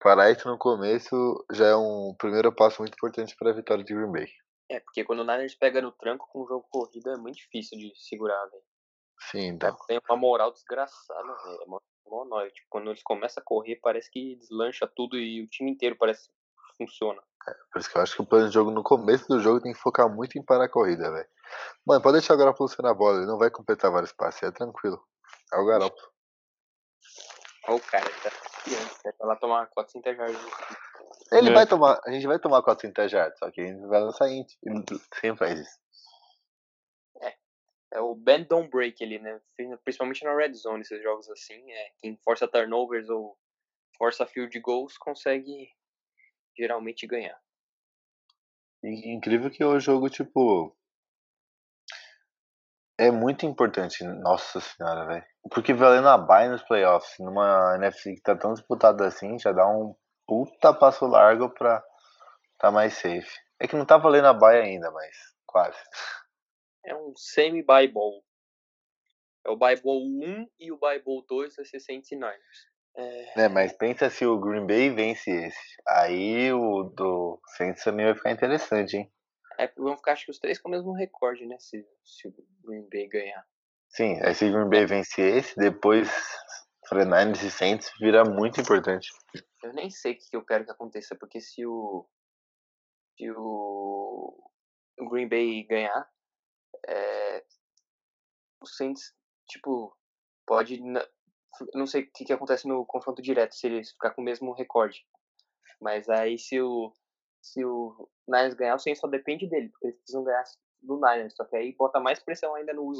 parar 0.00 0.30
isso 0.30 0.48
no 0.48 0.58
começo 0.58 1.44
já 1.52 1.66
é 1.66 1.76
um 1.76 2.14
primeiro 2.18 2.54
passo 2.54 2.80
muito 2.80 2.94
importante 2.94 3.36
para 3.38 3.50
a 3.50 3.54
vitória 3.54 3.84
de 3.84 3.94
Green 3.94 4.10
Bay. 4.10 4.28
É, 4.70 4.80
porque 4.80 5.04
quando 5.04 5.20
o 5.20 5.24
Niners 5.24 5.54
pega 5.54 5.82
no 5.82 5.92
tranco 5.92 6.26
com 6.30 6.42
o 6.42 6.48
jogo 6.48 6.66
corrido 6.70 7.10
é 7.10 7.16
muito 7.16 7.36
difícil 7.36 7.78
de 7.78 7.92
segurar, 7.96 8.46
velho. 8.46 8.62
Sim, 9.30 9.46
então. 9.48 9.76
Tem 9.86 10.00
uma 10.08 10.16
moral 10.16 10.52
desgraçada, 10.52 11.34
velho. 11.44 11.62
É 11.62 11.66
mó, 11.66 11.78
mó 12.06 12.24
nóia. 12.24 12.50
Tipo, 12.50 12.66
quando 12.70 12.90
eles 12.90 13.02
começam 13.02 13.40
a 13.40 13.44
correr, 13.44 13.76
parece 13.76 14.10
que 14.10 14.36
deslancha 14.36 14.86
tudo 14.86 15.18
e 15.18 15.42
o 15.42 15.48
time 15.48 15.70
inteiro 15.70 15.96
parece 15.98 16.30
funciona. 16.76 17.22
Por 17.72 17.78
isso 17.78 17.90
que 17.90 17.98
eu 17.98 18.02
acho 18.02 18.16
que 18.16 18.22
o 18.22 18.26
plano 18.26 18.48
de 18.48 18.54
jogo 18.54 18.70
no 18.70 18.82
começo 18.82 19.26
do 19.28 19.40
jogo 19.40 19.60
tem 19.60 19.72
que 19.72 19.78
focar 19.78 20.08
muito 20.08 20.38
em 20.38 20.44
parar 20.44 20.64
a 20.64 20.68
corrida, 20.68 21.10
velho. 21.10 21.28
Mano, 21.86 22.02
pode 22.02 22.18
deixar 22.18 22.34
o 22.34 22.38
Garoppolo 22.38 22.68
ser 22.68 22.82
na 22.82 22.94
bola, 22.94 23.18
ele 23.18 23.26
não 23.26 23.38
vai 23.38 23.50
completar 23.50 23.90
vários 23.90 24.12
passes, 24.12 24.42
é 24.42 24.50
tranquilo. 24.50 25.02
É 25.52 25.58
o 25.58 25.66
Garoppolo. 25.66 26.08
Olha 27.66 27.76
o 27.76 27.80
cara, 27.80 28.08
ele 28.08 28.20
tá 28.20 28.30
vai 29.18 29.28
lá 29.28 29.36
tomar 29.36 29.66
400 29.68 30.16
jardas. 30.16 30.36
Ele 31.32 31.50
É. 31.50 31.52
vai 31.52 31.66
tomar, 31.66 32.00
a 32.04 32.10
gente 32.10 32.26
vai 32.26 32.38
tomar 32.38 32.62
400 32.62 33.10
jardas, 33.10 33.38
só 33.38 33.50
que 33.50 33.60
a 33.60 33.66
gente 33.66 33.86
vai 33.86 34.00
lançar 34.00 34.30
int. 34.30 34.52
Ele 34.62 34.84
sempre 35.20 35.36
faz 35.36 35.60
isso. 35.60 35.84
É 37.94 38.00
o 38.00 38.12
bend 38.12 38.48
don't 38.48 38.68
break 38.68 39.02
ali, 39.04 39.20
né? 39.20 39.40
Principalmente 39.84 40.24
na 40.24 40.34
red 40.34 40.52
zone, 40.54 40.80
esses 40.80 41.00
jogos 41.00 41.30
assim. 41.30 41.70
É, 41.70 41.90
quem 41.98 42.18
força 42.24 42.48
turnovers 42.48 43.08
ou 43.08 43.38
força 43.96 44.26
field 44.26 44.58
goals 44.58 44.98
consegue 44.98 45.68
geralmente 46.56 47.06
ganhar. 47.06 47.38
Incrível 48.82 49.50
que 49.50 49.64
o 49.64 49.80
jogo, 49.80 50.10
tipo. 50.10 50.76
É 52.98 53.10
muito 53.10 53.44
importante, 53.44 54.04
nossa 54.04 54.60
senhora, 54.60 55.06
velho. 55.06 55.26
Porque 55.50 55.72
valendo 55.72 56.08
a 56.08 56.18
bye 56.18 56.48
nos 56.48 56.62
playoffs, 56.62 57.18
numa 57.18 57.74
NFC 57.76 58.14
que 58.14 58.20
tá 58.20 58.36
tão 58.36 58.54
disputada 58.54 59.06
assim, 59.06 59.38
já 59.38 59.52
dá 59.52 59.66
um 59.66 59.96
puta 60.26 60.72
passo 60.72 61.06
largo 61.06 61.50
pra 61.50 61.82
tá 62.58 62.70
mais 62.70 62.94
safe. 62.94 63.40
É 63.58 63.66
que 63.66 63.74
não 63.76 63.84
tá 63.84 63.96
valendo 63.96 64.26
a 64.26 64.32
bye 64.32 64.60
ainda, 64.60 64.90
mas 64.90 65.16
quase. 65.46 65.78
É 66.84 66.94
um 66.94 67.14
semi-Bible. 67.16 68.22
É 69.44 69.50
o 69.50 69.56
Bible 69.56 69.82
1 69.84 70.48
e 70.58 70.72
o 70.72 70.78
Bible 70.78 71.24
2 71.28 71.56
vai 71.56 71.64
ser 71.64 71.80
Saints 71.80 72.12
e 72.12 72.14
Niners. 72.14 72.73
É, 72.96 73.44
É, 73.44 73.48
mas 73.48 73.72
pensa 73.72 74.08
se 74.08 74.24
o 74.24 74.38
Green 74.38 74.66
Bay 74.66 74.90
vence 74.90 75.30
esse. 75.30 75.76
Aí 75.86 76.52
o 76.52 76.84
do 76.84 77.40
Saints 77.56 77.82
também 77.82 78.06
vai 78.06 78.14
ficar 78.14 78.30
interessante, 78.32 78.96
hein? 78.96 79.12
é, 79.58 79.72
vão 79.76 79.96
ficar 79.96 80.12
acho 80.12 80.24
que 80.24 80.30
os 80.30 80.38
três 80.38 80.58
com 80.58 80.68
o 80.68 80.70
mesmo 80.70 80.92
recorde, 80.92 81.46
né? 81.46 81.56
Se, 81.58 81.86
se 82.04 82.28
o 82.28 82.34
Green 82.62 82.88
Bay 82.90 83.06
ganhar. 83.08 83.46
Sim, 83.88 84.20
aí 84.22 84.34
se 84.34 84.44
o 84.46 84.52
Green 84.52 84.68
Bay 84.68 84.86
vence 84.86 85.20
esse, 85.20 85.56
depois 85.56 86.08
49ers 86.90 87.42
e 87.42 87.50
Saints 87.50 87.90
vira 88.00 88.24
muito 88.24 88.60
importante. 88.60 89.10
Eu 89.62 89.72
nem 89.72 89.90
sei 89.90 90.12
o 90.12 90.18
que 90.18 90.30
que 90.30 90.36
eu 90.36 90.44
quero 90.44 90.64
que 90.64 90.70
aconteça, 90.70 91.14
porque 91.14 91.40
se 91.40 91.64
o. 91.66 92.06
Se 93.16 93.30
o. 93.30 94.50
o 94.98 95.08
Green 95.08 95.28
Bay 95.28 95.62
ganhar, 95.64 96.08
é, 96.86 97.44
o 98.60 98.66
Saints, 98.66 99.14
tipo, 99.48 99.96
pode. 100.46 100.80
Não 101.74 101.86
sei 101.86 102.02
o 102.02 102.12
que, 102.12 102.24
que 102.24 102.32
acontece 102.32 102.66
no 102.66 102.84
confronto 102.86 103.22
direto, 103.22 103.54
se 103.54 103.66
eles 103.66 103.90
ficar 103.92 104.10
com 104.10 104.22
o 104.22 104.24
mesmo 104.24 104.52
recorde. 104.52 105.04
Mas 105.80 106.08
aí 106.08 106.38
se 106.38 106.60
o. 106.60 106.92
Se 107.42 107.62
o 107.62 108.08
Niners 108.26 108.54
ganhar, 108.54 108.74
o 108.74 108.78
Saints 108.78 109.00
só 109.00 109.06
depende 109.06 109.46
dele, 109.46 109.68
porque 109.68 109.88
eles 109.88 109.98
precisam 109.98 110.24
ganhar 110.24 110.42
do 110.80 110.96
Niners. 110.96 111.34
Só 111.36 111.44
que 111.44 111.56
aí 111.56 111.74
bota 111.76 112.00
mais 112.00 112.18
pressão 112.18 112.54
ainda 112.54 112.72
no, 112.72 112.90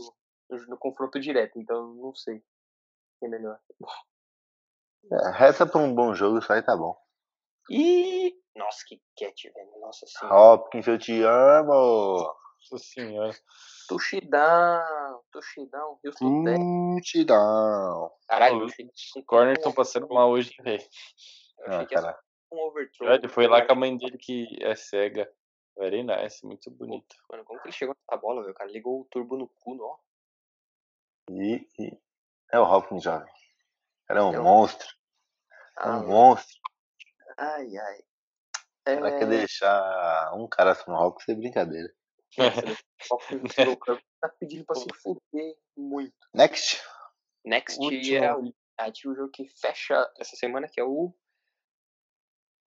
no, 0.50 0.66
no 0.66 0.76
confronto 0.76 1.18
direto. 1.18 1.58
Então 1.58 1.94
não 1.94 2.14
sei. 2.14 2.36
o 2.36 2.42
que 3.20 3.26
é 3.26 3.28
melhor. 3.28 3.58
É, 5.10 5.30
resta 5.30 5.66
pra 5.66 5.80
um 5.80 5.94
bom 5.94 6.14
jogo, 6.14 6.38
isso 6.38 6.52
aí 6.52 6.62
tá 6.62 6.76
bom. 6.76 6.94
E. 7.70 8.38
Nossa, 8.54 8.84
que 8.86 9.00
cat, 9.16 9.50
velho. 9.50 9.80
Nossa 9.80 10.06
senhora. 10.06 10.36
Hopkins, 10.36 10.86
eu 10.86 10.98
te 10.98 11.22
amo! 11.22 12.34
Nossa 12.70 12.84
senhora. 12.84 13.34
Touchdown, 13.88 15.20
touchdown, 15.30 15.98
Houston 16.04 16.44
Texans. 16.44 17.12
Touchdown! 17.26 18.10
Caralho, 18.28 18.66
que 18.68 18.84
Os 18.84 19.24
corners 19.26 19.58
estão 19.58 19.72
passando 19.72 20.08
mal 20.08 20.30
hoje, 20.30 20.54
velho. 20.62 20.82
Ah, 21.66 21.86
cara. 21.86 22.18
um 22.52 22.58
overthrow. 22.60 23.12
Ele 23.12 23.28
foi 23.28 23.46
lá 23.46 23.64
com 23.64 23.72
a 23.72 23.76
mãe 23.76 23.96
dele 23.96 24.16
que 24.18 24.46
é 24.62 24.74
cega. 24.74 25.30
Very 25.76 26.02
nice, 26.04 26.44
muito 26.46 26.70
bonito. 26.70 27.16
Mano, 27.30 27.44
como 27.44 27.60
que 27.60 27.66
ele 27.68 27.72
chegou 27.74 27.94
nessa 28.08 28.20
bola, 28.20 28.42
velho? 28.42 28.52
O 28.52 28.56
cara 28.56 28.70
ligou 28.70 29.00
o 29.00 29.04
turbo 29.06 29.36
no 29.36 29.48
cu, 29.48 29.76
ó. 29.82 29.96
E, 31.30 31.66
e- 31.78 31.98
é 32.52 32.58
o 32.60 32.62
Hopkins 32.64 33.02
jovem. 33.02 33.28
O 33.28 34.06
cara 34.06 34.20
é 34.20 34.22
um 34.22 34.34
É 34.34 34.38
o- 34.38 34.42
monstro. 34.44 34.88
É 35.78 35.88
Ah, 35.88 35.96
um 35.98 36.06
monstro. 36.06 36.56
ai, 37.36 37.76
ai. 37.76 37.98
O 37.98 38.84
cara 38.84 39.18
quer 39.18 39.24
É, 39.24 39.26
deixar 39.26 40.32
um 40.36 40.46
cara 40.46 40.76
no 40.86 40.94
Hopkins 40.94 41.28
é 41.28 41.34
brincadeira. 41.34 41.92
Colocou- 43.56 43.98
tá 44.20 44.28
pedindo 44.40 44.64
pra 44.64 44.76
se 44.76 44.86
fuder 45.02 45.56
muito. 45.76 46.14
Next. 46.34 46.82
Next 47.44 47.78
Último. 47.80 48.24
é 48.24 48.34
o, 48.36 48.54
a 48.78 48.86
gente 48.86 49.08
o 49.08 49.14
jogo 49.14 49.30
que 49.30 49.46
fecha 49.60 50.10
essa 50.18 50.36
semana, 50.36 50.68
que 50.68 50.80
é 50.80 50.84
o 50.84 51.14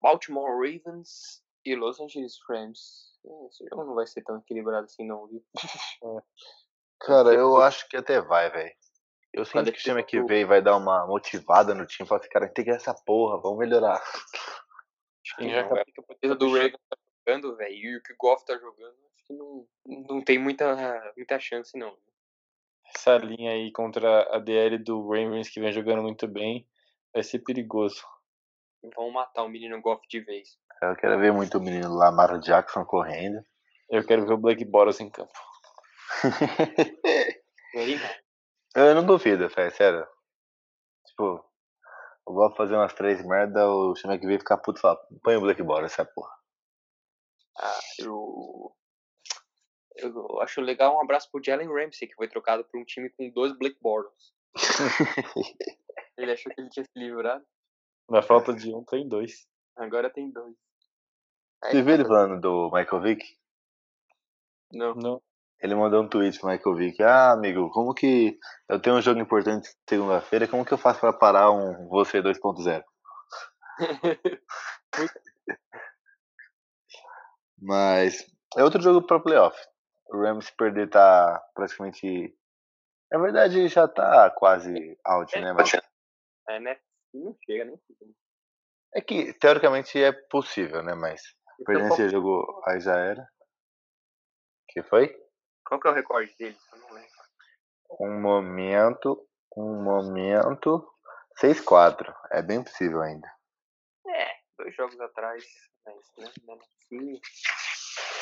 Baltimore 0.02 0.50
Ravens 0.50 1.42
e 1.64 1.74
Los 1.74 2.00
Angeles 2.00 2.38
Rams. 2.48 3.16
É, 3.24 3.46
Esse 3.48 3.64
jogo 3.70 3.84
não 3.84 3.94
vai 3.94 4.06
ser 4.06 4.22
tão 4.22 4.38
equilibrado 4.38 4.84
assim, 4.84 5.06
não, 5.06 5.26
viu? 5.26 5.44
Cara, 7.00 7.24
Porque- 7.24 7.36
eu 7.40 7.56
acho 7.60 7.88
que 7.88 7.96
até 7.96 8.20
vai, 8.20 8.50
velho. 8.50 8.74
Eu 9.32 9.44
sinto 9.44 9.70
que 9.70 9.78
o 9.78 9.82
time 9.82 10.02
que 10.02 10.22
veio 10.22 10.46
vai 10.48 10.62
dar 10.62 10.76
uma 10.78 11.06
motivada 11.06 11.74
no 11.74 11.84
time. 11.86 12.08
Fala 12.08 12.20
assim, 12.20 12.30
cara, 12.30 12.48
tem 12.48 12.64
que 12.64 12.70
essa 12.70 12.94
porra, 12.94 13.38
vamos 13.38 13.58
melhorar. 13.58 14.02
Quem 15.36 15.48
Não, 15.48 15.54
já 15.54 15.60
é 15.60 15.64
porque 15.64 16.26
a 16.26 16.34
do 16.34 16.46
Ravens 16.52 16.72
jogando, 17.26 17.56
velho, 17.56 17.74
e 17.74 17.96
o 17.96 18.02
que 18.02 18.12
o 18.12 18.16
Goff 18.16 18.44
tá 18.44 18.56
jogando, 18.56 18.94
acho 19.12 19.24
que 19.26 19.32
não, 19.34 19.66
não 20.08 20.22
tem 20.22 20.38
muita, 20.38 21.12
muita 21.16 21.40
chance, 21.40 21.76
não. 21.76 21.96
essa 22.94 23.16
linha 23.18 23.50
aí 23.52 23.72
contra 23.72 24.34
a 24.34 24.38
DL 24.38 24.78
do 24.78 25.02
Ravens 25.08 25.48
que 25.48 25.60
vem 25.60 25.72
jogando 25.72 26.02
muito 26.02 26.28
bem 26.28 26.66
vai 27.12 27.22
ser 27.22 27.40
perigoso. 27.40 28.02
Vão 28.94 29.10
matar 29.10 29.42
o 29.42 29.48
menino 29.48 29.80
Goff 29.80 30.06
de 30.08 30.20
vez. 30.20 30.56
Eu 30.80 30.94
quero 30.94 31.18
ver 31.18 31.32
muito 31.32 31.58
o 31.58 31.60
menino 31.60 31.92
Lamar 31.92 32.38
Jackson 32.38 32.84
correndo. 32.84 33.42
Eu 33.90 34.06
quero 34.06 34.26
ver 34.26 34.34
o 34.34 34.38
Black 34.38 34.64
Boros 34.64 35.00
em 35.00 35.10
campo. 35.10 35.32
Eu 38.74 38.94
não 38.94 39.04
duvido, 39.04 39.48
velho, 39.48 39.70
sério. 39.70 40.06
Tipo, 41.06 41.42
eu 42.28 42.34
vou 42.34 42.54
fazer 42.54 42.74
umas 42.74 42.92
três 42.92 43.24
merda, 43.26 43.66
o 43.66 43.94
time 43.94 44.18
que 44.18 44.26
veio 44.26 44.38
ficar 44.38 44.58
puto 44.58 44.78
e 44.78 44.82
falar, 44.82 44.98
põe 45.22 45.36
o 45.36 45.40
Black 45.40 45.62
Ball 45.62 45.84
essa 45.84 46.04
porra. 46.04 46.35
Ah, 47.58 47.80
eu, 47.98 48.74
eu 49.96 50.40
acho 50.42 50.60
legal 50.60 50.96
um 50.96 51.02
abraço 51.02 51.30
pro 51.30 51.42
Jalen 51.42 51.68
Ramsey, 51.68 52.08
que 52.08 52.14
foi 52.14 52.28
trocado 52.28 52.64
por 52.64 52.78
um 52.78 52.84
time 52.84 53.08
com 53.10 53.30
dois 53.30 53.56
Black 53.58 53.76
Bortles. 53.80 54.34
Ele 56.18 56.32
achou 56.32 56.52
que 56.52 56.60
ele 56.60 56.70
tinha 56.70 56.84
se 56.84 56.90
livrado, 56.96 57.44
Na 58.08 58.22
falta 58.22 58.54
de 58.54 58.74
um, 58.74 58.82
tem 58.84 59.06
dois. 59.06 59.46
agora 59.76 60.08
tem 60.10 60.30
dois. 60.30 60.54
Aí 61.62 61.72
Você 61.72 61.82
viu 61.82 61.94
ele 61.94 62.06
falando 62.06 62.40
do 62.40 62.70
Michael 62.72 63.02
Vick? 63.02 63.22
Não. 64.72 64.94
Não. 64.94 65.22
Ele 65.60 65.74
mandou 65.74 66.02
um 66.02 66.08
tweet 66.08 66.38
pro 66.38 66.48
Michael 66.50 66.76
Vick. 66.76 67.02
Ah, 67.02 67.32
amigo, 67.32 67.70
como 67.70 67.92
que 67.94 68.38
eu 68.68 68.80
tenho 68.80 68.96
um 68.96 69.02
jogo 69.02 69.20
importante 69.20 69.74
segunda-feira, 69.88 70.48
como 70.48 70.64
que 70.64 70.72
eu 70.72 70.78
faço 70.78 71.00
pra 71.00 71.12
parar 71.12 71.50
um 71.50 71.88
você 71.88 72.22
2.0? 72.22 72.82
Mas 77.60 78.26
é 78.56 78.62
outro 78.62 78.80
jogo 78.82 79.06
pra 79.06 79.20
playoff. 79.20 79.56
O 80.08 80.20
Rams 80.20 80.50
perder 80.50 80.88
tá 80.88 81.42
praticamente. 81.54 82.36
Na 83.10 83.18
verdade 83.18 83.68
já 83.68 83.88
tá 83.88 84.30
quase 84.30 84.98
out, 85.04 85.38
né? 85.40 85.52
Mas 85.52 85.72
É, 86.48 86.60
né? 86.60 86.78
Não 87.14 87.36
chega 87.44 87.64
nem. 87.64 87.80
é 88.94 89.00
que 89.00 89.32
teoricamente 89.34 90.02
é 90.02 90.12
possível, 90.12 90.82
né? 90.82 90.94
Mas 90.94 91.22
perdendo 91.64 91.94
esse 91.94 92.08
jogo 92.08 92.62
aí 92.66 92.80
já 92.80 92.96
era. 92.96 93.26
Que 94.68 94.82
foi? 94.82 95.16
Qual 95.64 95.80
que 95.80 95.88
é 95.88 95.90
o 95.90 95.94
recorde 95.94 96.34
dele? 96.38 96.56
Eu 96.72 96.78
não 96.78 96.90
lembro. 96.90 97.10
Um 98.00 98.20
momento. 98.20 99.28
Um 99.56 99.82
momento. 99.82 100.86
6-4. 101.40 102.14
É 102.30 102.42
bem 102.42 102.62
possível 102.62 103.00
ainda. 103.02 103.28
Dois 104.66 104.74
jogos 104.74 105.00
atrás, 105.00 105.44
mas 105.86 105.94
né, 106.18 106.28
mesmo 106.44 106.60
assim, 106.60 107.20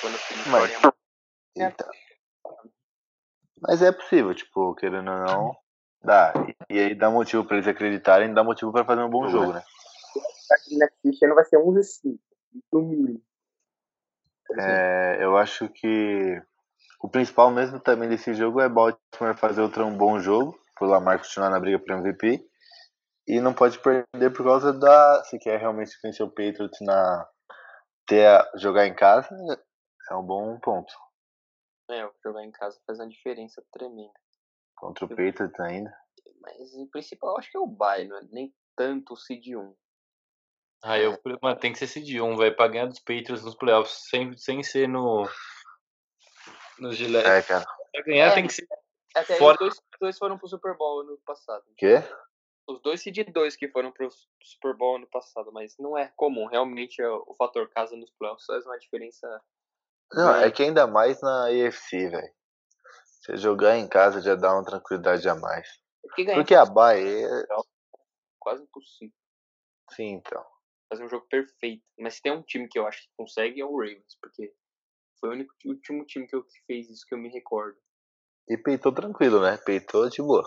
quando 0.03 0.15
o 0.15 0.19
time 0.19 0.43
Mas- 0.47 0.75
é 1.57 1.65
Então. 1.65 1.89
Mas 3.63 3.81
é 3.81 3.91
possível, 3.91 4.35
tipo, 4.35 4.75
querendo 4.75 5.11
ou 5.11 5.19
não, 5.21 5.57
dá. 6.03 6.35
E, 6.69 6.75
e 6.75 6.79
aí 6.79 6.95
dá 6.95 7.09
motivo 7.09 7.47
pra 7.47 7.57
eles 7.57 7.67
acreditarem, 7.67 8.35
dá 8.35 8.45
motivo 8.45 8.71
pra 8.73 8.85
fazer 8.85 9.01
um 9.01 9.09
bom 9.09 9.27
jogo, 9.31 9.55
né? 9.55 9.65
o 10.71 10.79
Netflix 10.79 11.23
ano 11.23 11.35
vai 11.35 11.45
ser 11.47 11.57
11 11.57 12.21
no 12.71 12.83
mínimo. 12.83 13.23
É, 14.61 15.17
eu 15.21 15.39
acho 15.39 15.67
que 15.71 16.43
o 17.01 17.09
principal 17.09 17.51
mesmo 17.51 17.81
também 17.81 18.07
desse 18.07 18.35
jogo 18.35 18.61
é 18.61 18.69
Baltimore 18.69 19.35
fazer 19.35 19.63
outro 19.63 19.87
um 19.87 19.97
bom 19.97 20.21
jogo, 20.21 20.61
pro 20.75 20.87
Lamar 20.87 21.17
continuar 21.17 21.49
na 21.49 21.59
briga 21.59 21.79
pro 21.79 21.97
MVP. 21.97 22.47
E 23.27 23.41
não 23.41 23.55
pode 23.55 23.79
perder 23.79 24.31
por 24.33 24.45
causa 24.45 24.73
da. 24.73 25.25
Se 25.25 25.39
quer 25.39 25.59
realmente 25.59 25.97
vencer 26.03 26.27
o 26.27 26.31
Patriots 26.31 26.81
na. 26.81 27.29
Ter 28.07 28.27
a, 28.27 28.51
jogar 28.57 28.87
em 28.87 28.95
casa, 28.95 29.29
é 30.11 30.15
um 30.15 30.23
bom 30.23 30.59
ponto. 30.61 30.93
É, 31.91 32.07
jogar 32.23 32.45
em 32.45 32.51
casa 32.51 32.79
faz 32.87 32.99
uma 32.99 33.09
diferença 33.09 33.65
tremenda. 33.73 34.13
Contra 34.77 35.07
o 35.07 35.09
Patriots 35.09 35.59
ainda. 35.61 35.95
Mas 36.43 36.75
o 36.75 36.87
principal 36.89 37.31
eu 37.31 37.39
acho 37.39 37.51
que 37.51 37.57
é 37.57 37.61
o 37.61 37.67
bye, 37.67 38.07
não 38.07 38.19
é 38.19 38.23
nem 38.31 38.55
tanto 38.77 39.15
o 39.15 39.17
seed 39.17 39.47
1. 39.57 39.75
Ah, 40.83 40.99
eu, 40.99 41.19
mano, 41.41 41.59
tem 41.59 41.73
que 41.73 41.79
ser 41.79 41.87
seed 41.87 42.21
1, 42.21 42.37
velho, 42.37 42.55
pra 42.55 42.69
ganhar 42.69 42.87
dos 42.87 42.99
Patriots 42.99 43.43
nos 43.43 43.55
playoffs, 43.55 44.07
sem, 44.11 44.37
sem 44.37 44.63
ser 44.63 44.87
no. 44.87 45.27
No 46.79 46.93
Gillette. 46.93 47.27
É, 47.27 47.41
cara. 47.43 47.65
Pra 47.93 48.03
ganhar 48.03 48.27
É, 48.27 48.35
tem 48.35 48.47
que 48.47 48.53
ser. 48.53 48.69
Até 49.15 49.35
aí 49.35 49.39
Fora- 49.39 49.55
os 49.55 49.59
dois, 49.61 49.81
dois 50.01 50.19
foram 50.19 50.37
pro 50.37 50.49
Super 50.49 50.77
Bowl 50.77 51.01
ano 51.01 51.19
passado. 51.25 51.65
Quê? 51.79 52.03
Os 52.67 52.81
dois 52.81 53.03
seed 53.03 53.19
2 53.31 53.57
que 53.57 53.69
foram 53.69 53.93
pro 53.93 54.09
Super 54.43 54.75
Bowl 54.75 54.97
ano 54.97 55.07
passado, 55.07 55.53
mas 55.53 55.77
não 55.79 55.99
é 55.99 56.11
comum. 56.17 56.47
Realmente 56.47 57.01
é 57.03 57.09
o 57.09 57.35
fator 57.39 57.69
casa 57.69 57.95
nos 57.97 58.11
playoffs 58.13 58.47
faz 58.47 58.65
uma 58.65 58.79
diferença. 58.79 59.43
Não, 60.13 60.35
É. 60.37 60.47
é 60.47 60.51
que 60.51 60.63
ainda 60.63 60.87
mais 60.87 61.21
na 61.21 61.47
AFC, 61.49 62.09
velho. 62.09 62.33
Você 63.21 63.37
jogar 63.37 63.77
em 63.77 63.89
casa 63.89 64.21
já 64.21 64.35
dá 64.35 64.53
uma 64.53 64.65
tranquilidade 64.65 65.29
a 65.29 65.35
mais. 65.35 65.69
Porque 66.03 66.25
ganhar 66.25 66.37
Porque 66.39 66.55
a 66.55 66.65
Bahia. 66.65 67.29
quase 68.39 68.63
impossível. 68.63 69.15
Sim, 69.93 70.13
então. 70.15 70.45
Fazer 70.91 71.05
um 71.05 71.09
jogo 71.09 71.27
perfeito. 71.29 71.83
Mas 71.99 72.15
se 72.15 72.23
tem 72.23 72.33
um 72.33 72.43
time 72.43 72.69
que 72.69 72.79
eu 72.79 72.87
acho 72.87 73.03
que 73.03 73.09
consegue 73.17 73.61
é 73.61 73.65
o 73.65 73.77
Ravens, 73.79 74.17
porque 74.21 74.55
foi 75.19 75.31
o 75.31 75.33
único 75.33 75.53
o 75.65 75.69
último 75.71 76.05
time 76.05 76.27
que, 76.27 76.37
eu, 76.37 76.45
que 76.45 76.61
fez 76.67 76.89
isso 76.91 77.07
que 77.07 77.15
eu 77.15 77.19
me 77.19 77.31
recordo. 77.31 77.79
E 78.49 78.59
peitou 78.59 78.93
tranquilo, 78.93 79.41
né? 79.41 79.57
Peitou 79.65 80.09
de 80.11 80.21
boa. 80.23 80.45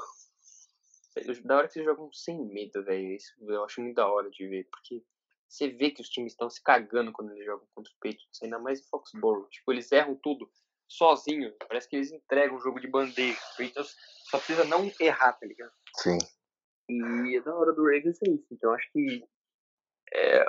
Da 1.43 1.57
hora 1.57 1.68
que 1.68 1.80
eles 1.80 1.88
jogam 1.88 2.11
sem 2.11 2.45
medo, 2.45 2.84
velho. 2.84 3.15
Isso 3.15 3.34
eu 3.41 3.63
acho 3.63 3.82
muito 3.82 3.95
da 3.95 4.07
hora 4.07 4.30
de 4.30 4.47
ver. 4.47 4.68
Porque 4.72 5.03
você 5.47 5.70
vê 5.70 5.91
que 5.91 6.01
os 6.01 6.09
times 6.09 6.34
estão 6.34 6.49
se 6.49 6.61
cagando 6.61 7.11
quando 7.11 7.32
eles 7.32 7.45
jogam 7.45 7.68
contra 7.74 7.91
os 7.91 7.97
Patriots, 7.97 8.43
ainda 8.43 8.59
mais 8.59 8.80
em 8.80 8.89
Foxborough. 8.89 9.47
Tipo, 9.49 9.72
eles 9.72 9.91
erram 9.91 10.15
tudo 10.15 10.49
sozinhos. 10.88 11.53
Parece 11.68 11.89
que 11.89 11.95
eles 11.95 12.11
entregam 12.11 12.57
o 12.57 12.61
jogo 12.61 12.80
de 12.80 12.88
bandeja. 12.88 13.38
O 13.53 13.57
Patriots 13.63 13.95
só 14.30 14.38
precisa 14.38 14.65
não 14.65 14.91
errar, 14.99 15.34
tá 15.34 15.45
ligado? 15.45 15.74
Sim. 15.95 16.18
E 16.89 17.41
da 17.41 17.55
hora 17.55 17.74
do 17.74 17.84
Ravens 17.84 18.22
é 18.24 18.30
isso. 18.30 18.47
Então 18.51 18.74
acho 18.74 18.89
que 18.91 19.24
é, 20.13 20.45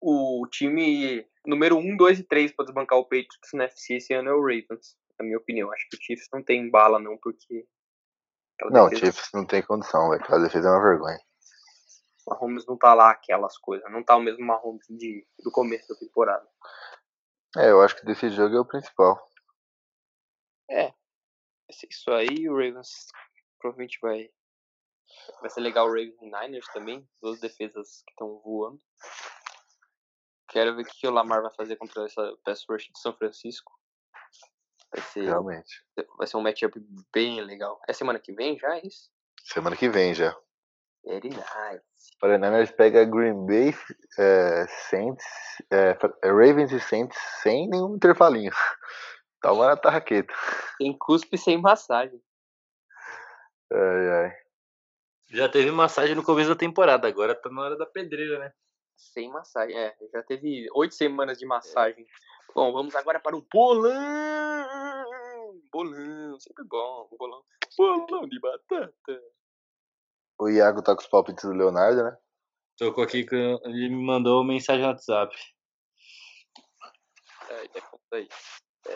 o 0.00 0.46
time 0.50 1.26
número 1.46 1.76
1, 1.76 1.96
2 1.96 2.20
e 2.20 2.24
3 2.24 2.52
para 2.52 2.64
desbancar 2.64 2.98
o 2.98 3.04
Patriots 3.04 3.52
na 3.54 3.64
FC 3.64 3.94
esse 3.94 4.14
ano 4.14 4.30
é 4.30 4.34
o 4.34 4.40
Ravens, 4.40 4.96
na 5.18 5.24
minha 5.24 5.38
opinião. 5.38 5.70
Acho 5.72 5.88
que 5.88 5.96
o 5.96 6.02
Chiefs 6.02 6.28
não 6.32 6.42
tem 6.42 6.70
bala, 6.70 6.98
não, 6.98 7.16
porque. 7.18 7.66
Aquela 8.64 8.80
Não, 8.80 8.86
o 8.86 8.90
defesa- 8.90 9.12
Chiefs 9.12 9.30
não 9.32 9.46
tem 9.46 9.62
condição, 9.62 10.10
velho. 10.10 10.22
Aquela 10.22 10.40
defesa 10.42 10.68
é 10.68 10.70
uma 10.72 10.82
vergonha. 10.82 11.18
O 12.26 12.30
Mahomes 12.30 12.66
não 12.66 12.76
tá 12.76 12.94
lá 12.94 13.10
aquelas 13.10 13.58
coisas. 13.58 13.90
Não 13.90 14.02
tá 14.02 14.16
o 14.16 14.20
mesmo 14.22 14.44
Mahomes 14.46 14.86
de, 14.88 15.26
do 15.42 15.50
começo 15.50 15.88
da 15.88 15.96
temporada. 15.98 16.48
É, 17.56 17.70
eu 17.70 17.82
acho 17.82 17.96
que 17.96 18.06
desse 18.06 18.30
jogo 18.30 18.56
é 18.56 18.60
o 18.60 18.64
principal. 18.64 19.20
Isso 21.90 22.10
aí, 22.10 22.48
o 22.48 22.54
Ravens 22.54 23.06
provavelmente 23.58 23.98
vai. 24.00 24.30
Vai 25.40 25.50
ser 25.50 25.60
legal 25.60 25.86
o 25.86 25.90
Ravens 25.90 26.20
e 26.20 26.24
Niners 26.24 26.66
também. 26.72 27.08
Duas 27.20 27.40
defesas 27.40 28.02
que 28.04 28.12
estão 28.12 28.40
voando. 28.40 28.80
Quero 30.48 30.74
ver 30.76 30.82
o 30.82 30.84
que 30.84 31.06
o 31.06 31.10
Lamar 31.10 31.42
vai 31.42 31.52
fazer 31.54 31.76
contra 31.76 32.04
essa 32.04 32.36
pass 32.44 32.64
rush 32.68 32.90
de 32.92 32.98
São 33.00 33.14
Francisco. 33.16 33.72
Vai 34.92 35.02
ser, 35.06 35.24
Realmente. 35.24 35.82
vai 36.18 36.26
ser 36.26 36.36
um 36.36 36.42
matchup 36.42 36.78
bem 37.12 37.40
legal. 37.40 37.80
É 37.88 37.92
semana 37.92 38.18
que 38.18 38.32
vem 38.32 38.58
já, 38.58 38.76
é 38.76 38.86
isso? 38.86 39.10
Semana 39.42 39.74
que 39.74 39.88
vem 39.88 40.14
já. 40.14 40.36
Very 41.04 41.30
nice. 41.30 41.82
O 42.22 42.26
Niners 42.28 42.70
pega 42.70 43.04
Green 43.04 43.46
Bay, 43.46 43.74
é, 44.18 44.66
Saints, 44.88 45.24
é, 45.70 45.96
é, 46.22 46.28
Ravens 46.28 46.70
e 46.72 46.78
Saints 46.78 47.18
sem 47.42 47.68
nenhum 47.68 47.96
intervalinho. 47.96 48.52
Tá 49.40 49.52
uma 49.52 49.76
tarraqueta. 49.76 50.32
Tem 50.78 50.96
cuspe 50.96 51.36
sem 51.36 51.60
massagem. 51.60 52.22
Ai, 53.72 54.08
ai. 54.08 54.36
Já 55.32 55.48
teve 55.48 55.72
massagem 55.72 56.14
no 56.14 56.22
começo 56.22 56.50
da 56.50 56.54
temporada, 56.54 57.08
agora 57.08 57.34
tá 57.34 57.50
na 57.50 57.62
hora 57.62 57.76
da 57.76 57.84
pedreira, 57.84 58.38
né? 58.38 58.52
Sem 58.94 59.32
massagem. 59.32 59.76
É, 59.76 59.96
já 60.12 60.22
teve 60.22 60.68
oito 60.74 60.94
semanas 60.94 61.38
de 61.38 61.44
massagem. 61.44 62.06
Bom, 62.54 62.70
vamos 62.72 62.94
agora 62.94 63.18
para 63.18 63.36
o 63.36 63.42
bolão. 63.42 63.92
Bolão, 65.70 66.38
sempre 66.38 66.64
bom. 66.64 67.08
Bolão, 67.18 67.42
bolão 67.76 68.28
de 68.28 68.38
batata. 68.38 69.22
O 70.38 70.48
Iago 70.48 70.82
tá 70.82 70.94
com 70.94 71.00
os 71.00 71.06
palpites 71.06 71.44
do 71.44 71.52
Leonardo, 71.52 72.04
né? 72.04 72.16
Tô 72.76 72.92
com 72.92 73.00
aqui 73.00 73.24
que 73.24 73.34
ele 73.34 73.88
me 73.88 74.04
mandou 74.04 74.44
mensagem 74.44 74.82
no 74.82 74.88
WhatsApp. 74.88 75.34
É, 77.48 77.64
é 77.64 77.80
conta 77.80 78.16
aí. 78.16 78.28
É, 78.86 78.92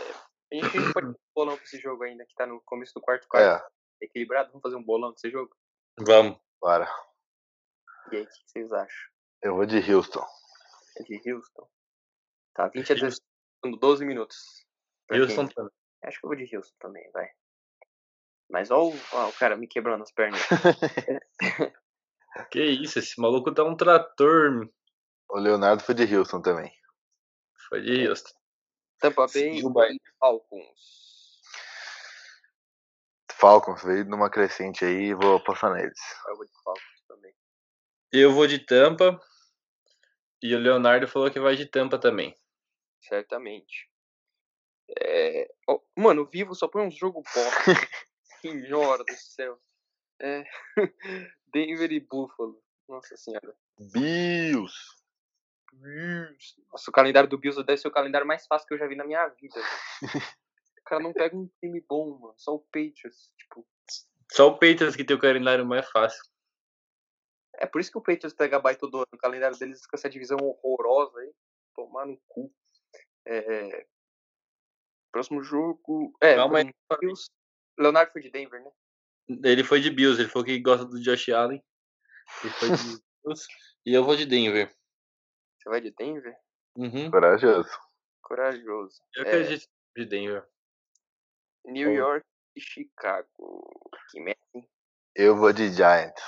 a 0.52 0.54
gente 0.54 0.92
pode 0.92 0.92
fazer 0.92 1.06
um 1.08 1.14
bolão 1.34 1.56
pra 1.56 1.64
esse 1.64 1.78
jogo 1.78 2.02
ainda, 2.04 2.26
que 2.26 2.34
tá 2.34 2.46
no 2.46 2.60
começo 2.62 2.92
do 2.94 3.00
quarto 3.00 3.26
quarto. 3.28 3.64
É, 3.64 4.04
Equilibrado, 4.04 4.50
vamos 4.50 4.62
fazer 4.62 4.76
um 4.76 4.82
bolão 4.82 5.12
desse 5.12 5.30
jogo? 5.30 5.54
Vamos. 5.98 6.38
para. 6.60 6.86
E 8.12 8.16
aí, 8.16 8.22
o 8.22 8.26
que 8.26 8.32
vocês 8.46 8.72
acham? 8.72 9.10
Eu 9.42 9.56
vou 9.56 9.64
de 9.64 9.78
Houston. 9.78 10.26
É 10.98 11.02
de 11.02 11.32
Houston? 11.32 11.68
Tá, 12.54 12.68
20 12.68 12.92
a 12.92 12.94
16, 12.94 13.25
12 13.70 14.04
minutos. 14.04 14.66
Houston 15.10 15.46
também. 15.48 15.72
Acho 16.04 16.20
que 16.20 16.26
eu 16.26 16.28
vou 16.28 16.36
de 16.36 16.56
Houston 16.56 16.76
também, 16.78 17.10
vai. 17.12 17.28
Mas 18.48 18.70
ó 18.70 18.88
o, 18.88 18.94
ó 19.12 19.28
o 19.28 19.32
cara 19.32 19.56
me 19.56 19.66
quebrando 19.66 20.02
as 20.02 20.12
pernas. 20.12 20.40
Que 22.50 22.62
isso, 22.62 22.98
esse 22.98 23.20
maluco 23.20 23.52
tá 23.52 23.64
um 23.64 23.76
trator. 23.76 24.68
O 25.28 25.38
Leonardo 25.38 25.82
foi 25.82 25.94
de 25.94 26.14
Houston 26.14 26.40
também. 26.42 26.72
Foi 27.68 27.80
de 27.80 28.06
Houston. 28.06 28.30
Tampa 28.98 29.26
Bay 29.26 29.94
e 29.94 30.00
Falcons. 30.18 31.40
Falcons 33.32 33.82
veio 33.82 34.04
numa 34.04 34.30
crescente 34.30 34.84
aí 34.84 35.08
e 35.08 35.14
vou 35.14 35.36
apostar 35.36 35.72
neles. 35.74 35.98
Eu 36.28 36.36
vou 36.36 36.46
de 36.46 36.52
Falcons 36.62 37.04
também. 37.08 37.34
Eu 38.12 38.32
vou 38.32 38.46
de 38.46 38.58
Tampa. 38.60 39.20
E 40.42 40.54
o 40.54 40.58
Leonardo 40.58 41.08
falou 41.08 41.30
que 41.30 41.40
vai 41.40 41.56
de 41.56 41.66
Tampa 41.66 41.98
também. 41.98 42.36
Certamente. 43.08 43.90
É... 44.98 45.52
ó, 45.68 45.80
mano, 45.96 46.22
o 46.22 46.26
Vivo 46.26 46.54
só 46.54 46.68
põe 46.68 46.86
uns 46.86 46.96
jogos 46.96 47.24
bosta. 47.34 47.72
Senhora 48.40 49.04
do 49.04 49.14
céu. 49.14 49.60
É... 50.20 50.44
Denver 51.52 51.92
e 51.92 52.00
Buffalo. 52.00 52.62
Nossa 52.88 53.16
senhora. 53.16 53.54
Bills. 53.78 54.74
Bills. 55.72 56.54
Nossa, 56.70 56.90
o 56.90 56.92
calendário 56.92 57.28
do 57.28 57.38
Bills 57.38 57.62
deve 57.64 57.80
ser 57.80 57.88
o 57.88 57.92
calendário 57.92 58.26
mais 58.26 58.46
fácil 58.46 58.68
que 58.68 58.74
eu 58.74 58.78
já 58.78 58.86
vi 58.86 58.94
na 58.94 59.04
minha 59.04 59.26
vida. 59.28 59.60
o 60.80 60.84
cara 60.84 61.02
não 61.02 61.12
pega 61.12 61.36
um 61.36 61.48
time 61.60 61.80
bom, 61.88 62.18
mano. 62.18 62.34
Só 62.36 62.54
o 62.54 62.60
Patriots. 62.60 63.30
Tipo, 63.36 63.66
Só 64.32 64.48
o 64.48 64.52
Patriots 64.54 64.96
que 64.96 65.04
tem 65.04 65.16
o 65.16 65.20
calendário 65.20 65.66
mais 65.66 65.88
fácil. 65.90 66.22
é 67.54 67.66
por 67.66 67.80
isso 67.80 67.90
que 67.90 67.98
o 67.98 68.02
Patriots 68.02 68.34
pega 68.34 68.60
bye 68.60 68.76
todo 68.76 68.98
ano. 68.98 69.08
O 69.12 69.18
calendário 69.18 69.58
deles 69.58 69.86
com 69.86 69.96
essa 69.96 70.08
divisão 70.08 70.38
horrorosa 70.62 71.18
aí. 71.18 71.32
Tomar 71.74 72.06
no 72.06 72.16
cu. 72.28 72.52
É... 73.26 73.86
Próximo 75.12 75.42
jogo. 75.42 76.16
É, 76.22 76.34
Calma 76.36 76.58
aí. 76.58 76.74
Bills. 77.00 77.30
Leonardo 77.78 78.12
foi 78.12 78.22
de 78.22 78.30
Denver, 78.30 78.62
né? 78.62 78.70
Ele 79.44 79.64
foi 79.64 79.80
de 79.80 79.90
Bills, 79.90 80.20
ele 80.20 80.28
falou 80.30 80.44
que 80.46 80.58
gosta 80.60 80.84
do 80.86 81.00
Josh 81.00 81.28
Allen. 81.30 81.62
Ele 82.44 82.52
foi 82.54 82.68
de 82.70 82.76
Bills. 83.24 83.46
E 83.84 83.92
eu 83.94 84.04
vou 84.04 84.16
de 84.16 84.24
Denver. 84.26 84.68
Você 85.58 85.68
vai 85.68 85.80
de 85.80 85.90
Denver? 85.92 86.36
Uhum. 86.76 87.10
Corajoso. 87.10 87.70
Corajoso. 88.22 89.02
Eu 89.16 89.24
É, 89.24 89.28
acredito 89.28 89.68
de 89.96 90.04
Denver. 90.04 90.46
New 91.64 91.88
Bom. 91.88 91.94
York 91.94 92.26
e 92.54 92.60
Chicago. 92.60 93.90
Que 94.10 94.20
merda. 94.20 94.40
hein? 94.54 94.68
Eu 95.14 95.36
vou 95.36 95.52
de 95.52 95.72
Giants. 95.72 96.22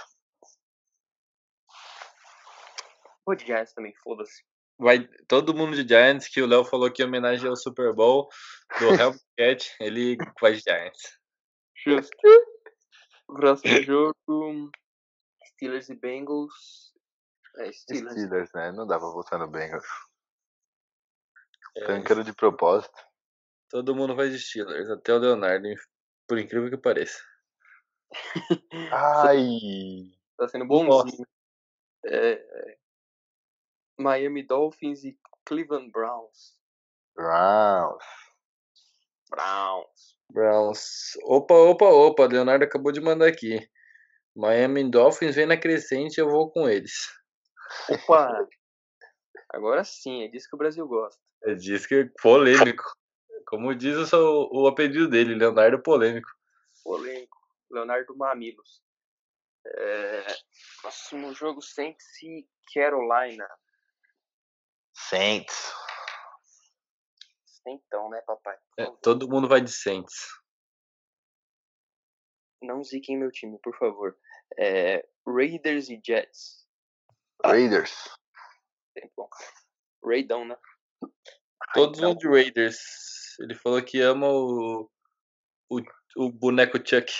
Vou 3.24 3.36
de 3.36 3.44
Giants 3.46 3.72
também, 3.74 3.94
foda-se. 4.02 4.42
Vai 4.78 5.08
todo 5.26 5.54
mundo 5.54 5.74
de 5.74 5.86
Giants, 5.86 6.28
que 6.28 6.40
o 6.40 6.46
Léo 6.46 6.64
falou 6.64 6.90
que 6.90 7.02
em 7.02 7.06
homenagem 7.06 7.48
ao 7.48 7.56
Super 7.56 7.92
Bowl 7.92 8.28
do 8.78 8.86
Hellcat, 9.38 9.74
ele 9.80 10.16
vai 10.40 10.54
de 10.54 10.60
Giants. 10.60 11.18
Justo. 11.84 12.16
Próximo 13.26 13.82
jogo. 13.82 14.70
Steelers 15.52 15.88
e 15.88 15.94
Bengals. 15.96 16.92
É, 17.56 17.72
Steelers. 17.72 18.12
Steelers, 18.12 18.50
né? 18.54 18.70
Não 18.72 18.86
dá 18.86 18.98
pra 18.98 19.08
votar 19.08 19.38
no 19.38 19.48
Bengals. 19.48 19.84
É, 21.76 21.84
Tancando 21.86 22.22
de 22.22 22.32
propósito. 22.32 22.94
todo 23.68 23.94
mundo 23.94 24.14
vai 24.14 24.28
de 24.30 24.38
Steelers, 24.38 24.88
até 24.90 25.12
o 25.12 25.18
Leonardo, 25.18 25.68
por 26.28 26.38
incrível 26.38 26.70
que 26.70 26.76
pareça. 26.76 27.18
Ai! 28.92 29.48
Tá 30.38 30.46
sendo 30.46 30.66
bonzinho. 30.66 31.26
É, 32.06 32.34
é. 32.34 32.77
Miami 33.98 34.42
Dolphins 34.42 35.04
e 35.04 35.18
Cleveland 35.44 35.90
Browns. 35.90 36.56
Browns. 37.14 38.04
Browns. 39.28 40.16
Browns. 40.30 41.16
Opa, 41.24 41.54
opa, 41.54 41.86
opa, 41.86 42.26
Leonardo 42.26 42.64
acabou 42.64 42.92
de 42.92 43.00
mandar 43.00 43.26
aqui. 43.28 43.58
Miami 44.36 44.88
Dolphins 44.88 45.34
vem 45.34 45.46
na 45.46 45.56
crescente, 45.56 46.18
eu 46.18 46.28
vou 46.30 46.50
com 46.50 46.68
eles. 46.68 47.08
Opa! 47.90 48.46
Agora 49.50 49.82
sim, 49.82 50.22
é 50.24 50.28
disso 50.28 50.48
que 50.48 50.54
o 50.54 50.58
Brasil 50.58 50.86
gosta. 50.86 51.20
É 51.44 51.54
disso 51.54 51.88
que 51.88 51.94
é 51.94 52.10
polêmico. 52.22 52.84
Como 53.46 53.74
diz 53.74 53.96
o, 53.96 54.06
seu- 54.06 54.48
o 54.52 54.66
apelido 54.66 55.08
dele, 55.08 55.34
Leonardo 55.34 55.82
Polêmico. 55.82 56.28
Polêmico. 56.84 57.36
Leonardo 57.70 58.16
Mamilos. 58.16 58.82
É, 59.66 60.26
próximo 60.80 61.34
jogo 61.34 61.60
Saints 61.60 62.22
e 62.22 62.46
Carolina. 62.72 63.46
Saints. 64.98 65.72
Então, 67.66 68.08
né, 68.10 68.20
papai? 68.22 68.56
É, 68.78 68.86
todo 69.02 69.28
mundo 69.28 69.46
vai 69.46 69.60
de 69.60 69.70
Saints. 69.70 70.26
Não 72.62 72.82
ziquem 72.82 73.16
meu 73.16 73.30
time, 73.30 73.58
por 73.62 73.76
favor. 73.78 74.18
É, 74.58 75.06
Raiders 75.26 75.88
e 75.88 76.00
Jets. 76.04 76.66
Raiders. 77.44 77.92
Sempre 78.92 79.12
bom. 79.16 79.28
Raidão, 80.04 80.44
né? 80.44 80.56
Todos 81.74 81.98
Então, 81.98 82.14
vão 82.14 82.16
de 82.18 82.28
Raiders. 82.28 82.78
Ele 83.38 83.54
falou 83.54 83.82
que 83.84 84.00
ama 84.00 84.28
o, 84.28 84.90
o, 85.70 85.80
o 86.16 86.32
boneco 86.32 86.78
Chuck. 86.78 87.12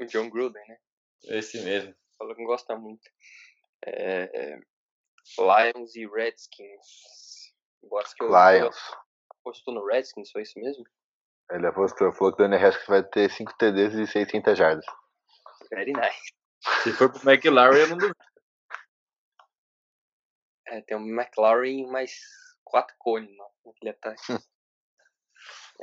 o 0.00 0.04
John 0.06 0.28
Gruden, 0.30 0.66
né? 0.66 0.78
Esse 1.24 1.62
mesmo. 1.62 1.94
Falou 2.18 2.34
que 2.34 2.44
gosta 2.44 2.76
muito. 2.76 3.08
É, 3.86 4.30
é, 4.54 4.60
Lions 5.38 5.96
e 5.96 6.06
Redskins. 6.06 7.54
Que 8.16 8.24
eu 8.24 8.28
Lions. 8.28 8.76
apostou 9.40 9.74
no 9.74 9.86
Redskins, 9.86 10.30
foi 10.30 10.42
isso 10.42 10.58
mesmo? 10.58 10.84
Ele 11.50 11.66
apostou, 11.66 12.12
falou 12.12 12.34
que 12.34 12.42
o 12.42 12.48
Daniel 12.48 12.68
Haskins 12.68 12.86
vai 12.86 13.02
ter 13.02 13.30
5 13.30 13.56
TDs 13.58 13.94
e 13.94 14.06
600 14.06 14.56
jardas. 14.56 14.86
Very 15.70 15.92
nice. 15.92 16.32
Se 16.82 16.92
for 16.92 17.10
pro 17.12 17.30
McLaren, 17.30 17.76
eu 17.76 17.88
não 17.88 17.98
duvido. 17.98 18.16
É, 20.66 20.80
tem 20.80 20.96
um 20.96 21.06
McLaren 21.06 21.86
mais 21.88 22.18
quatro 22.64 22.96
cones 22.98 23.30
não, 23.36 23.50
naquele 23.66 23.90
ataque. 23.90 24.22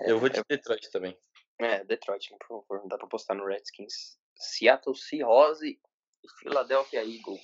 Eu 0.08 0.20
vou 0.20 0.28
de 0.28 0.42
Detroit 0.50 0.90
também. 0.90 1.16
É, 1.60 1.84
Detroit, 1.84 2.30
por 2.30 2.48
favor, 2.48 2.80
não 2.80 2.88
dá 2.88 2.98
pra 2.98 3.08
postar 3.08 3.36
no 3.36 3.46
Redskins. 3.46 4.18
Seattle 4.36 4.96
Seahawks 4.96 5.62
e 5.62 5.80
Philadelphia 6.40 7.04
Eagles. 7.04 7.42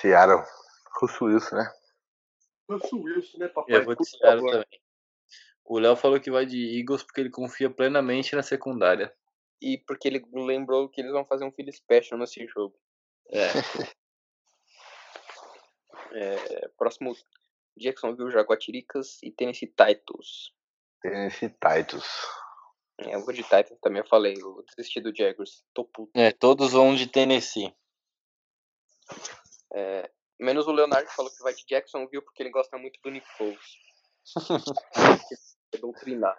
Seattle. 0.00 0.42
Russo 1.00 1.24
Wilson, 1.26 1.56
né? 1.56 1.72
Russell 2.68 3.00
Wilson, 3.00 3.38
né, 3.38 3.48
papai? 3.48 3.76
Eu 3.76 3.84
vou 3.84 3.94
de 3.94 4.08
Seattle 4.08 4.50
também. 4.50 4.80
O 5.64 5.78
Léo 5.78 5.96
falou 5.96 6.20
que 6.20 6.30
vai 6.30 6.46
de 6.46 6.78
Eagles 6.78 7.02
porque 7.02 7.20
ele 7.20 7.30
confia 7.30 7.68
plenamente 7.68 8.34
na 8.36 8.42
secundária. 8.42 9.12
E 9.60 9.78
porque 9.78 10.08
ele 10.08 10.24
lembrou 10.32 10.88
que 10.88 11.00
eles 11.00 11.12
vão 11.12 11.24
fazer 11.24 11.44
um 11.44 11.52
filho 11.52 11.72
special 11.72 12.18
nesse 12.18 12.46
jogo. 12.46 12.76
É. 13.30 13.48
É, 16.12 16.68
próximo, 16.78 17.14
Jacksonville 17.76 18.30
Jaguatiricas 18.30 19.22
e 19.22 19.30
Tennessee 19.30 19.66
Titans. 19.66 20.54
Tennessee 21.02 21.50
Titans. 21.50 22.06
É, 22.98 23.14
eu 23.14 23.22
vou 23.22 23.34
de 23.34 23.42
Titans 23.42 23.78
também, 23.82 24.00
eu 24.00 24.08
falei, 24.08 24.34
eu 24.40 24.64
desisti 24.74 24.98
do 25.00 25.14
Jaguars. 25.14 25.62
Tô 25.74 25.84
puto. 25.84 26.10
é, 26.14 26.32
todos 26.32 26.72
vão 26.72 26.94
de 26.94 27.06
Tennessee. 27.06 27.74
É, 29.78 30.10
menos 30.40 30.66
o 30.66 30.72
Leonardo 30.72 31.06
que 31.06 31.14
falou 31.14 31.30
que 31.30 31.42
vai 31.42 31.52
de 31.52 31.62
Jacksonville 31.68 32.24
porque 32.24 32.42
ele 32.42 32.48
gosta 32.48 32.78
muito 32.78 32.98
do 33.02 33.10
Nick 33.10 33.28
Foles. 33.36 33.76
Quer 35.70 35.78
doutrinar. 35.78 36.34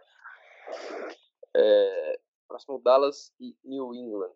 É, 1.56 2.20
próximo 2.48 2.82
Dallas 2.82 3.32
e 3.40 3.56
New 3.64 3.94
England. 3.94 4.34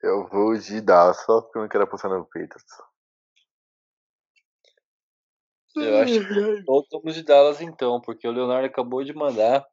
Eu 0.00 0.28
vou 0.28 0.56
de 0.56 0.80
Dallas 0.80 1.16
só 1.24 1.42
porque 1.42 1.58
eu 1.58 1.62
não 1.62 1.68
quero 1.68 1.82
apostar 1.82 2.12
no 2.12 2.24
Patriots. 2.24 2.64
Eu 5.74 5.98
acho 5.98 6.20
que 6.20 6.64
todos 6.64 6.88
vamos 6.90 7.14
de 7.14 7.22
Dallas 7.24 7.60
então, 7.60 8.00
porque 8.00 8.26
o 8.26 8.30
Leonardo 8.30 8.66
acabou 8.66 9.02
de 9.02 9.12
mandar 9.12 9.66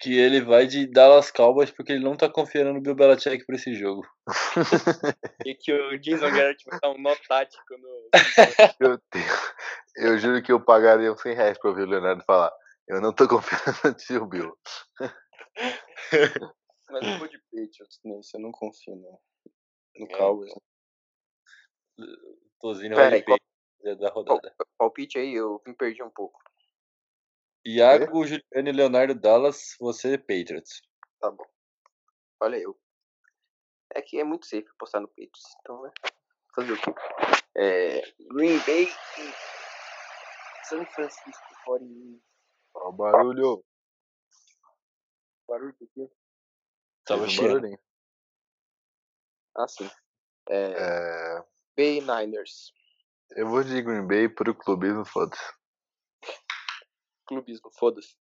que 0.00 0.16
ele 0.16 0.40
vai 0.40 0.66
de 0.66 0.86
Dallas 0.86 1.30
Cowboys 1.30 1.70
porque 1.70 1.92
ele 1.92 2.04
não 2.04 2.16
tá 2.16 2.28
confiando 2.30 2.72
no 2.72 2.80
Bill 2.80 2.94
Belichick 2.94 3.44
pra 3.44 3.56
esse 3.56 3.74
jogo. 3.74 4.06
E 5.46 5.54
que 5.54 5.72
o 5.72 5.98
Jason 5.98 6.30
Garrett 6.30 6.62
vai 6.68 6.78
dar 6.80 6.90
um 6.90 6.98
nó 6.98 7.14
tático 7.26 7.78
no. 7.78 8.10
Eu, 8.80 8.98
eu 9.96 10.18
juro 10.18 10.42
que 10.42 10.52
eu 10.52 10.62
pagaria 10.62 11.12
uns 11.12 11.22
100 11.22 11.34
reais 11.34 11.58
pra 11.58 11.70
ouvir 11.70 11.82
o 11.82 11.86
Leonardo 11.86 12.22
falar. 12.24 12.52
Eu 12.86 13.00
não 13.00 13.14
tô 13.14 13.26
confiando 13.28 13.78
no 13.84 13.94
tio 13.94 14.26
Bill. 14.26 14.58
Mas 16.90 17.06
eu 17.06 17.18
vou 17.18 17.28
de 17.28 17.38
Patriots 17.38 18.00
nesse, 18.04 18.36
eu 18.36 18.40
não 18.40 18.50
confio 18.50 18.96
no, 18.96 19.20
no 19.96 20.06
É, 20.06 20.18
Cowboys. 20.18 20.52
Tozinho 22.60 22.94
vai 22.94 23.10
de 23.10 23.24
Patriots 23.24 24.00
da 24.00 24.10
rodada. 24.10 24.54
Palpite 24.76 25.18
aí, 25.18 25.34
eu 25.34 25.62
me 25.66 25.74
perdi 25.74 26.02
um 26.02 26.10
pouco. 26.10 26.38
Iago, 27.68 28.24
Juliano 28.24 28.68
e 28.68 28.72
Leonardo 28.72 29.14
Dallas, 29.14 29.76
você 29.78 30.16
Patriots. 30.16 30.80
Tá 31.20 31.30
bom. 31.30 31.44
Olha 32.40 32.56
eu. 32.56 32.78
É 33.94 34.00
que 34.00 34.18
é 34.18 34.24
muito 34.24 34.46
safe 34.46 34.68
postar 34.78 35.00
no 35.00 35.08
Patriots, 35.08 35.42
então, 35.60 35.82
né? 35.82 35.90
Fazer 36.54 36.72
o 36.72 36.80
quê? 36.80 36.94
É, 37.56 38.00
Green 38.32 38.58
Bay 38.60 38.84
e 38.84 40.66
São 40.66 40.84
Francisco 40.86 41.42
49 41.66 42.22
Ó 42.74 42.88
o 42.88 42.92
barulho. 42.92 43.64
Barulho 45.46 45.76
do 45.78 45.88
quê? 45.88 46.10
Tava 47.04 47.26
Fez 47.26 47.32
um 47.32 47.36
cheio. 47.36 47.80
Ah, 49.56 49.68
sim. 49.68 49.90
É, 50.48 50.72
É, 50.72 51.44
Bay 51.76 52.00
Niners. 52.00 52.72
eu 53.32 53.46
vou 53.48 53.62
de 53.62 53.82
Green 53.82 54.06
Bay 54.06 54.28
por 54.28 54.48
o 54.48 54.54
clubismo, 54.54 55.04
foda-se. 55.04 55.57
Clubismo, 57.28 57.70
foda-se. 57.70 58.16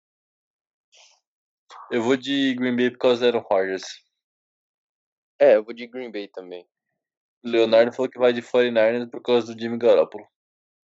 Eu 1.91 2.03
vou 2.03 2.17
de 2.17 2.55
Green 2.55 2.75
Bay 2.75 2.91
por 2.91 2.99
causa 2.99 3.21
do 3.21 3.39
Aaron 3.39 3.47
Rodgers. 3.49 4.05
É, 5.39 5.55
eu 5.55 5.65
vou 5.65 5.73
de 5.73 5.87
Green 5.87 6.11
Bay 6.11 6.27
também. 6.27 6.69
Leonardo 7.45 7.93
falou 7.93 8.11
que 8.11 8.19
vai 8.19 8.33
de 8.33 8.43
49ers 8.43 9.09
por 9.09 9.23
causa 9.23 9.55
do 9.55 9.61
Jimmy 9.61 9.79
Garoppolo. 9.79 10.27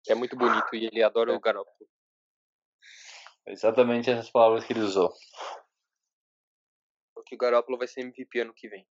Que 0.04 0.12
é 0.12 0.16
muito 0.16 0.36
bonito 0.36 0.76
e 0.76 0.86
ele 0.86 1.02
adora 1.02 1.34
o 1.34 1.40
Garoppolo. 1.40 1.90
Exatamente 3.48 4.10
essas 4.10 4.30
palavras 4.30 4.66
que 4.66 4.74
ele 4.74 4.82
usou. 4.82 5.14
Porque 7.16 7.36
o 7.36 7.38
Garoppolo 7.38 7.78
vai 7.78 7.88
ser 7.88 8.02
MVP 8.02 8.42
ano 8.42 8.54
que 8.54 8.68
vem. 8.68 8.86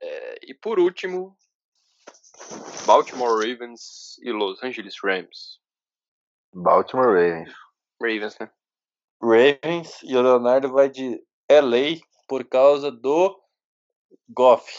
É, 0.00 0.38
e 0.42 0.54
por 0.54 0.78
último, 0.78 1.36
Baltimore 2.86 3.34
Ravens 3.34 4.18
e 4.22 4.30
Los 4.30 4.62
Angeles 4.62 4.96
Rams. 5.02 5.61
Baltimore 6.52 7.06
Ravens. 7.06 7.52
Ravens, 8.00 8.38
né? 8.38 8.50
Ravens 9.22 10.02
e 10.02 10.16
o 10.16 10.22
Leonardo 10.22 10.72
vai 10.72 10.88
de 10.88 11.22
LA 11.50 12.00
por 12.28 12.44
causa 12.44 12.90
do 12.90 13.40
Goff. 14.28 14.70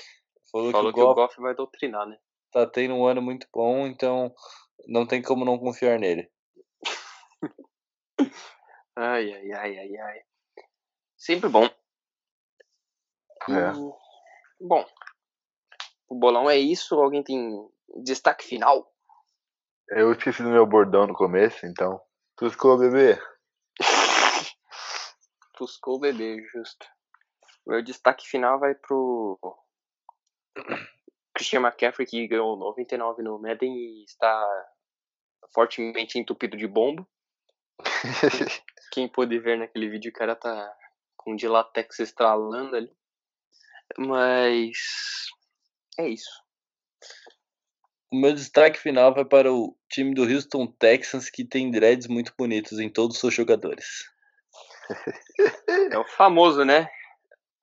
Falou, 0.51 0.71
Falou 0.71 0.93
que 0.93 0.99
o 0.99 1.05
Goff 1.05 1.15
Goff 1.15 1.41
vai 1.41 1.55
doutrinar, 1.55 2.05
né? 2.05 2.17
tá 2.53 2.67
tendo 2.67 2.93
um 2.93 3.05
ano 3.05 3.21
muito 3.21 3.47
bom, 3.51 3.88
então 3.88 4.34
não 4.88 5.05
tem 5.07 5.21
como 5.21 5.43
não 5.43 5.57
confiar 5.57 5.99
nele. 5.99 6.32
Ai, 8.95 9.34
ai, 9.34 9.51
ai, 9.51 9.80
ai, 9.80 9.97
ai. 9.97 10.21
Sempre 11.17 11.49
bom. 11.49 11.65
É. 13.49 13.71
Bom, 14.61 14.86
o 16.07 16.13
bolão 16.13 16.47
é 16.47 16.57
isso. 16.59 16.93
Alguém 16.93 17.24
tem 17.24 17.67
destaque 18.03 18.45
final? 18.45 18.93
Eu 19.89 20.11
esqueci 20.11 20.41
do 20.41 20.49
meu 20.49 20.65
bordão 20.65 21.07
no 21.07 21.13
começo, 21.13 21.65
então. 21.65 22.01
Tuscou, 22.36 22.77
bebê. 22.77 23.19
Tuscou 25.57 25.95
o 25.95 25.99
bebê, 25.99 26.43
justo. 26.51 26.86
Meu 27.65 27.81
destaque 27.81 28.27
final 28.27 28.59
vai 28.59 28.75
pro 28.75 29.39
Christian 31.36 31.61
McCaffrey, 31.61 32.07
que 32.07 32.27
ganhou 32.27 32.57
99 32.57 33.23
no 33.23 33.39
Madden 33.39 33.73
e 33.73 34.03
está 34.03 34.65
fortemente 35.53 36.17
entupido 36.17 36.57
de 36.57 36.67
bombo. 36.67 37.07
Quem 38.91 39.07
pôde 39.07 39.39
ver 39.39 39.57
naquele 39.57 39.89
vídeo, 39.89 40.09
o 40.09 40.13
cara 40.13 40.36
tá 40.36 40.75
com 41.17 41.36
de 41.36 41.47
latex 41.47 41.99
estralando 41.99 42.75
ali. 42.75 42.91
Mas 43.97 44.77
é 45.97 46.07
isso. 46.07 46.43
O 48.14 48.16
meu 48.16 48.32
destaque 48.32 48.80
final 48.80 49.11
vai 49.11 49.26
para 49.26 49.51
o 49.51 49.76
time 49.89 50.14
do 50.14 50.22
Houston 50.22 50.68
Texans, 50.68 51.32
que 51.32 51.43
tem 51.43 51.72
dreads 51.72 52.07
muito 52.07 52.32
bonitos 52.38 52.80
em 52.80 52.88
todos 52.88 53.16
os 53.16 53.20
seus 53.20 53.34
jogadores. 53.34 54.07
É 55.91 55.97
o 55.97 56.05
famoso, 56.05 56.64
né? 56.64 56.88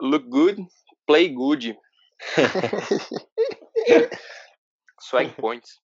Look 0.02 0.28
good, 0.28 0.66
play 1.06 1.28
good. 1.28 1.78
Swag 5.00 5.32
points. 5.36 5.80